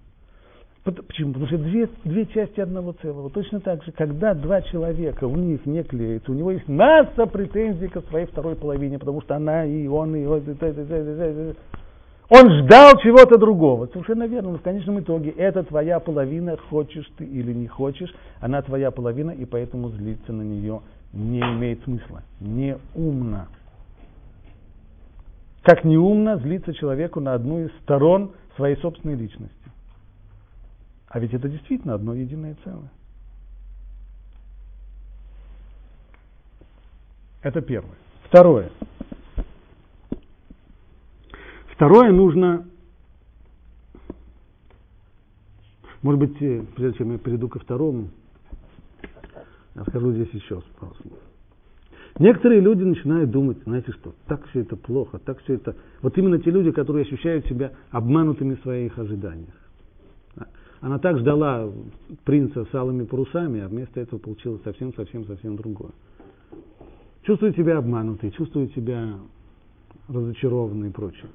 Почему? 0.84 1.32
Потому 1.32 1.48
что 1.48 1.58
две, 1.60 1.88
две 2.04 2.26
части 2.26 2.60
одного 2.60 2.92
целого. 2.92 3.30
Точно 3.30 3.62
так 3.62 3.84
же, 3.86 3.94
когда 3.94 4.34
два 4.34 4.62
человека, 4.64 5.26
у 5.26 5.36
них 5.38 5.66
не 5.66 5.82
клеится, 5.82 6.30
у 6.30 6.36
него 6.36 6.52
есть 6.52 6.68
масса 6.68 7.26
претензий 7.26 7.88
к 7.88 8.02
своей 8.10 8.26
второй 8.26 8.56
половине, 8.56 9.00
потому 9.00 9.22
что 9.22 9.36
она 9.36 9.64
и 9.64 9.88
он, 9.88 10.14
и 10.14 10.26
он, 10.26 10.44
он 12.30 12.52
ждал 12.64 12.98
чего-то 13.02 13.38
другого. 13.38 13.88
Совершенно 13.88 14.28
верно. 14.28 14.52
Но 14.52 14.58
в 14.58 14.62
конечном 14.62 15.00
итоге 15.00 15.30
это 15.32 15.64
твоя 15.64 16.02
половина, 16.02 16.58
хочешь 16.70 17.10
ты 17.18 17.24
или 17.24 17.54
не 17.54 17.68
хочешь, 17.68 18.14
она 18.42 18.62
твоя 18.62 18.92
половина, 18.92 19.32
и 19.32 19.46
поэтому 19.46 19.88
злиться 19.90 20.34
на 20.34 20.42
нее 20.42 20.82
не 21.14 21.40
имеет 21.40 21.82
смысла. 21.84 22.24
Не 22.42 22.78
умно. 22.94 23.48
Как 25.62 25.86
не 25.86 25.98
умно 25.98 26.38
злиться 26.40 26.74
человеку 26.74 27.22
на 27.22 27.36
одну 27.36 27.60
из 27.60 27.72
сторон 27.84 28.32
своей 28.58 28.76
собственной 28.78 29.16
личности. 29.16 29.63
А 31.14 31.20
ведь 31.20 31.32
это 31.32 31.48
действительно 31.48 31.94
одно 31.94 32.16
единое 32.16 32.58
целое. 32.64 32.92
Это 37.44 37.62
первое. 37.62 37.96
Второе. 38.24 38.72
Второе 41.68 42.12
нужно, 42.12 42.66
может 46.02 46.20
быть, 46.20 46.42
э, 46.42 46.64
прежде 46.76 46.98
чем 46.98 47.12
я 47.12 47.20
перейду 47.20 47.48
ко 47.48 47.60
второму, 47.60 48.10
я 49.76 49.84
скажу 49.84 50.14
здесь 50.14 50.30
еще 50.30 50.56
вопрос. 50.56 50.98
Некоторые 52.18 52.60
люди 52.60 52.82
начинают 52.82 53.30
думать, 53.30 53.60
знаете 53.66 53.92
что, 53.92 54.16
так 54.26 54.48
все 54.48 54.62
это 54.62 54.76
плохо, 54.78 55.20
так 55.20 55.40
все 55.44 55.56
это... 55.56 55.76
Вот 56.02 56.18
именно 56.18 56.40
те 56.40 56.50
люди, 56.50 56.72
которые 56.72 57.06
ощущают 57.06 57.46
себя 57.46 57.74
обманутыми 57.92 58.56
в 58.56 58.62
своих 58.62 58.98
ожиданиях. 58.98 59.63
Она 60.84 61.00
так 61.00 61.18
ждала 61.18 61.72
принца 62.26 62.66
с 62.66 62.76
алыми 62.76 63.06
парусами, 63.06 63.62
а 63.62 63.70
вместо 63.70 64.02
этого 64.02 64.20
получилось 64.20 64.62
совсем-совсем-совсем 64.66 65.56
другое. 65.56 65.92
Чувствует 67.22 67.56
себя 67.56 67.78
обманутой, 67.78 68.32
чувствует 68.32 68.74
себя 68.74 69.14
разочарованной 70.10 70.90
и 70.90 70.92
прочее. 70.92 71.30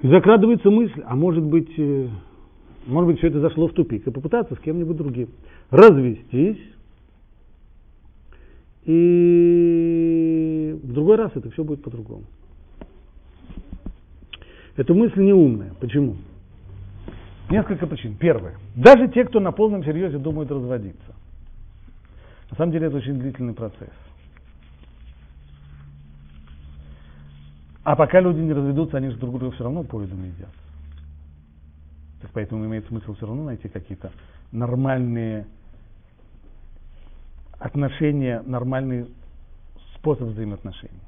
И 0.00 0.06
закрадывается 0.06 0.70
мысль, 0.70 1.02
а 1.04 1.16
может 1.16 1.42
быть, 1.42 1.76
э, 1.76 2.08
может 2.86 3.08
быть, 3.08 3.18
все 3.18 3.26
это 3.26 3.40
зашло 3.40 3.66
в 3.66 3.72
тупик, 3.72 4.06
и 4.06 4.10
попытаться 4.12 4.54
с 4.54 4.60
кем-нибудь 4.60 4.96
другим 4.96 5.28
развестись, 5.70 6.62
и 8.84 10.78
в 10.84 10.92
другой 10.92 11.16
раз 11.16 11.32
это 11.34 11.50
все 11.50 11.64
будет 11.64 11.82
по-другому. 11.82 12.22
Эта 14.76 14.94
мысль 14.94 15.20
не 15.20 15.32
умная. 15.32 15.74
Почему? 15.80 16.14
Несколько 17.48 17.86
причин. 17.86 18.16
Первое. 18.16 18.56
Даже 18.74 19.08
те, 19.08 19.24
кто 19.24 19.38
на 19.40 19.52
полном 19.52 19.84
серьезе 19.84 20.18
думают 20.18 20.50
разводиться. 20.50 21.14
На 22.50 22.56
самом 22.56 22.72
деле 22.72 22.88
это 22.88 22.96
очень 22.96 23.18
длительный 23.18 23.54
процесс. 23.54 23.92
А 27.84 27.94
пока 27.94 28.20
люди 28.20 28.40
не 28.40 28.52
разведутся, 28.52 28.96
они 28.96 29.10
же 29.10 29.16
друг 29.16 29.38
друга 29.38 29.54
все 29.54 29.64
равно 29.64 29.84
по 29.84 30.00
виду 30.00 30.16
едят. 30.16 30.50
Так 32.20 32.30
поэтому 32.32 32.64
имеет 32.66 32.86
смысл 32.88 33.14
все 33.14 33.26
равно 33.26 33.44
найти 33.44 33.68
какие-то 33.68 34.10
нормальные 34.50 35.46
отношения, 37.60 38.42
нормальный 38.44 39.06
способ 39.94 40.28
взаимоотношений. 40.28 41.00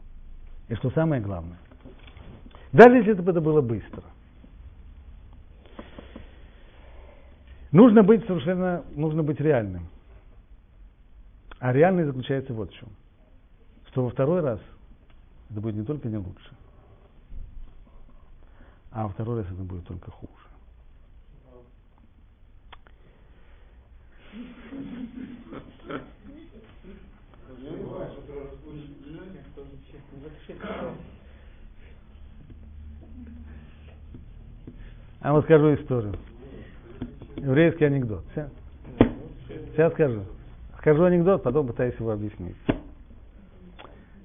И 0.68 0.74
что 0.76 0.90
самое 0.90 1.20
главное, 1.20 1.58
даже 2.72 2.98
если 2.98 3.12
это 3.12 3.40
было 3.40 3.60
быстро, 3.60 4.04
нужно 7.72 8.02
быть 8.02 8.26
совершенно, 8.26 8.84
нужно 8.94 9.22
быть 9.22 9.40
реальным. 9.40 9.88
А 11.58 11.72
реальность 11.72 12.08
заключается 12.08 12.54
вот 12.54 12.70
в 12.70 12.74
чем. 12.74 12.88
Что 13.88 14.04
во 14.04 14.10
второй 14.10 14.40
раз 14.40 14.60
это 15.50 15.60
будет 15.60 15.74
не 15.74 15.84
только 15.84 16.08
не 16.08 16.18
лучше, 16.18 16.50
а 18.90 19.04
во 19.04 19.08
второй 19.10 19.42
раз 19.42 19.46
это 19.52 19.62
будет 19.62 19.86
только 19.86 20.10
хуже. 20.10 20.32
А 35.20 35.32
вот 35.32 35.44
скажу 35.44 35.74
историю. 35.74 36.14
Еврейский 37.42 37.84
анекдот. 37.84 38.24
Сейчас, 38.34 38.50
Сейчас 39.72 39.92
скажу. 39.92 40.22
Скажу 40.78 41.04
анекдот, 41.04 41.42
потом 41.42 41.66
пытаюсь 41.66 41.94
его 41.98 42.10
объяснить. 42.10 42.56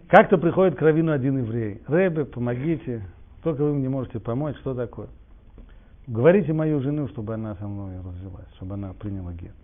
Как-то 0.08 0.38
приходит 0.38 0.78
к 0.78 0.82
Равину 0.82 1.12
один 1.12 1.38
еврей. 1.40 1.82
Рэбе, 1.88 2.26
помогите. 2.26 3.04
Только 3.44 3.64
вы 3.64 3.74
мне 3.74 3.90
можете 3.90 4.20
помочь. 4.20 4.56
Что 4.58 4.74
такое? 4.74 5.08
Говорите 6.08 6.54
мою 6.54 6.82
жену, 6.82 7.08
чтобы 7.08 7.34
она 7.34 7.56
со 7.56 7.68
мной 7.68 7.98
развелась, 7.98 8.48
чтобы 8.56 8.76
она 8.76 8.94
приняла 8.94 9.34
гет. 9.34 9.56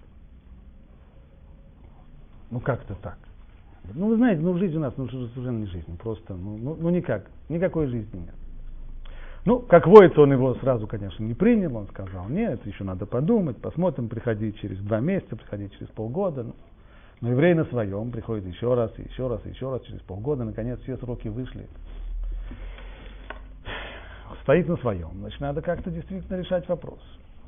Ну 2.50 2.60
как-то 2.60 2.96
так. 2.96 3.18
Ну 3.94 4.08
вы 4.08 4.18
знаете, 4.18 4.42
ну 4.42 4.58
жизнь 4.58 4.76
у 4.78 4.80
нас, 4.80 4.94
ну 4.98 5.08
совершенно 5.08 5.60
не 5.60 5.66
жизнь, 5.66 5.98
просто, 5.98 6.36
ну, 6.36 6.58
ну, 6.58 6.78
ну 6.80 6.90
никак, 6.90 7.26
никакой 7.48 7.88
жизни 7.88 8.20
нет. 8.20 8.36
Ну, 9.46 9.60
как 9.60 9.88
воится, 9.88 10.22
он 10.22 10.34
его 10.34 10.54
сразу, 10.56 10.86
конечно, 10.86 11.24
не 11.24 11.34
принял, 11.34 11.76
он 11.76 11.88
сказал, 11.88 12.28
нет, 12.28 12.66
еще 12.66 12.84
надо 12.84 13.06
подумать, 13.06 13.58
посмотрим, 13.58 14.10
приходить 14.10 14.60
через 14.60 14.78
два 14.80 15.00
месяца, 15.00 15.36
приходить 15.36 15.74
через 15.74 15.88
полгода. 15.90 16.44
Ну, 16.44 16.56
но 17.22 17.32
еврей 17.32 17.54
на 17.54 17.66
своем 17.66 18.12
приходит 18.12 18.46
еще 18.46 18.74
раз, 18.74 18.92
еще 18.98 19.28
раз, 19.28 19.46
еще 19.46 19.70
раз, 19.70 19.82
через 19.84 20.00
полгода, 20.02 20.46
наконец 20.46 20.80
все 20.82 20.98
сроки 20.98 21.28
вышли. 21.28 21.68
Стоит 24.44 24.68
на 24.68 24.78
своем, 24.78 25.12
значит, 25.20 25.40
надо 25.42 25.62
как-то 25.62 25.92
действительно 25.92 26.38
решать 26.38 26.68
вопрос. 26.70 27.00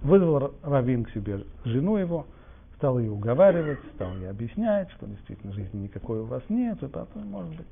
Вызвал 0.01 0.53
Равин 0.61 1.05
к 1.05 1.11
себе 1.11 1.43
жену 1.63 1.97
его, 1.97 2.25
стал 2.75 2.99
ее 2.99 3.11
уговаривать, 3.11 3.79
стал 3.95 4.15
ей 4.17 4.29
объяснять, 4.29 4.89
что 4.91 5.05
действительно 5.05 5.53
жизни 5.53 5.83
никакой 5.83 6.19
у 6.19 6.25
вас 6.25 6.43
нет, 6.49 6.81
и 6.83 6.87
потом, 6.87 7.27
может 7.27 7.55
быть, 7.55 7.67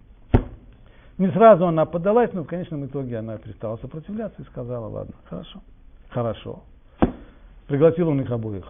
не 1.19 1.29
сразу 1.31 1.67
она 1.67 1.85
поддалась, 1.85 2.31
но 2.33 2.43
в 2.43 2.47
конечном 2.47 2.85
итоге 2.85 3.17
она 3.17 3.37
перестала 3.37 3.77
сопротивляться 3.77 4.41
и 4.41 4.45
сказала, 4.45 4.87
ладно, 4.87 5.13
хорошо, 5.25 5.61
хорошо. 6.09 6.63
Пригласил 7.67 8.09
он 8.09 8.21
их 8.21 8.31
обоих 8.31 8.65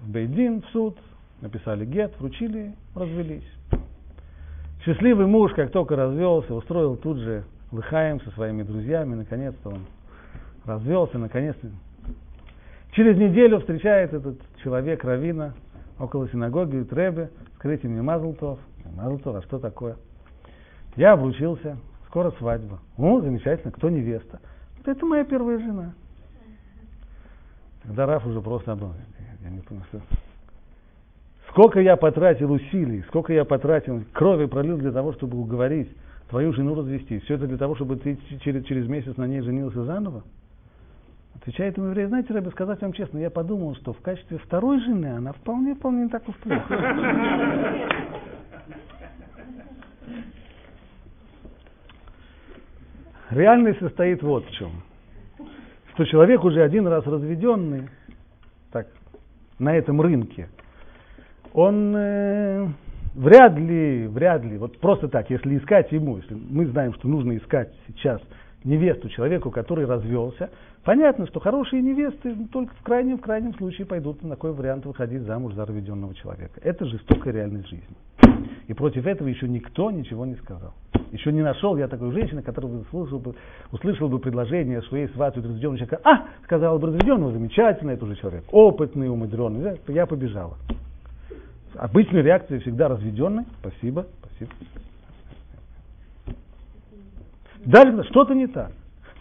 в 0.00 0.10
Бейдин, 0.10 0.62
в 0.62 0.66
суд, 0.66 0.98
написали 1.40 1.84
гет, 1.86 2.12
вручили, 2.18 2.74
развелись. 2.94 3.50
Счастливый 4.84 5.26
муж, 5.26 5.52
как 5.54 5.70
только 5.70 5.96
развелся, 5.96 6.54
устроил 6.54 6.96
тут 6.96 7.16
же 7.18 7.44
лыхаем 7.72 8.20
со 8.20 8.30
своими 8.32 8.62
друзьями, 8.62 9.14
наконец-то 9.14 9.70
он 9.70 9.86
развелся, 10.66 11.18
наконец-то. 11.18 11.68
Через 12.92 13.16
неделю 13.16 13.60
встречает 13.60 14.12
этот 14.12 14.38
человек 14.62 15.02
Равина 15.04 15.54
около 15.98 16.28
синагоги, 16.28 16.70
говорит, 16.70 16.92
Ребе, 16.92 17.30
скажите 17.56 17.88
мне 17.88 18.02
Мазлтов. 18.02 18.58
Мазлтов, 18.94 19.36
а 19.36 19.42
что 19.42 19.58
такое? 19.58 19.96
Я 20.96 21.12
обручился, 21.12 21.78
скоро 22.14 22.30
свадьба. 22.38 22.78
О, 22.96 23.20
замечательно, 23.20 23.72
кто 23.72 23.90
невеста? 23.90 24.38
Это 24.84 25.04
моя 25.04 25.24
первая 25.24 25.58
жена. 25.58 25.94
Тогда 27.82 28.06
Раф 28.06 28.24
уже 28.24 28.40
просто 28.40 28.70
обдумал. 28.70 28.94
Я 29.42 29.50
не 29.50 29.58
понял, 29.58 29.82
что... 29.88 30.00
Сколько 31.48 31.80
я 31.80 31.96
потратил 31.96 32.52
усилий, 32.52 33.02
сколько 33.08 33.32
я 33.32 33.44
потратил 33.44 34.04
крови 34.12 34.46
пролил 34.46 34.78
для 34.78 34.92
того, 34.92 35.12
чтобы 35.14 35.38
уговорить 35.38 35.88
твою 36.28 36.52
жену 36.52 36.76
развестись. 36.76 37.22
Все 37.24 37.34
это 37.34 37.48
для 37.48 37.58
того, 37.58 37.74
чтобы 37.74 37.96
ты 37.96 38.16
через, 38.44 38.64
через 38.64 38.86
месяц 38.86 39.16
на 39.16 39.26
ней 39.26 39.40
женился 39.40 39.82
заново? 39.82 40.22
Отвечает 41.34 41.76
ему 41.76 41.88
еврей, 41.88 42.06
знаете, 42.06 42.32
Рэбби, 42.32 42.50
сказать 42.50 42.80
вам 42.80 42.92
честно, 42.92 43.18
я 43.18 43.30
подумал, 43.30 43.74
что 43.74 43.92
в 43.92 44.00
качестве 44.00 44.38
второй 44.38 44.80
жены 44.80 45.16
она 45.16 45.32
вполне-вполне 45.32 46.04
не 46.04 46.08
так 46.10 46.28
уж 46.28 46.36
плохо. 46.36 46.62
Реальность 53.34 53.80
состоит 53.80 54.22
вот 54.22 54.46
в 54.46 54.50
чем. 54.52 54.70
Что 55.94 56.04
человек 56.04 56.44
уже 56.44 56.62
один 56.62 56.86
раз 56.86 57.04
разведенный, 57.04 57.88
так, 58.70 58.86
на 59.58 59.76
этом 59.76 60.00
рынке, 60.00 60.48
он 61.52 61.94
э, 61.96 62.68
вряд 63.14 63.56
ли, 63.56 64.06
вряд 64.06 64.44
ли, 64.44 64.56
вот 64.56 64.78
просто 64.78 65.08
так, 65.08 65.30
если 65.30 65.58
искать 65.58 65.90
ему, 65.90 66.18
если 66.18 66.34
мы 66.34 66.66
знаем, 66.66 66.94
что 66.94 67.08
нужно 67.08 67.36
искать 67.36 67.72
сейчас 67.88 68.20
невесту 68.62 69.08
человеку, 69.08 69.50
который 69.50 69.84
развелся, 69.84 70.50
понятно, 70.84 71.26
что 71.26 71.40
хорошие 71.40 71.82
невесты 71.82 72.34
только 72.52 72.74
в 72.74 72.82
крайнем, 72.82 73.18
в 73.18 73.20
крайнем 73.20 73.54
случае 73.54 73.86
пойдут 73.86 74.22
на 74.22 74.30
такой 74.30 74.52
вариант 74.52 74.86
выходить 74.86 75.22
замуж 75.22 75.54
за 75.54 75.66
разведенного 75.66 76.14
человека. 76.14 76.60
Это 76.62 76.84
жестокая 76.86 77.32
реальность 77.32 77.68
жизни. 77.68 77.96
И 78.68 78.74
против 78.74 79.06
этого 79.06 79.28
еще 79.28 79.48
никто 79.48 79.90
ничего 79.90 80.24
не 80.24 80.36
сказал. 80.36 80.72
Еще 81.12 81.32
не 81.32 81.42
нашел 81.42 81.76
я 81.76 81.86
такой 81.86 82.12
женщины, 82.12 82.42
которая 82.42 82.72
бы 82.72 82.80
услышал 82.80 83.18
бы, 83.18 83.34
услышал 83.72 84.08
бы 84.08 84.18
предложение, 84.18 84.82
что 84.82 84.96
ей 84.96 85.08
сватают 85.08 85.46
разведенного 85.46 85.78
человека. 85.78 86.00
А, 86.04 86.26
сказала 86.44 86.78
бы 86.78 86.88
разведенного, 86.88 87.32
замечательно, 87.32 87.90
это 87.90 88.04
уже 88.04 88.16
человек 88.16 88.44
опытный, 88.50 89.08
умудренный. 89.08 89.78
Я 89.88 90.06
побежала. 90.06 90.56
Обычная 91.74 92.22
реакция 92.22 92.60
всегда 92.60 92.88
разведенный. 92.88 93.44
Спасибо, 93.60 94.06
спасибо. 94.20 94.52
Дальше 97.64 98.04
что-то 98.10 98.34
не 98.34 98.46
так. 98.46 98.72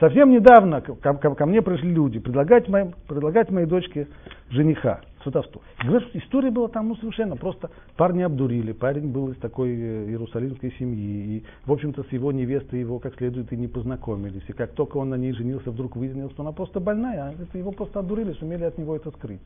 Совсем 0.03 0.31
недавно 0.31 0.81
ко, 0.81 0.95
ко, 0.95 1.33
ко 1.33 1.45
мне 1.45 1.61
пришли 1.61 1.89
люди 1.89 2.19
предлагать, 2.19 2.67
моим, 2.67 2.91
предлагать 3.07 3.49
моей 3.51 3.65
дочке 3.65 4.09
жениха, 4.49 4.99
сватовство. 5.21 5.61
Говорят, 5.81 6.09
история 6.11 6.51
была 6.51 6.67
там 6.67 6.89
ну, 6.89 6.97
совершенно 6.97 7.37
просто. 7.37 7.69
Парни 7.95 8.21
обдурили, 8.21 8.73
парень 8.73 9.13
был 9.13 9.31
из 9.31 9.37
такой 9.37 9.69
э, 9.69 10.09
иерусалимской 10.09 10.73
семьи, 10.77 11.37
и, 11.37 11.43
в 11.65 11.71
общем-то, 11.71 12.03
с 12.03 12.11
его 12.11 12.33
невестой 12.33 12.81
его 12.81 12.99
как 12.99 13.15
следует 13.15 13.53
и 13.53 13.55
не 13.55 13.69
познакомились. 13.69 14.43
И 14.49 14.51
как 14.51 14.73
только 14.73 14.97
он 14.97 15.07
на 15.07 15.15
ней 15.15 15.31
женился, 15.31 15.71
вдруг 15.71 15.95
выяснилось, 15.95 16.33
что 16.33 16.43
она 16.43 16.51
просто 16.51 16.81
больная, 16.81 17.29
а 17.29 17.31
это 17.41 17.57
его 17.57 17.71
просто 17.71 17.99
обдурили, 17.99 18.33
сумели 18.33 18.65
от 18.65 18.77
него 18.77 18.97
это 18.97 19.09
скрыть. 19.11 19.39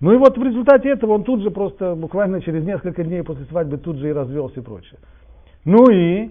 Ну 0.00 0.12
и 0.12 0.16
вот 0.16 0.36
в 0.36 0.42
результате 0.42 0.88
этого 0.88 1.12
он 1.12 1.22
тут 1.22 1.40
же 1.40 1.52
просто, 1.52 1.94
буквально 1.94 2.40
через 2.42 2.64
несколько 2.64 3.04
дней 3.04 3.22
после 3.22 3.44
свадьбы, 3.44 3.78
тут 3.78 3.98
же 3.98 4.08
и 4.08 4.12
развелся 4.12 4.58
и 4.58 4.64
прочее. 4.64 4.98
Ну 5.64 5.88
и 5.88 6.30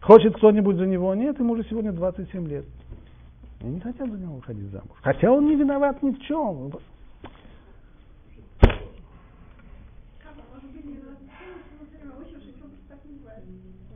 Хочет 0.00 0.36
кто-нибудь 0.36 0.76
за 0.76 0.86
него? 0.86 1.14
Нет, 1.14 1.38
ему 1.38 1.54
уже 1.54 1.64
сегодня 1.64 1.92
27 1.92 2.46
лет. 2.48 2.64
Они 3.60 3.74
не 3.74 3.80
хотят 3.80 4.10
за 4.10 4.16
него 4.16 4.36
выходить 4.36 4.70
замуж. 4.70 4.96
Хотя 5.02 5.30
он 5.30 5.46
не 5.46 5.56
виноват 5.56 6.02
ни 6.02 6.10
в 6.10 6.20
чем. 6.20 6.72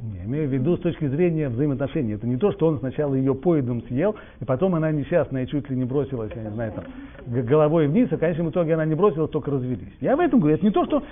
Не, 0.01 0.20
имею 0.31 0.49
в 0.49 0.53
виду 0.53 0.77
с 0.77 0.81
точки 0.81 1.07
зрения 1.09 1.49
взаимоотношений. 1.49 2.15
Это 2.15 2.27
не 2.27 2.37
то, 2.37 2.53
что 2.53 2.69
он 2.69 2.79
сначала 2.79 3.15
ее 3.15 3.35
поедом 3.35 3.83
съел, 3.83 4.15
и 4.41 4.45
потом 4.45 4.75
она 4.77 4.93
несчастная 4.93 5.47
чуть 5.47 5.69
ли 5.69 5.77
не 5.77 5.85
бросилась, 5.85 6.31
я 6.35 6.43
не 6.43 6.51
знаю, 6.51 6.73
там, 6.73 6.85
головой 7.27 7.89
вниз, 7.89 8.09
а 8.13 8.17
в 8.17 8.21
конечном 8.21 8.51
итоге 8.51 8.75
она 8.75 8.85
не 8.85 8.95
бросилась, 8.95 9.31
только 9.31 9.51
развелись. 9.51 9.93
Я 10.01 10.17
в 10.17 10.21
этом 10.21 10.39
говорю. 10.39 10.57
Это 10.57 10.65
не 10.65 10.73
то, 10.73 10.85
что 10.85 11.03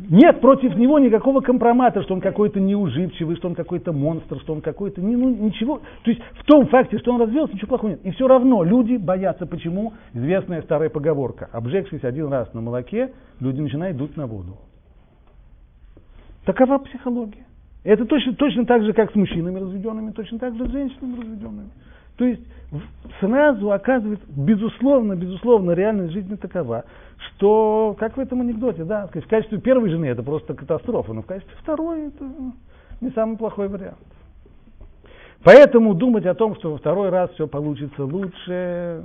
нет 0.00 0.40
против 0.40 0.76
него 0.76 0.98
никакого 0.98 1.40
компромата, 1.40 2.02
что 2.02 2.14
он 2.14 2.20
какой-то 2.20 2.58
неуживчивый, 2.58 3.36
что 3.36 3.48
он 3.48 3.54
какой-то 3.54 3.92
монстр, 3.92 4.40
что 4.40 4.52
он 4.52 4.60
какой-то... 4.60 5.00
Ну, 5.00 5.30
ничего. 5.30 5.80
То 6.02 6.10
есть 6.10 6.20
в 6.32 6.44
том 6.44 6.66
факте, 6.66 6.98
что 6.98 7.12
он 7.12 7.20
развелся, 7.20 7.54
ничего 7.54 7.68
плохого 7.68 7.90
нет. 7.90 8.00
И 8.02 8.10
все 8.10 8.26
равно 8.26 8.64
люди 8.64 8.96
боятся. 8.96 9.46
Почему? 9.46 9.92
Известная 10.12 10.62
старая 10.62 10.90
поговорка. 10.90 11.48
Обжегшись 11.52 12.02
один 12.02 12.26
раз 12.28 12.52
на 12.54 12.60
молоке, 12.60 13.12
люди 13.38 13.60
начинают 13.60 13.96
дуть 13.96 14.16
на 14.16 14.26
воду. 14.26 14.56
Такова 16.44 16.78
психология. 16.78 17.46
Это 17.84 18.06
точно, 18.06 18.34
точно 18.34 18.64
так 18.64 18.82
же, 18.82 18.92
как 18.94 19.12
с 19.12 19.14
мужчинами 19.14 19.60
разведенными, 19.60 20.10
точно 20.12 20.38
так 20.38 20.56
же 20.56 20.66
с 20.66 20.70
женщинами 20.70 21.20
разведенными. 21.20 21.68
То 22.16 22.24
есть 22.24 22.42
сразу 23.20 23.70
оказывается, 23.72 24.26
безусловно, 24.30 25.14
безусловно, 25.14 25.72
реальность 25.72 26.12
жизни 26.12 26.36
такова, 26.36 26.84
что, 27.18 27.94
как 27.98 28.16
в 28.16 28.20
этом 28.20 28.40
анекдоте, 28.40 28.84
да, 28.84 29.06
в 29.06 29.28
качестве 29.28 29.58
первой 29.58 29.90
жены 29.90 30.06
это 30.06 30.22
просто 30.22 30.54
катастрофа, 30.54 31.12
но 31.12 31.22
в 31.22 31.26
качестве 31.26 31.54
второй 31.60 32.08
это 32.08 32.24
не 33.00 33.10
самый 33.10 33.36
плохой 33.36 33.68
вариант. 33.68 33.98
Поэтому 35.42 35.92
думать 35.92 36.24
о 36.24 36.34
том, 36.34 36.56
что 36.56 36.72
во 36.72 36.78
второй 36.78 37.10
раз 37.10 37.30
все 37.32 37.46
получится 37.46 38.04
лучше, 38.04 39.04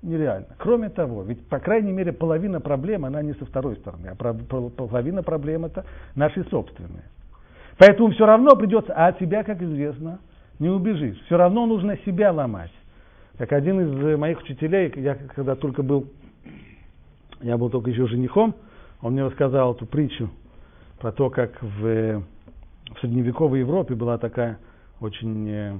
нереально. 0.00 0.46
Кроме 0.56 0.88
того, 0.88 1.24
ведь, 1.24 1.46
по 1.48 1.58
крайней 1.58 1.92
мере, 1.92 2.12
половина 2.12 2.60
проблем, 2.60 3.04
она 3.04 3.20
не 3.20 3.34
со 3.34 3.44
второй 3.44 3.76
стороны, 3.76 4.08
а 4.08 4.14
половина 4.14 5.22
проблем 5.22 5.66
это 5.66 5.84
наши 6.14 6.42
собственные. 6.44 7.04
Поэтому 7.78 8.10
все 8.10 8.26
равно 8.26 8.56
придется, 8.56 8.92
а 8.92 9.06
от 9.06 9.18
себя, 9.18 9.44
как 9.44 9.62
известно, 9.62 10.18
не 10.58 10.68
убежишь. 10.68 11.18
Все 11.26 11.36
равно 11.36 11.64
нужно 11.66 11.96
себя 12.04 12.32
ломать. 12.32 12.72
Как 13.38 13.52
один 13.52 13.80
из 13.80 14.18
моих 14.18 14.40
учителей, 14.40 14.92
я 14.96 15.14
когда 15.14 15.54
только 15.54 15.84
был, 15.84 16.08
я 17.40 17.56
был 17.56 17.70
только 17.70 17.90
еще 17.90 18.08
женихом, 18.08 18.54
он 19.00 19.12
мне 19.12 19.24
рассказал 19.24 19.74
эту 19.74 19.86
притчу 19.86 20.28
про 20.98 21.12
то, 21.12 21.30
как 21.30 21.62
в, 21.62 21.78
в 21.80 23.00
средневековой 23.00 23.60
Европе 23.60 23.94
была 23.94 24.18
такая 24.18 24.58
очень 25.00 25.48
э, 25.48 25.78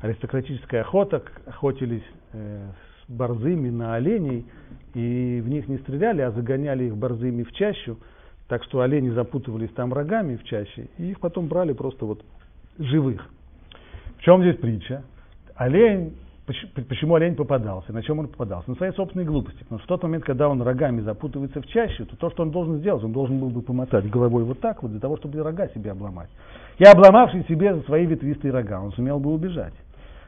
аристократическая 0.00 0.82
охота, 0.82 1.24
охотились 1.46 2.04
э, 2.32 2.70
с 3.04 3.10
борзыми 3.10 3.70
на 3.70 3.96
оленей, 3.96 4.46
и 4.94 5.42
в 5.44 5.48
них 5.48 5.66
не 5.66 5.78
стреляли, 5.78 6.20
а 6.20 6.30
загоняли 6.30 6.84
их 6.84 6.96
борзыми 6.96 7.42
в 7.42 7.50
чащу, 7.54 7.98
так 8.48 8.64
что 8.64 8.80
олени 8.80 9.10
запутывались 9.10 9.70
там 9.72 9.92
рогами 9.92 10.36
в 10.36 10.44
чаще, 10.44 10.88
и 10.98 11.10
их 11.10 11.20
потом 11.20 11.46
брали 11.46 11.72
просто 11.74 12.06
вот 12.06 12.22
живых. 12.78 13.28
В 14.18 14.22
чем 14.22 14.42
здесь 14.42 14.56
притча? 14.56 15.04
Олень, 15.54 16.14
почему 16.88 17.16
олень 17.16 17.36
попадался? 17.36 17.92
На 17.92 18.02
чем 18.02 18.20
он 18.20 18.28
попадался? 18.28 18.70
На 18.70 18.76
своей 18.76 18.92
собственной 18.92 19.26
глупости. 19.26 19.58
Потому 19.60 19.80
что 19.80 19.86
в 19.86 19.88
тот 19.88 20.02
момент, 20.02 20.24
когда 20.24 20.48
он 20.48 20.62
рогами 20.62 21.00
запутывается 21.02 21.60
в 21.60 21.66
чаще, 21.66 22.04
то 22.04 22.16
то, 22.16 22.30
что 22.30 22.42
он 22.42 22.50
должен 22.50 22.78
сделать, 22.78 23.04
он 23.04 23.12
должен 23.12 23.38
был 23.38 23.50
бы 23.50 23.60
помотать 23.60 24.08
головой 24.08 24.44
вот 24.44 24.60
так 24.60 24.82
вот, 24.82 24.92
для 24.92 25.00
того, 25.00 25.18
чтобы 25.18 25.42
рога 25.42 25.68
себе 25.68 25.92
обломать. 25.92 26.30
И 26.78 26.84
обломавший 26.84 27.44
себе 27.44 27.74
за 27.74 27.82
свои 27.82 28.06
ветвистые 28.06 28.52
рога, 28.52 28.80
он 28.80 28.92
сумел 28.92 29.18
бы 29.18 29.32
убежать. 29.32 29.74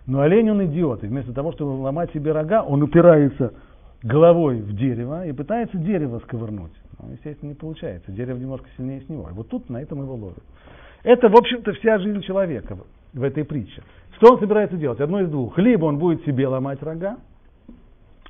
Но 0.06 0.20
олень 0.20 0.50
он 0.50 0.64
идиот, 0.66 1.04
и 1.04 1.06
вместо 1.06 1.32
того, 1.32 1.52
чтобы 1.52 1.70
ломать 1.70 2.12
себе 2.12 2.32
рога, 2.32 2.62
он 2.62 2.82
упирается 2.82 3.54
головой 4.02 4.60
в 4.60 4.74
дерево 4.74 5.26
и 5.26 5.32
пытается 5.32 5.78
дерево 5.78 6.20
сковырнуть. 6.20 6.72
Ну, 7.03 7.12
естественно, 7.12 7.51
не 7.51 7.55
получается. 7.55 8.12
Дерево 8.12 8.38
немножко 8.38 8.68
сильнее 8.76 9.01
с 9.01 9.09
него. 9.09 9.28
И 9.30 9.32
вот 9.32 9.48
тут 9.48 9.68
на 9.70 9.80
этом 9.80 10.03
его 10.03 10.14
ловят. 10.14 10.42
Это, 11.03 11.28
в 11.28 11.36
общем-то, 11.36 11.72
вся 11.74 11.98
жизнь 11.98 12.20
человека 12.22 12.76
в 13.12 13.22
этой 13.22 13.44
притче. 13.44 13.82
Что 14.16 14.34
он 14.34 14.40
собирается 14.40 14.76
делать? 14.76 15.01
Одно 15.01 15.20
из 15.20 15.30
двух. 15.30 15.57
Либо 15.59 15.86
он 15.86 15.98
будет 15.98 16.24
себе 16.24 16.46
ломать 16.46 16.82
рога, 16.82 17.18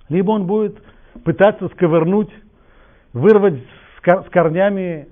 либо 0.08 0.30
он 0.30 0.46
будет 0.46 0.80
пытаться 1.24 1.68
сковырнуть, 1.68 2.30
вырвать 3.12 3.60
с 4.04 4.30
корнями 4.30 5.08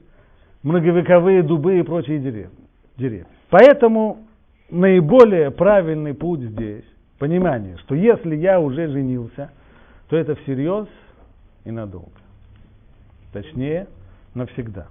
многовековые 0.62 1.42
дубы 1.42 1.78
и 1.78 1.82
прочие 1.82 2.18
деревья. 2.18 2.50
деревья. 2.96 3.26
Поэтому 3.50 4.26
наиболее 4.70 5.50
правильный 5.50 6.14
путь 6.14 6.40
здесь 6.40 6.84
понимание, 7.18 7.76
что 7.78 7.94
если 7.94 8.36
я 8.36 8.60
уже 8.60 8.88
женился, 8.88 9.50
то 10.08 10.16
это 10.16 10.36
всерьез 10.36 10.86
и 11.64 11.70
надолго. 11.70 12.12
Точнее, 13.32 13.86
навсегда. 14.34 14.86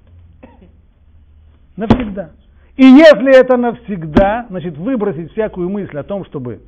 Навсегда. 1.75 2.31
И 2.75 2.83
если 2.83 3.39
это 3.39 3.57
навсегда, 3.57 4.45
значит 4.49 4.77
выбросить 4.77 5.31
всякую 5.31 5.69
мысль 5.69 5.97
о 5.97 6.03
том, 6.03 6.25
чтобы 6.25 6.61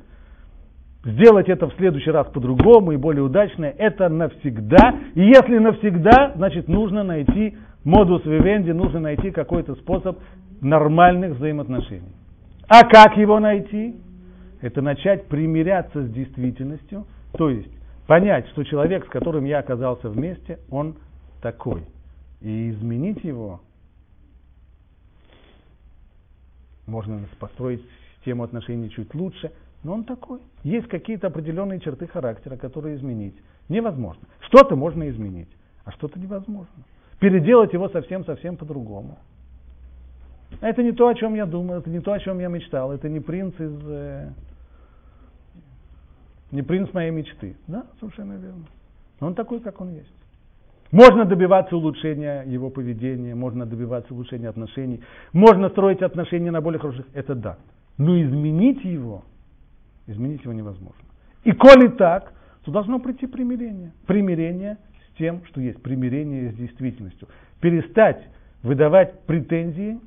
сделать 1.04 1.48
это 1.48 1.68
в 1.68 1.74
следующий 1.74 2.10
раз 2.10 2.26
по-другому 2.28 2.92
и 2.92 2.96
более 2.96 3.22
удачно, 3.22 3.64
это 3.64 4.08
навсегда. 4.08 4.94
И 5.14 5.20
если 5.20 5.58
навсегда, 5.58 6.32
значит 6.36 6.68
нужно 6.68 7.04
найти 7.04 7.56
модус 7.84 8.24
вивенди, 8.24 8.72
нужно 8.72 9.00
найти 9.00 9.30
какой-то 9.30 9.76
способ 9.76 10.18
нормальных 10.60 11.36
взаимоотношений. 11.36 12.12
А 12.68 12.84
как 12.84 13.16
его 13.16 13.40
найти? 13.40 13.96
Это 14.60 14.82
начать 14.82 15.26
примиряться 15.26 16.02
с 16.02 16.10
действительностью, 16.10 17.06
то 17.32 17.48
есть 17.48 17.70
понять, 18.06 18.46
что 18.48 18.62
человек, 18.64 19.06
с 19.06 19.08
которым 19.08 19.44
я 19.44 19.60
оказался 19.60 20.10
вместе, 20.10 20.58
он 20.70 20.96
такой. 21.40 21.84
И 22.40 22.70
изменить 22.70 23.22
его 23.24 23.60
можно 26.86 27.20
построить 27.38 27.82
систему 28.16 28.42
отношений 28.44 28.90
чуть 28.90 29.14
лучше, 29.14 29.52
но 29.82 29.94
он 29.94 30.04
такой. 30.04 30.40
Есть 30.62 30.88
какие-то 30.88 31.28
определенные 31.28 31.80
черты 31.80 32.06
характера, 32.06 32.56
которые 32.56 32.96
изменить 32.96 33.34
невозможно. 33.68 34.22
Что-то 34.40 34.76
можно 34.76 35.08
изменить, 35.08 35.48
а 35.84 35.92
что-то 35.92 36.18
невозможно. 36.18 36.84
Переделать 37.18 37.72
его 37.72 37.88
совсем-совсем 37.88 38.56
по-другому. 38.56 39.18
Это 40.60 40.82
не 40.82 40.92
то, 40.92 41.06
о 41.06 41.14
чем 41.14 41.34
я 41.34 41.46
думал, 41.46 41.76
это 41.76 41.88
не 41.88 42.00
то, 42.00 42.12
о 42.12 42.18
чем 42.18 42.40
я 42.40 42.48
мечтал, 42.48 42.92
это 42.92 43.08
не 43.08 43.20
принц 43.20 43.54
из... 43.58 43.78
Э, 43.84 44.32
не 46.50 46.62
принц 46.62 46.92
моей 46.92 47.12
мечты. 47.12 47.56
Да, 47.68 47.86
совершенно 48.00 48.32
верно. 48.32 48.64
Но 49.20 49.28
он 49.28 49.34
такой, 49.34 49.60
как 49.60 49.80
он 49.80 49.90
есть. 49.90 50.12
Можно 50.92 51.24
добиваться 51.24 51.76
улучшения 51.76 52.42
его 52.42 52.68
поведения, 52.68 53.34
можно 53.34 53.64
добиваться 53.64 54.12
улучшения 54.12 54.48
отношений, 54.48 55.00
можно 55.32 55.68
строить 55.68 56.02
отношения 56.02 56.50
на 56.50 56.60
более 56.60 56.80
хороших, 56.80 57.06
это 57.14 57.34
да. 57.34 57.58
Но 57.96 58.20
изменить 58.20 58.84
его, 58.84 59.24
изменить 60.06 60.42
его 60.42 60.52
невозможно. 60.52 61.04
И 61.44 61.52
коли 61.52 61.88
так, 61.88 62.32
то 62.64 62.72
должно 62.72 62.98
прийти 62.98 63.26
примирение. 63.26 63.92
Примирение 64.06 64.78
с 65.08 65.18
тем, 65.18 65.44
что 65.46 65.60
есть, 65.60 65.80
примирение 65.80 66.52
с 66.52 66.56
действительностью. 66.56 67.28
Перестать 67.60 68.26
выдавать 68.62 69.20
претензии 69.20 69.98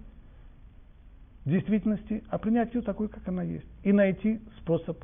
действительности, 1.46 2.24
а 2.30 2.38
принять 2.38 2.74
ее 2.74 2.82
такой, 2.82 3.08
как 3.08 3.28
она 3.28 3.44
есть. 3.44 3.68
И 3.84 3.92
найти 3.92 4.42
способ 4.60 4.98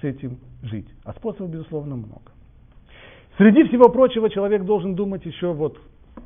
с 0.00 0.04
этим 0.04 0.38
жить. 0.62 0.88
А 1.04 1.12
способов, 1.12 1.50
безусловно, 1.50 1.96
много. 1.96 2.32
Среди 3.36 3.64
всего 3.64 3.90
прочего 3.90 4.30
человек 4.30 4.64
должен 4.64 4.94
думать 4.94 5.24
еще 5.26 5.52
вот, 5.52 5.78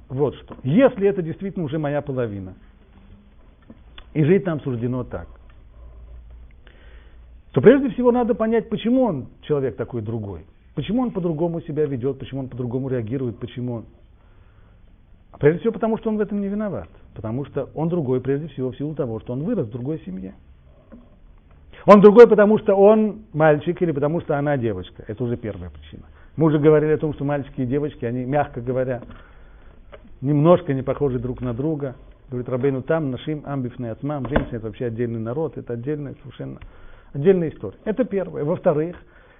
вот 0.08 0.36
что. 0.36 0.56
Если 0.62 1.08
это 1.08 1.22
действительно 1.22 1.64
уже 1.64 1.78
моя 1.78 2.02
половина, 2.02 2.54
и 4.12 4.24
жить 4.24 4.46
нам 4.46 4.60
суждено 4.60 5.04
так, 5.04 5.28
то 7.52 7.60
прежде 7.60 7.90
всего 7.90 8.12
надо 8.12 8.34
понять, 8.34 8.68
почему 8.68 9.02
он 9.02 9.26
человек 9.42 9.76
такой 9.76 10.02
другой. 10.02 10.44
Почему 10.74 11.02
он 11.02 11.10
по-другому 11.10 11.60
себя 11.62 11.84
ведет, 11.84 12.18
почему 12.18 12.42
он 12.42 12.48
по-другому 12.48 12.88
реагирует, 12.88 13.38
почему 13.38 13.74
он... 13.74 13.84
А 15.32 15.38
прежде 15.38 15.60
всего 15.60 15.72
потому, 15.72 15.98
что 15.98 16.10
он 16.10 16.16
в 16.16 16.20
этом 16.20 16.40
не 16.40 16.48
виноват. 16.48 16.88
Потому 17.14 17.44
что 17.44 17.68
он 17.74 17.88
другой 17.88 18.20
прежде 18.20 18.46
всего 18.48 18.70
в 18.70 18.76
силу 18.76 18.94
того, 18.94 19.18
что 19.18 19.32
он 19.32 19.42
вырос 19.42 19.66
в 19.66 19.70
другой 19.70 20.00
семье. 20.06 20.34
Он 21.86 22.00
другой, 22.00 22.28
потому 22.28 22.58
что 22.58 22.74
он 22.74 23.22
мальчик 23.32 23.82
или 23.82 23.90
потому 23.90 24.20
что 24.20 24.38
она 24.38 24.56
девочка. 24.56 25.04
Это 25.08 25.24
уже 25.24 25.36
первая 25.36 25.70
причина. 25.70 26.04
Мы 26.36 26.46
уже 26.46 26.58
говорили 26.58 26.92
о 26.92 26.98
том, 26.98 27.14
что 27.14 27.24
мальчики 27.24 27.62
и 27.62 27.66
девочки, 27.66 28.04
они, 28.04 28.24
мягко 28.24 28.60
говоря, 28.60 29.02
немножко 30.20 30.72
не 30.72 30.82
похожи 30.82 31.18
друг 31.18 31.40
на 31.40 31.54
друга. 31.54 31.96
Говорит 32.28 32.48
Рабейну 32.48 32.82
там, 32.82 33.10
нашим 33.10 33.42
амбифный 33.44 33.90
ацмам, 33.90 34.28
женщина 34.28 34.56
это 34.56 34.66
вообще 34.66 34.86
отдельный 34.86 35.18
народ, 35.18 35.58
это 35.58 35.72
отдельная 35.72 36.14
совершенно 36.22 36.60
отдельная 37.12 37.50
история. 37.50 37.76
Это 37.84 38.04
первое. 38.04 38.44
Во-вторых, 38.44 38.96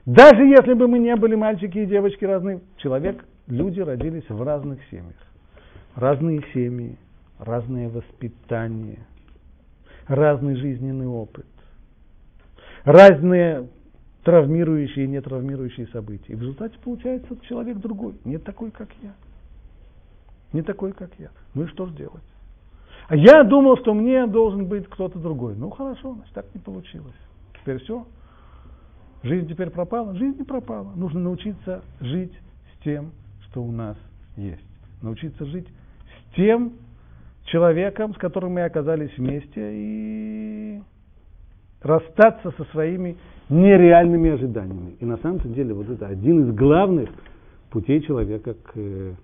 даже 0.06 0.44
если 0.44 0.74
бы 0.74 0.88
мы 0.88 0.98
не 0.98 1.14
были 1.16 1.34
мальчики 1.34 1.78
и 1.78 1.86
девочки 1.86 2.24
разные, 2.24 2.60
человек, 2.78 3.24
люди 3.46 3.80
родились 3.80 4.28
в 4.28 4.42
разных 4.42 4.80
семьях. 4.90 5.14
Разные 5.94 6.42
семьи, 6.54 6.96
разное 7.38 7.88
воспитание, 7.88 9.00
разный 10.06 10.56
жизненный 10.56 11.06
опыт, 11.06 11.46
разные 12.84 13.68
травмирующие 14.24 15.06
и 15.06 15.08
нетравмирующие 15.08 15.86
события. 15.88 16.32
И 16.32 16.36
в 16.36 16.40
результате 16.40 16.76
получается 16.82 17.36
человек 17.48 17.78
другой, 17.78 18.14
не 18.24 18.38
такой, 18.38 18.70
как 18.70 18.88
я. 19.02 19.14
Не 20.52 20.62
такой, 20.62 20.92
как 20.92 21.10
я. 21.18 21.30
Ну 21.54 21.64
и 21.64 21.66
что 21.68 21.86
же 21.86 21.94
делать? 21.94 22.22
А 23.08 23.16
я 23.16 23.44
думал, 23.44 23.76
что 23.78 23.94
мне 23.94 24.26
должен 24.26 24.66
быть 24.66 24.86
кто-то 24.88 25.18
другой. 25.18 25.56
Ну 25.56 25.70
хорошо, 25.70 26.14
значит, 26.14 26.34
так 26.34 26.46
не 26.54 26.60
получилось. 26.60 27.14
Теперь 27.60 27.78
все. 27.78 28.06
Жизнь 29.22 29.48
теперь 29.48 29.70
пропала? 29.70 30.14
Жизнь 30.14 30.38
не 30.38 30.44
пропала. 30.44 30.92
Нужно 30.94 31.20
научиться 31.20 31.82
жить 32.00 32.32
с 32.74 32.84
тем, 32.84 33.12
что 33.46 33.62
у 33.62 33.70
нас 33.70 33.96
есть. 34.36 34.64
Научиться 35.02 35.44
жить 35.46 35.66
с 35.66 36.34
тем 36.36 36.74
человеком, 37.44 38.14
с 38.14 38.18
которым 38.18 38.52
мы 38.52 38.62
оказались 38.62 39.16
вместе, 39.16 39.72
и 39.72 40.82
расстаться 41.82 42.52
со 42.52 42.64
своими 42.66 43.16
нереальными 43.50 44.30
ожиданиями. 44.30 44.94
И 45.00 45.04
на 45.04 45.16
самом 45.18 45.40
деле 45.52 45.74
вот 45.74 45.88
это 45.88 46.06
один 46.06 46.48
из 46.48 46.54
главных 46.54 47.10
путей 47.70 48.00
человека 48.02 48.54
к, 48.54 48.72
к 48.72 49.16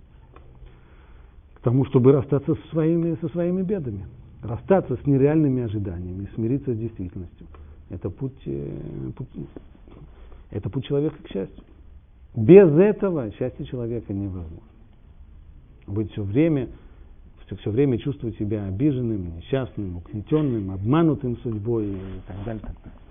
тому, 1.63 1.85
чтобы 1.87 2.13
расстаться 2.13 2.55
со 2.55 2.69
своими, 2.71 3.17
со 3.21 3.29
своими 3.29 3.63
бедами. 3.63 4.07
Расстаться 4.43 4.97
с 4.97 5.07
нереальными 5.07 5.63
ожиданиями, 5.63 6.29
смириться 6.35 6.75
с 6.75 6.79
действительностью. 6.79 7.47
Это 7.89 8.11
путь, 8.11 8.43
э, 8.47 9.11
путь, 9.17 9.29
это 10.51 10.71
путь 10.71 10.87
человека 10.87 11.17
к 11.23 11.29
счастью. 11.29 11.65
Без 12.35 12.69
этого 12.71 13.31
счастье 13.33 13.65
человека 13.65 14.13
невозможно. 14.13 14.59
Быть 15.87 16.11
все 16.13 16.23
время, 16.23 16.69
все, 17.47 17.57
все 17.57 17.71
время 17.71 17.99
чувствовать 17.99 18.37
себя 18.37 18.67
обиженным, 18.67 19.37
несчастным, 19.37 19.97
угнетенным, 19.97 20.73
обманутым 20.73 21.39
судьбой 21.39 21.87
и 21.87 22.21
так 22.27 22.45
далее. 22.45 22.61
Так 22.61 22.75
далее. 22.85 23.06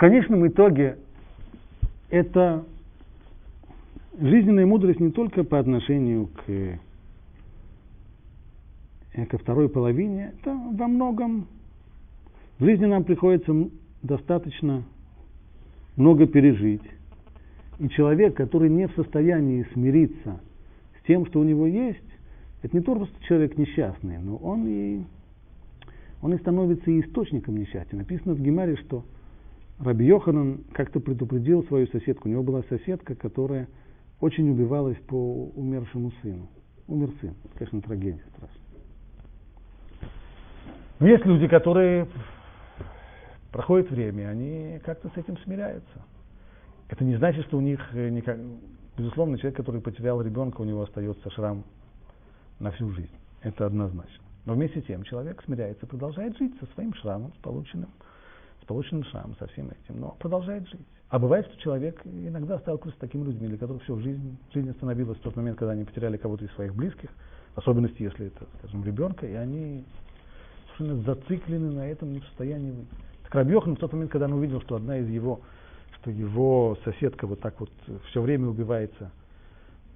Конечном 0.00 0.46
итоге 0.48 0.98
это 2.08 2.64
жизненная 4.18 4.66
мудрость 4.66 5.00
не 5.00 5.10
только 5.10 5.44
по 5.44 5.58
отношению 5.58 6.26
к 6.28 6.80
Э, 9.12 9.26
ко 9.26 9.38
второй 9.38 9.68
половине, 9.68 10.32
это 10.38 10.54
во 10.54 10.86
многом 10.86 11.46
в 12.58 12.64
жизни 12.64 12.86
нам 12.86 13.04
приходится 13.04 13.52
достаточно 14.02 14.84
много 15.96 16.26
пережить. 16.26 16.82
И 17.80 17.88
человек, 17.88 18.36
который 18.36 18.68
не 18.68 18.86
в 18.86 18.94
состоянии 18.94 19.66
смириться 19.72 20.40
с 21.00 21.06
тем, 21.06 21.26
что 21.26 21.40
у 21.40 21.44
него 21.44 21.66
есть, 21.66 21.98
это 22.62 22.76
не 22.76 22.82
только 22.82 23.08
человек 23.26 23.58
несчастный, 23.58 24.18
но 24.18 24.36
он 24.36 24.66
и, 24.68 25.02
он 26.22 26.34
и 26.34 26.38
становится 26.38 27.00
источником 27.00 27.56
несчастья. 27.56 27.96
Написано 27.96 28.34
в 28.34 28.40
Гемаре, 28.40 28.76
что 28.76 29.04
Раби 29.82 30.04
Йоханан 30.04 30.64
как-то 30.72 31.00
предупредил 31.00 31.64
свою 31.64 31.86
соседку. 31.86 32.28
У 32.28 32.30
него 32.30 32.42
была 32.42 32.62
соседка, 32.68 33.14
которая 33.14 33.66
очень 34.20 34.50
убивалась 34.50 34.98
по 35.08 35.46
умершему 35.54 36.12
сыну. 36.20 36.48
Умер 36.86 37.10
сын. 37.20 37.34
Конечно, 37.54 37.80
трагедия 37.80 38.22
страшная. 38.36 38.60
Но 40.98 41.08
есть 41.08 41.24
люди, 41.24 41.48
которые 41.48 42.06
проходит 43.52 43.90
время, 43.90 44.28
они 44.28 44.80
как-то 44.84 45.08
с 45.08 45.16
этим 45.16 45.38
смиряются. 45.38 46.04
Это 46.88 47.04
не 47.04 47.16
значит, 47.16 47.46
что 47.46 47.56
у 47.56 47.60
них 47.62 47.80
э, 47.94 48.10
никак... 48.10 48.38
Безусловно, 48.98 49.38
человек, 49.38 49.56
который 49.56 49.80
потерял 49.80 50.20
ребенка, 50.20 50.60
у 50.60 50.64
него 50.64 50.82
остается 50.82 51.30
шрам 51.30 51.64
на 52.58 52.70
всю 52.72 52.90
жизнь. 52.90 53.14
Это 53.40 53.64
однозначно. 53.64 54.24
Но 54.44 54.54
вместе 54.54 54.80
с 54.80 54.84
тем 54.84 55.04
человек 55.04 55.42
смиряется, 55.44 55.86
продолжает 55.86 56.36
жить 56.36 56.52
со 56.60 56.66
своим 56.74 56.92
шрамом, 56.94 57.32
полученным, 57.40 57.88
с 58.62 58.64
полученным 58.66 59.04
шрамом, 59.04 59.36
со 59.36 59.46
всем 59.48 59.70
этим, 59.70 60.00
но 60.00 60.16
продолжает 60.18 60.68
жить. 60.68 60.80
А 61.08 61.18
бывает, 61.18 61.46
что 61.46 61.56
человек 61.58 62.00
иногда 62.04 62.58
сталкивается 62.58 62.98
с 62.98 63.00
такими 63.00 63.24
людьми, 63.24 63.48
для 63.48 63.58
которых 63.58 63.82
все, 63.82 63.98
жизнь, 63.98 64.38
жизнь 64.54 64.70
остановилась 64.70 65.18
в 65.18 65.22
тот 65.22 65.34
момент, 65.36 65.58
когда 65.58 65.72
они 65.72 65.84
потеряли 65.84 66.16
кого-то 66.16 66.44
из 66.44 66.52
своих 66.52 66.74
близких, 66.74 67.10
в 67.54 67.58
особенности, 67.58 68.02
если 68.02 68.28
это, 68.28 68.46
скажем, 68.58 68.84
ребенка, 68.84 69.26
и 69.26 69.34
они 69.34 69.84
совершенно 70.76 71.02
зациклены 71.02 71.72
на 71.72 71.88
этом, 71.88 72.12
не 72.12 72.20
в 72.20 72.24
состоянии 72.26 72.70
выйти. 72.70 72.94
Так 73.24 73.34
Рабьехан 73.34 73.76
в 73.76 73.78
тот 73.78 73.92
момент, 73.92 74.10
когда 74.12 74.26
он 74.26 74.34
увидел, 74.34 74.60
что 74.62 74.76
одна 74.76 74.98
из 74.98 75.08
его, 75.08 75.40
что 76.00 76.10
его 76.10 76.78
соседка 76.84 77.26
вот 77.26 77.40
так 77.40 77.58
вот 77.58 77.70
все 78.10 78.22
время 78.22 78.46
убивается 78.46 79.10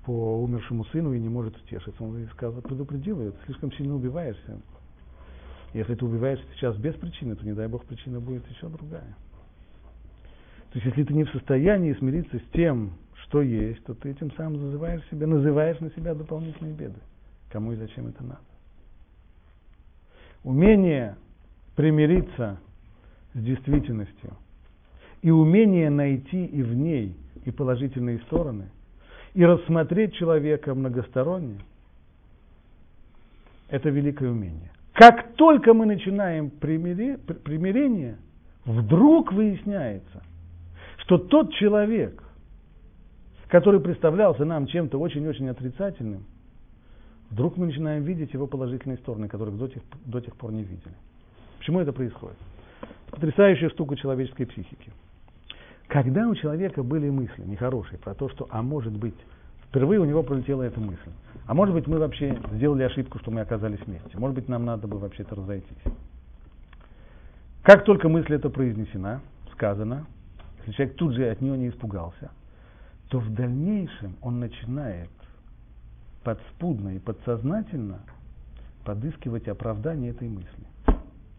по 0.05 0.43
умершему 0.43 0.85
сыну 0.87 1.15
и 1.15 1.21
не 1.21 1.29
может 1.29 1.57
утешиться, 1.57 2.03
он 2.03 2.29
сказал, 2.33 2.61
предупредил 2.61 3.21
ее, 3.21 3.33
слишком 3.47 3.73
сильно 3.73 3.95
убиваешься. 3.95 4.61
Если 5.75 5.95
ты 5.95 6.05
убиваешься 6.05 6.47
сейчас 6.55 6.77
без 6.77 6.95
причины, 6.95 7.37
то 7.37 7.45
не 7.45 7.53
дай 7.53 7.69
бог 7.69 7.85
причина 7.85 8.21
будет 8.21 8.49
еще 8.49 8.69
другая. 8.69 9.15
То 10.71 10.79
есть, 10.79 10.87
если 10.87 11.05
ты 11.05 11.13
не 11.13 11.25
в 11.25 11.31
состоянии 11.31 11.93
смириться 11.95 12.39
с 12.39 12.53
тем, 12.53 12.95
что 13.25 13.43
есть, 13.43 13.85
то 13.85 13.95
ты 13.95 14.11
этим 14.11 14.33
самым 14.33 14.63
называешь 14.63 15.03
себя, 15.11 15.27
называешь 15.27 15.79
на 15.81 15.91
себя 15.91 16.15
дополнительные 16.15 16.75
беды. 16.75 17.01
Кому 17.51 17.73
и 17.73 17.77
зачем 17.77 18.07
это 18.07 18.23
надо? 18.25 18.41
умение 20.45 21.17
примириться 21.75 22.61
с 23.33 23.41
действительностью 23.41 24.37
и 25.23 25.31
умение 25.31 25.91
найти 25.91 26.45
и 26.45 26.63
в 26.63 26.75
ней 26.75 27.17
и 27.45 27.51
положительные 27.51 28.21
стороны, 28.21 28.69
и 29.33 29.45
рассмотреть 29.45 30.15
человека 30.15 30.75
многосторонне, 30.75 31.59
это 33.69 33.89
великое 33.89 34.31
умение. 34.31 34.71
Как 34.95 35.35
только 35.35 35.75
мы 35.75 35.87
начинаем 35.87 36.51
примири, 36.51 37.17
примирение, 37.17 38.17
вдруг 38.65 39.33
выясняется, 39.33 40.23
что 40.99 41.19
тот 41.19 41.53
человек, 41.55 42.23
который 43.49 43.81
представлялся 43.81 44.45
нам 44.45 44.69
чем-то 44.69 44.99
очень-очень 44.99 45.49
отрицательным, 45.49 46.25
вдруг 47.31 47.57
мы 47.57 47.67
начинаем 47.67 48.05
видеть 48.05 48.33
его 48.33 48.47
положительные 48.47 48.99
стороны, 48.99 49.27
которых 49.27 49.59
до 49.59 49.67
тех, 49.67 49.83
до 50.07 50.21
тех 50.21 50.37
пор 50.37 50.53
не 50.53 50.63
видели. 50.63 50.95
Почему 51.59 51.81
это 51.81 51.93
происходит? 51.93 52.37
Потрясающая 53.11 53.71
штука 53.71 53.97
человеческой 53.97 54.45
психики. 54.45 54.93
Когда 55.89 56.29
у 56.29 56.37
человека 56.37 56.85
были 56.85 57.11
мысли 57.11 57.43
нехорошие 57.45 57.99
про 57.99 58.15
то, 58.15 58.29
что, 58.29 58.47
а 58.49 58.63
может 58.63 58.93
быть, 58.93 59.15
впервые 59.69 60.01
у 60.01 60.05
него 60.05 60.23
пролетела 60.23 60.63
эта 60.63 60.79
мысль, 60.79 61.11
а 61.47 61.55
может 61.55 61.75
быть, 61.75 61.87
мы 61.87 61.99
вообще 61.99 62.39
сделали 62.53 62.85
ошибку, 62.85 63.19
что 63.19 63.31
мы 63.31 63.41
оказались 63.41 63.81
вместе, 63.81 64.19
может 64.19 64.35
быть, 64.35 64.49
нам 64.49 64.65
надо 64.65 64.87
бы 64.87 64.99
вообще-то 64.99 65.35
разойтись. 65.35 65.77
Как 67.63 67.85
только 67.85 68.09
мысль 68.09 68.35
эта 68.35 68.51
произнесена, 68.51 69.21
сказана, 69.53 70.07
если 70.61 70.73
человек 70.73 70.97
тут 70.97 71.15
же 71.15 71.31
от 71.31 71.41
нее 71.41 71.57
не 71.57 71.69
испугался, 71.69 72.31
то 73.09 73.19
в 73.21 73.33
дальнейшем 73.33 74.17
он 74.23 74.41
начинает 74.41 75.11
подспудно 76.23 76.97
и 76.97 76.99
подсознательно 76.99 78.01
подыскивать 78.85 79.49
оправдание 79.49 80.11
этой 80.11 80.29
мысли. 80.29 80.67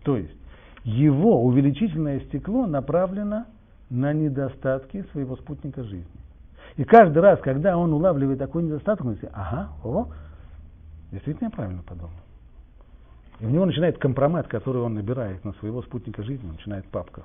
То 0.04 0.18
есть 0.18 0.36
его 0.84 1.44
увеличительное 1.44 2.20
стекло 2.22 2.68
направлено 2.68 3.46
на 3.90 4.14
недостатки 4.14 5.04
своего 5.12 5.36
спутника 5.36 5.84
жизни. 5.84 6.06
И 6.78 6.84
каждый 6.84 7.20
раз, 7.20 7.40
когда 7.42 7.78
он 7.78 7.94
улавливает 7.94 8.40
такой 8.40 8.64
недостаток, 8.64 9.06
он 9.06 9.14
говорит, 9.14 9.32
ага, 9.34 9.70
о, 9.84 10.08
действительно 11.12 11.48
я 11.48 11.52
правильно 11.52 11.84
подумал. 11.84 12.12
И 13.40 13.46
у 13.46 13.50
него 13.50 13.66
начинает 13.66 13.98
компромат, 13.98 14.48
который 14.48 14.82
он 14.82 14.94
набирает 14.94 15.44
на 15.44 15.54
своего 15.54 15.82
спутника 15.82 16.24
жизни, 16.24 16.50
начинает 16.50 16.86
папка 16.86 17.24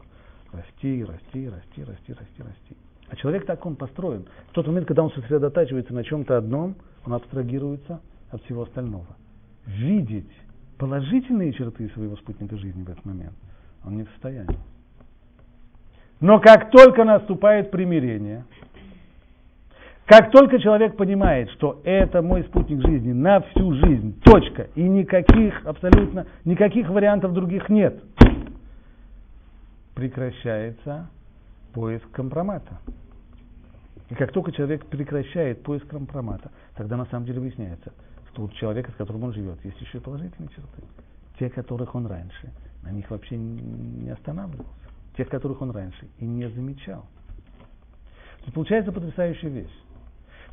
расти, 0.52 1.04
расти, 1.04 1.48
расти, 1.48 1.84
расти, 1.84 2.12
расти, 2.12 2.42
расти. 2.42 2.76
А 3.08 3.16
человек 3.16 3.46
так 3.46 3.64
он 3.66 3.76
построен. 3.76 4.26
В 4.50 4.52
тот 4.52 4.66
момент, 4.66 4.86
когда 4.86 5.02
он 5.02 5.12
сосредотачивается 5.12 5.94
на 5.94 6.04
чем-то 6.04 6.36
одном, 6.36 6.76
он 7.04 7.14
абстрагируется 7.14 8.00
от 8.30 8.42
всего 8.44 8.62
остального. 8.62 9.06
Видеть 9.66 10.30
положительные 10.78 11.52
черты 11.52 11.88
своего 11.90 12.16
спутника 12.16 12.56
жизни 12.56 12.82
в 12.82 12.90
этот 12.90 13.04
момент 13.04 13.34
он 13.84 13.96
не 13.96 14.04
в 14.04 14.10
состоянии. 14.10 14.58
Но 16.20 16.38
как 16.38 16.70
только 16.70 17.04
наступает 17.04 17.70
примирение, 17.70 18.44
как 20.10 20.32
только 20.32 20.58
человек 20.58 20.96
понимает, 20.96 21.48
что 21.50 21.80
это 21.84 22.20
мой 22.20 22.42
спутник 22.42 22.84
жизни 22.84 23.12
на 23.12 23.42
всю 23.42 23.72
жизнь, 23.74 24.20
точка, 24.22 24.66
и 24.74 24.82
никаких, 24.82 25.64
абсолютно, 25.64 26.26
никаких 26.44 26.88
вариантов 26.88 27.32
других 27.32 27.68
нет, 27.68 28.02
прекращается 29.94 31.08
поиск 31.72 32.10
компромата. 32.10 32.80
И 34.08 34.16
как 34.16 34.32
только 34.32 34.50
человек 34.50 34.84
прекращает 34.86 35.62
поиск 35.62 35.86
компромата, 35.86 36.50
тогда 36.74 36.96
на 36.96 37.06
самом 37.06 37.26
деле 37.26 37.38
выясняется, 37.38 37.92
что 38.32 38.42
у 38.42 38.48
человека, 38.48 38.90
с 38.90 38.96
которым 38.96 39.22
он 39.22 39.32
живет, 39.32 39.64
есть 39.64 39.80
еще 39.80 39.98
и 39.98 40.00
положительные 40.00 40.48
черты. 40.48 40.82
Те, 41.38 41.50
которых 41.50 41.94
он 41.94 42.08
раньше, 42.08 42.50
на 42.82 42.90
них 42.90 43.08
вообще 43.12 43.36
не 43.36 44.10
останавливался. 44.10 44.72
Тех, 45.16 45.28
которых 45.28 45.62
он 45.62 45.70
раньше 45.70 46.08
и 46.18 46.24
не 46.24 46.48
замечал. 46.48 47.06
То 48.44 48.50
получается 48.50 48.90
потрясающая 48.90 49.50
вещь, 49.50 49.70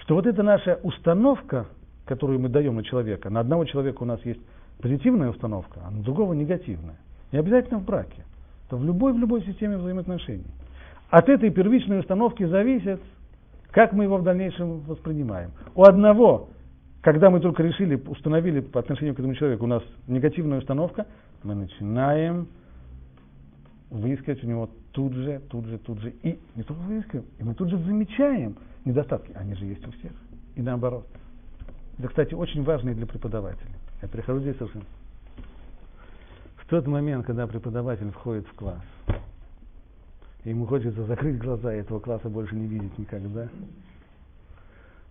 что 0.08 0.16
вот 0.16 0.26
эта 0.26 0.42
наша 0.42 0.80
установка 0.82 1.68
которую 2.08 2.40
мы 2.40 2.50
даем 2.50 2.76
на 2.76 2.84
человека, 2.84 3.30
на 3.30 3.42
одного 3.42 3.66
человека 3.66 4.02
у 4.02 4.06
нас 4.06 4.20
есть 4.26 4.40
позитивная 4.82 5.30
установка, 5.30 5.82
а 5.86 5.92
на 5.92 6.02
другого 6.02 6.34
негативная. 6.34 6.98
Не 7.32 7.40
обязательно 7.40 7.80
в 7.80 7.86
браке. 7.86 8.24
Это 8.66 8.78
в 8.78 8.86
любой, 8.86 9.14
в 9.14 9.18
любой 9.18 9.44
системе 9.44 9.78
взаимоотношений. 9.78 10.48
От 11.10 11.30
этой 11.30 11.50
первичной 11.52 12.00
установки 12.00 12.46
зависит, 12.46 13.02
как 13.72 13.94
мы 13.94 14.06
его 14.06 14.18
в 14.18 14.24
дальнейшем 14.24 14.80
воспринимаем. 14.82 15.52
У 15.76 15.84
одного, 15.84 16.50
когда 17.02 17.30
мы 17.30 17.40
только 17.40 17.64
решили, 17.64 17.96
установили 17.96 18.62
по 18.62 18.80
отношению 18.80 19.14
к 19.14 19.20
этому 19.20 19.36
человеку, 19.36 19.66
у 19.66 19.68
нас 19.68 19.84
негативная 20.08 20.60
установка, 20.60 21.06
мы 21.44 21.56
начинаем 21.56 22.48
выискивать 23.90 24.44
у 24.44 24.48
него 24.48 24.70
тут 24.92 25.14
же, 25.14 25.42
тут 25.50 25.66
же, 25.66 25.78
тут 25.78 26.00
же. 26.00 26.14
И 26.24 26.40
не 26.56 26.64
только 26.64 26.82
выискиваем, 26.82 27.26
и 27.40 27.44
мы 27.44 27.54
тут 27.54 27.70
же 27.70 27.78
замечаем 27.78 28.56
недостатки. 28.88 29.32
Они 29.34 29.54
же 29.56 29.66
есть 29.66 29.86
у 29.88 29.92
всех. 29.92 30.12
И 30.56 30.62
наоборот. 30.62 31.08
Это, 32.00 32.08
кстати, 32.10 32.34
очень 32.34 32.64
важно 32.64 32.92
и 32.92 32.94
для 32.94 33.06
преподавателя. 33.06 33.72
Я 34.02 34.08
прихожу 34.08 34.40
здесь 34.40 34.58
совершенно. 34.58 34.86
В 36.58 36.68
тот 36.70 36.86
момент, 36.88 37.26
когда 37.26 37.48
преподаватель 37.48 38.12
входит 38.12 38.46
в 38.48 38.54
класс, 38.54 38.84
и 40.44 40.50
ему 40.50 40.66
хочется 40.66 41.04
закрыть 41.06 41.38
глаза 41.40 41.74
и 41.74 41.80
этого 41.80 42.00
класса 42.00 42.30
больше 42.30 42.56
не 42.56 42.68
видеть 42.68 42.98
никогда, 42.98 43.48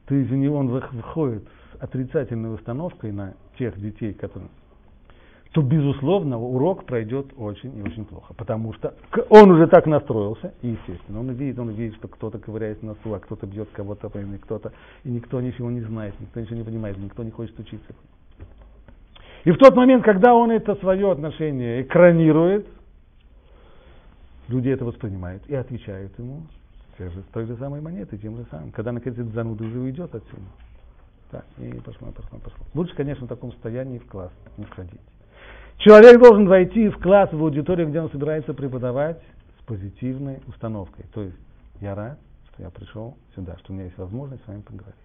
то 0.06 0.14
из 0.14 0.28
за 0.28 0.36
него 0.36 0.58
он 0.58 0.68
выходит 0.68 1.44
с 1.44 1.82
отрицательной 1.82 2.54
установкой 2.54 3.12
на 3.12 3.34
тех 3.58 3.78
детей, 3.80 4.14
которые 4.14 4.48
то, 5.56 5.62
безусловно, 5.62 6.38
урок 6.38 6.84
пройдет 6.84 7.28
очень 7.34 7.74
и 7.78 7.80
очень 7.80 8.04
плохо. 8.04 8.34
Потому 8.34 8.74
что 8.74 8.92
он 9.30 9.50
уже 9.50 9.66
так 9.68 9.86
настроился, 9.86 10.52
и, 10.60 10.68
естественно, 10.68 11.20
он 11.20 11.30
видит, 11.30 11.58
он 11.58 11.70
видит, 11.70 11.96
что 11.96 12.08
кто-то 12.08 12.38
ковыряет 12.38 12.82
носу, 12.82 13.14
а 13.14 13.20
кто-то 13.20 13.46
бьет 13.46 13.70
кого-то, 13.72 14.08
и 14.08 14.36
кто-то, 14.36 14.72
и 15.02 15.08
никто 15.08 15.40
ничего 15.40 15.70
не 15.70 15.80
знает, 15.80 16.14
никто 16.20 16.40
ничего 16.40 16.56
не 16.56 16.62
понимает, 16.62 16.98
никто 16.98 17.22
не 17.22 17.30
хочет 17.30 17.58
учиться. 17.58 17.94
И 19.44 19.50
в 19.50 19.56
тот 19.56 19.74
момент, 19.74 20.04
когда 20.04 20.34
он 20.34 20.50
это 20.50 20.74
свое 20.74 21.10
отношение 21.10 21.80
экранирует, 21.80 22.66
люди 24.48 24.68
это 24.68 24.84
воспринимают 24.84 25.42
и 25.48 25.54
отвечают 25.54 26.18
ему 26.18 26.42
те 26.98 27.08
же, 27.08 27.22
той 27.32 27.46
же 27.46 27.56
самой 27.56 27.80
монетой, 27.80 28.18
тем 28.18 28.36
же 28.36 28.44
самым. 28.50 28.72
Когда, 28.72 28.92
наконец, 28.92 29.18
этот 29.18 29.32
зануда 29.32 29.64
уже 29.64 29.78
уйдет 29.78 30.14
отсюда. 30.14 30.42
Так, 31.30 31.46
и 31.56 31.72
пошло, 31.80 32.12
пошло, 32.12 32.38
пошло. 32.44 32.66
Лучше, 32.74 32.94
конечно, 32.94 33.24
в 33.24 33.28
таком 33.30 33.52
состоянии 33.52 33.96
в 33.96 34.06
класс 34.06 34.32
не 34.58 34.66
входить. 34.66 35.00
Человек 35.78 36.20
должен 36.20 36.48
войти 36.48 36.88
в 36.88 36.98
класс, 36.98 37.30
в 37.32 37.42
аудиторию, 37.42 37.88
где 37.88 38.00
он 38.00 38.10
собирается 38.10 38.54
преподавать 38.54 39.20
с 39.60 39.64
позитивной 39.64 40.40
установкой. 40.46 41.04
То 41.12 41.22
есть 41.22 41.36
я 41.80 41.94
рад, 41.94 42.18
что 42.50 42.62
я 42.62 42.70
пришел 42.70 43.16
сюда, 43.34 43.56
что 43.58 43.72
у 43.72 43.76
меня 43.76 43.84
есть 43.84 43.98
возможность 43.98 44.42
с 44.44 44.48
вами 44.48 44.62
поговорить. 44.62 44.96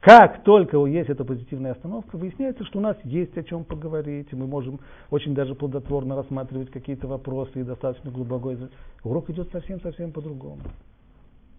Как 0.00 0.44
только 0.44 0.84
есть 0.86 1.08
эта 1.10 1.24
позитивная 1.24 1.72
остановка, 1.72 2.16
выясняется, 2.16 2.64
что 2.64 2.78
у 2.78 2.82
нас 2.82 2.96
есть 3.02 3.36
о 3.36 3.42
чем 3.42 3.64
поговорить, 3.64 4.28
и 4.30 4.36
мы 4.36 4.46
можем 4.46 4.78
очень 5.10 5.34
даже 5.34 5.54
плодотворно 5.54 6.14
рассматривать 6.14 6.70
какие-то 6.70 7.08
вопросы 7.08 7.60
и 7.60 7.64
достаточно 7.64 8.10
глубоко. 8.10 8.54
Урок 9.02 9.30
идет 9.30 9.50
совсем-совсем 9.50 10.12
по-другому. 10.12 10.60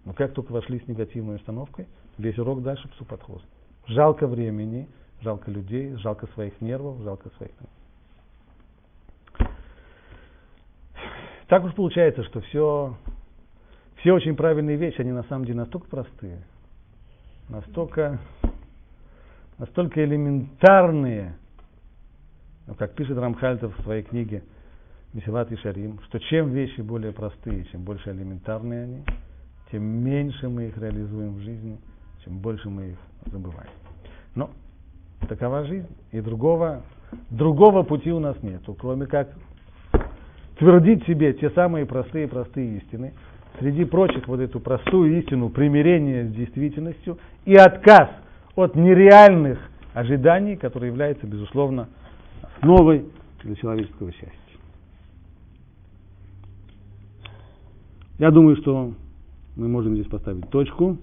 Но 0.06 0.14
как 0.14 0.34
только 0.34 0.54
вошли 0.54 0.80
с 0.80 0.88
негативной 0.88 1.36
установкой, 1.36 1.88
весь 2.18 2.38
урок 2.38 2.62
дальше 2.62 2.88
псу 2.90 3.04
под 3.04 3.22
хвост. 3.24 3.46
Жалко 3.88 4.28
времени, 4.28 4.88
жалко 5.22 5.52
людей, 5.52 5.96
жалко 5.96 6.28
своих 6.28 6.62
нервов, 6.62 7.02
жалко 7.02 7.30
своих... 7.38 7.52
Так 11.48 11.64
уж 11.64 11.74
получается, 11.74 12.24
что 12.26 12.42
все, 12.42 12.98
все 13.98 14.12
очень 14.12 14.36
правильные 14.36 14.76
вещи, 14.76 15.00
они 15.00 15.12
на 15.12 15.24
самом 15.24 15.46
деле 15.46 15.60
настолько 15.60 15.88
простые, 15.88 16.44
настолько, 17.48 18.20
настолько 19.58 20.04
элементарные, 20.04 21.38
ну, 22.68 22.76
как 22.76 22.96
пишет 22.96 23.18
Рамхальтов 23.18 23.78
в 23.78 23.84
своей 23.84 24.04
книге 24.04 24.44
Месилат 25.14 25.50
и 25.54 25.56
Шарим, 25.56 26.02
что 26.08 26.20
чем 26.20 26.50
вещи 26.50 26.82
более 26.82 27.14
простые, 27.14 27.64
чем 27.72 27.84
больше 27.84 28.12
элементарные 28.12 28.84
они, 28.84 29.04
тем 29.72 29.84
меньше 29.84 30.50
мы 30.50 30.66
их 30.66 30.78
реализуем 30.78 31.36
в 31.36 31.40
жизни, 31.40 31.78
чем 32.26 32.40
больше 32.40 32.70
мы 32.70 32.88
их 32.88 32.98
забываем. 33.26 33.72
Но 34.36 34.50
такова 35.30 35.64
жизнь, 35.64 35.88
и 36.12 36.20
другого, 36.20 36.82
другого 37.30 37.84
пути 37.84 38.12
у 38.12 38.20
нас 38.20 38.36
нет, 38.44 38.64
кроме 38.78 39.06
как 39.06 39.30
твердить 40.60 41.06
себе 41.06 41.34
те 41.34 41.50
самые 41.52 41.86
простые-простые 41.86 42.78
истины, 42.78 43.14
среди 43.60 43.86
прочих 43.86 44.28
вот 44.28 44.40
эту 44.40 44.60
простую 44.60 45.20
истину 45.20 45.50
примирения 45.50 46.26
с 46.26 46.34
действительностью 46.34 47.18
и 47.46 47.56
отказ 47.56 48.10
от 48.56 48.76
нереальных 48.76 49.60
ожиданий, 49.94 50.56
которые 50.56 50.90
являются, 50.90 51.26
безусловно, 51.26 51.90
основой 52.42 53.06
для 53.44 53.56
человеческого 53.56 54.12
счастья. 54.12 54.32
Я 58.20 58.32
думаю, 58.32 58.58
что 58.58 58.94
мы 59.56 59.68
можем 59.68 59.94
здесь 59.94 60.08
поставить 60.08 60.50
точку. 60.50 60.98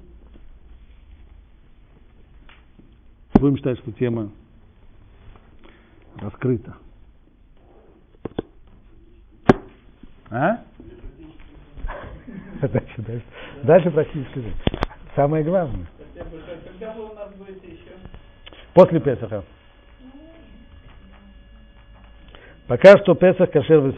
Будем 3.34 3.56
считать, 3.56 3.78
что 3.78 3.92
тема 3.92 4.30
раскрыта. 6.16 6.76
А? 10.34 10.58
Дальше, 12.60 13.02
дальше. 13.02 13.24
Дальше 13.62 13.90
практически 13.92 14.40
жизнь. 14.40 14.56
Самое 15.14 15.44
главное. 15.44 15.86
Когда 16.16 16.92
вы 16.94 17.10
у 17.10 17.14
нас 17.14 17.32
будете 17.34 17.68
еще? 17.68 17.92
После 18.72 18.98
Песаха. 18.98 19.44
Пока 22.66 22.98
что 22.98 23.14
Песах 23.14 23.52
кашер 23.52 23.78
в 23.78 23.94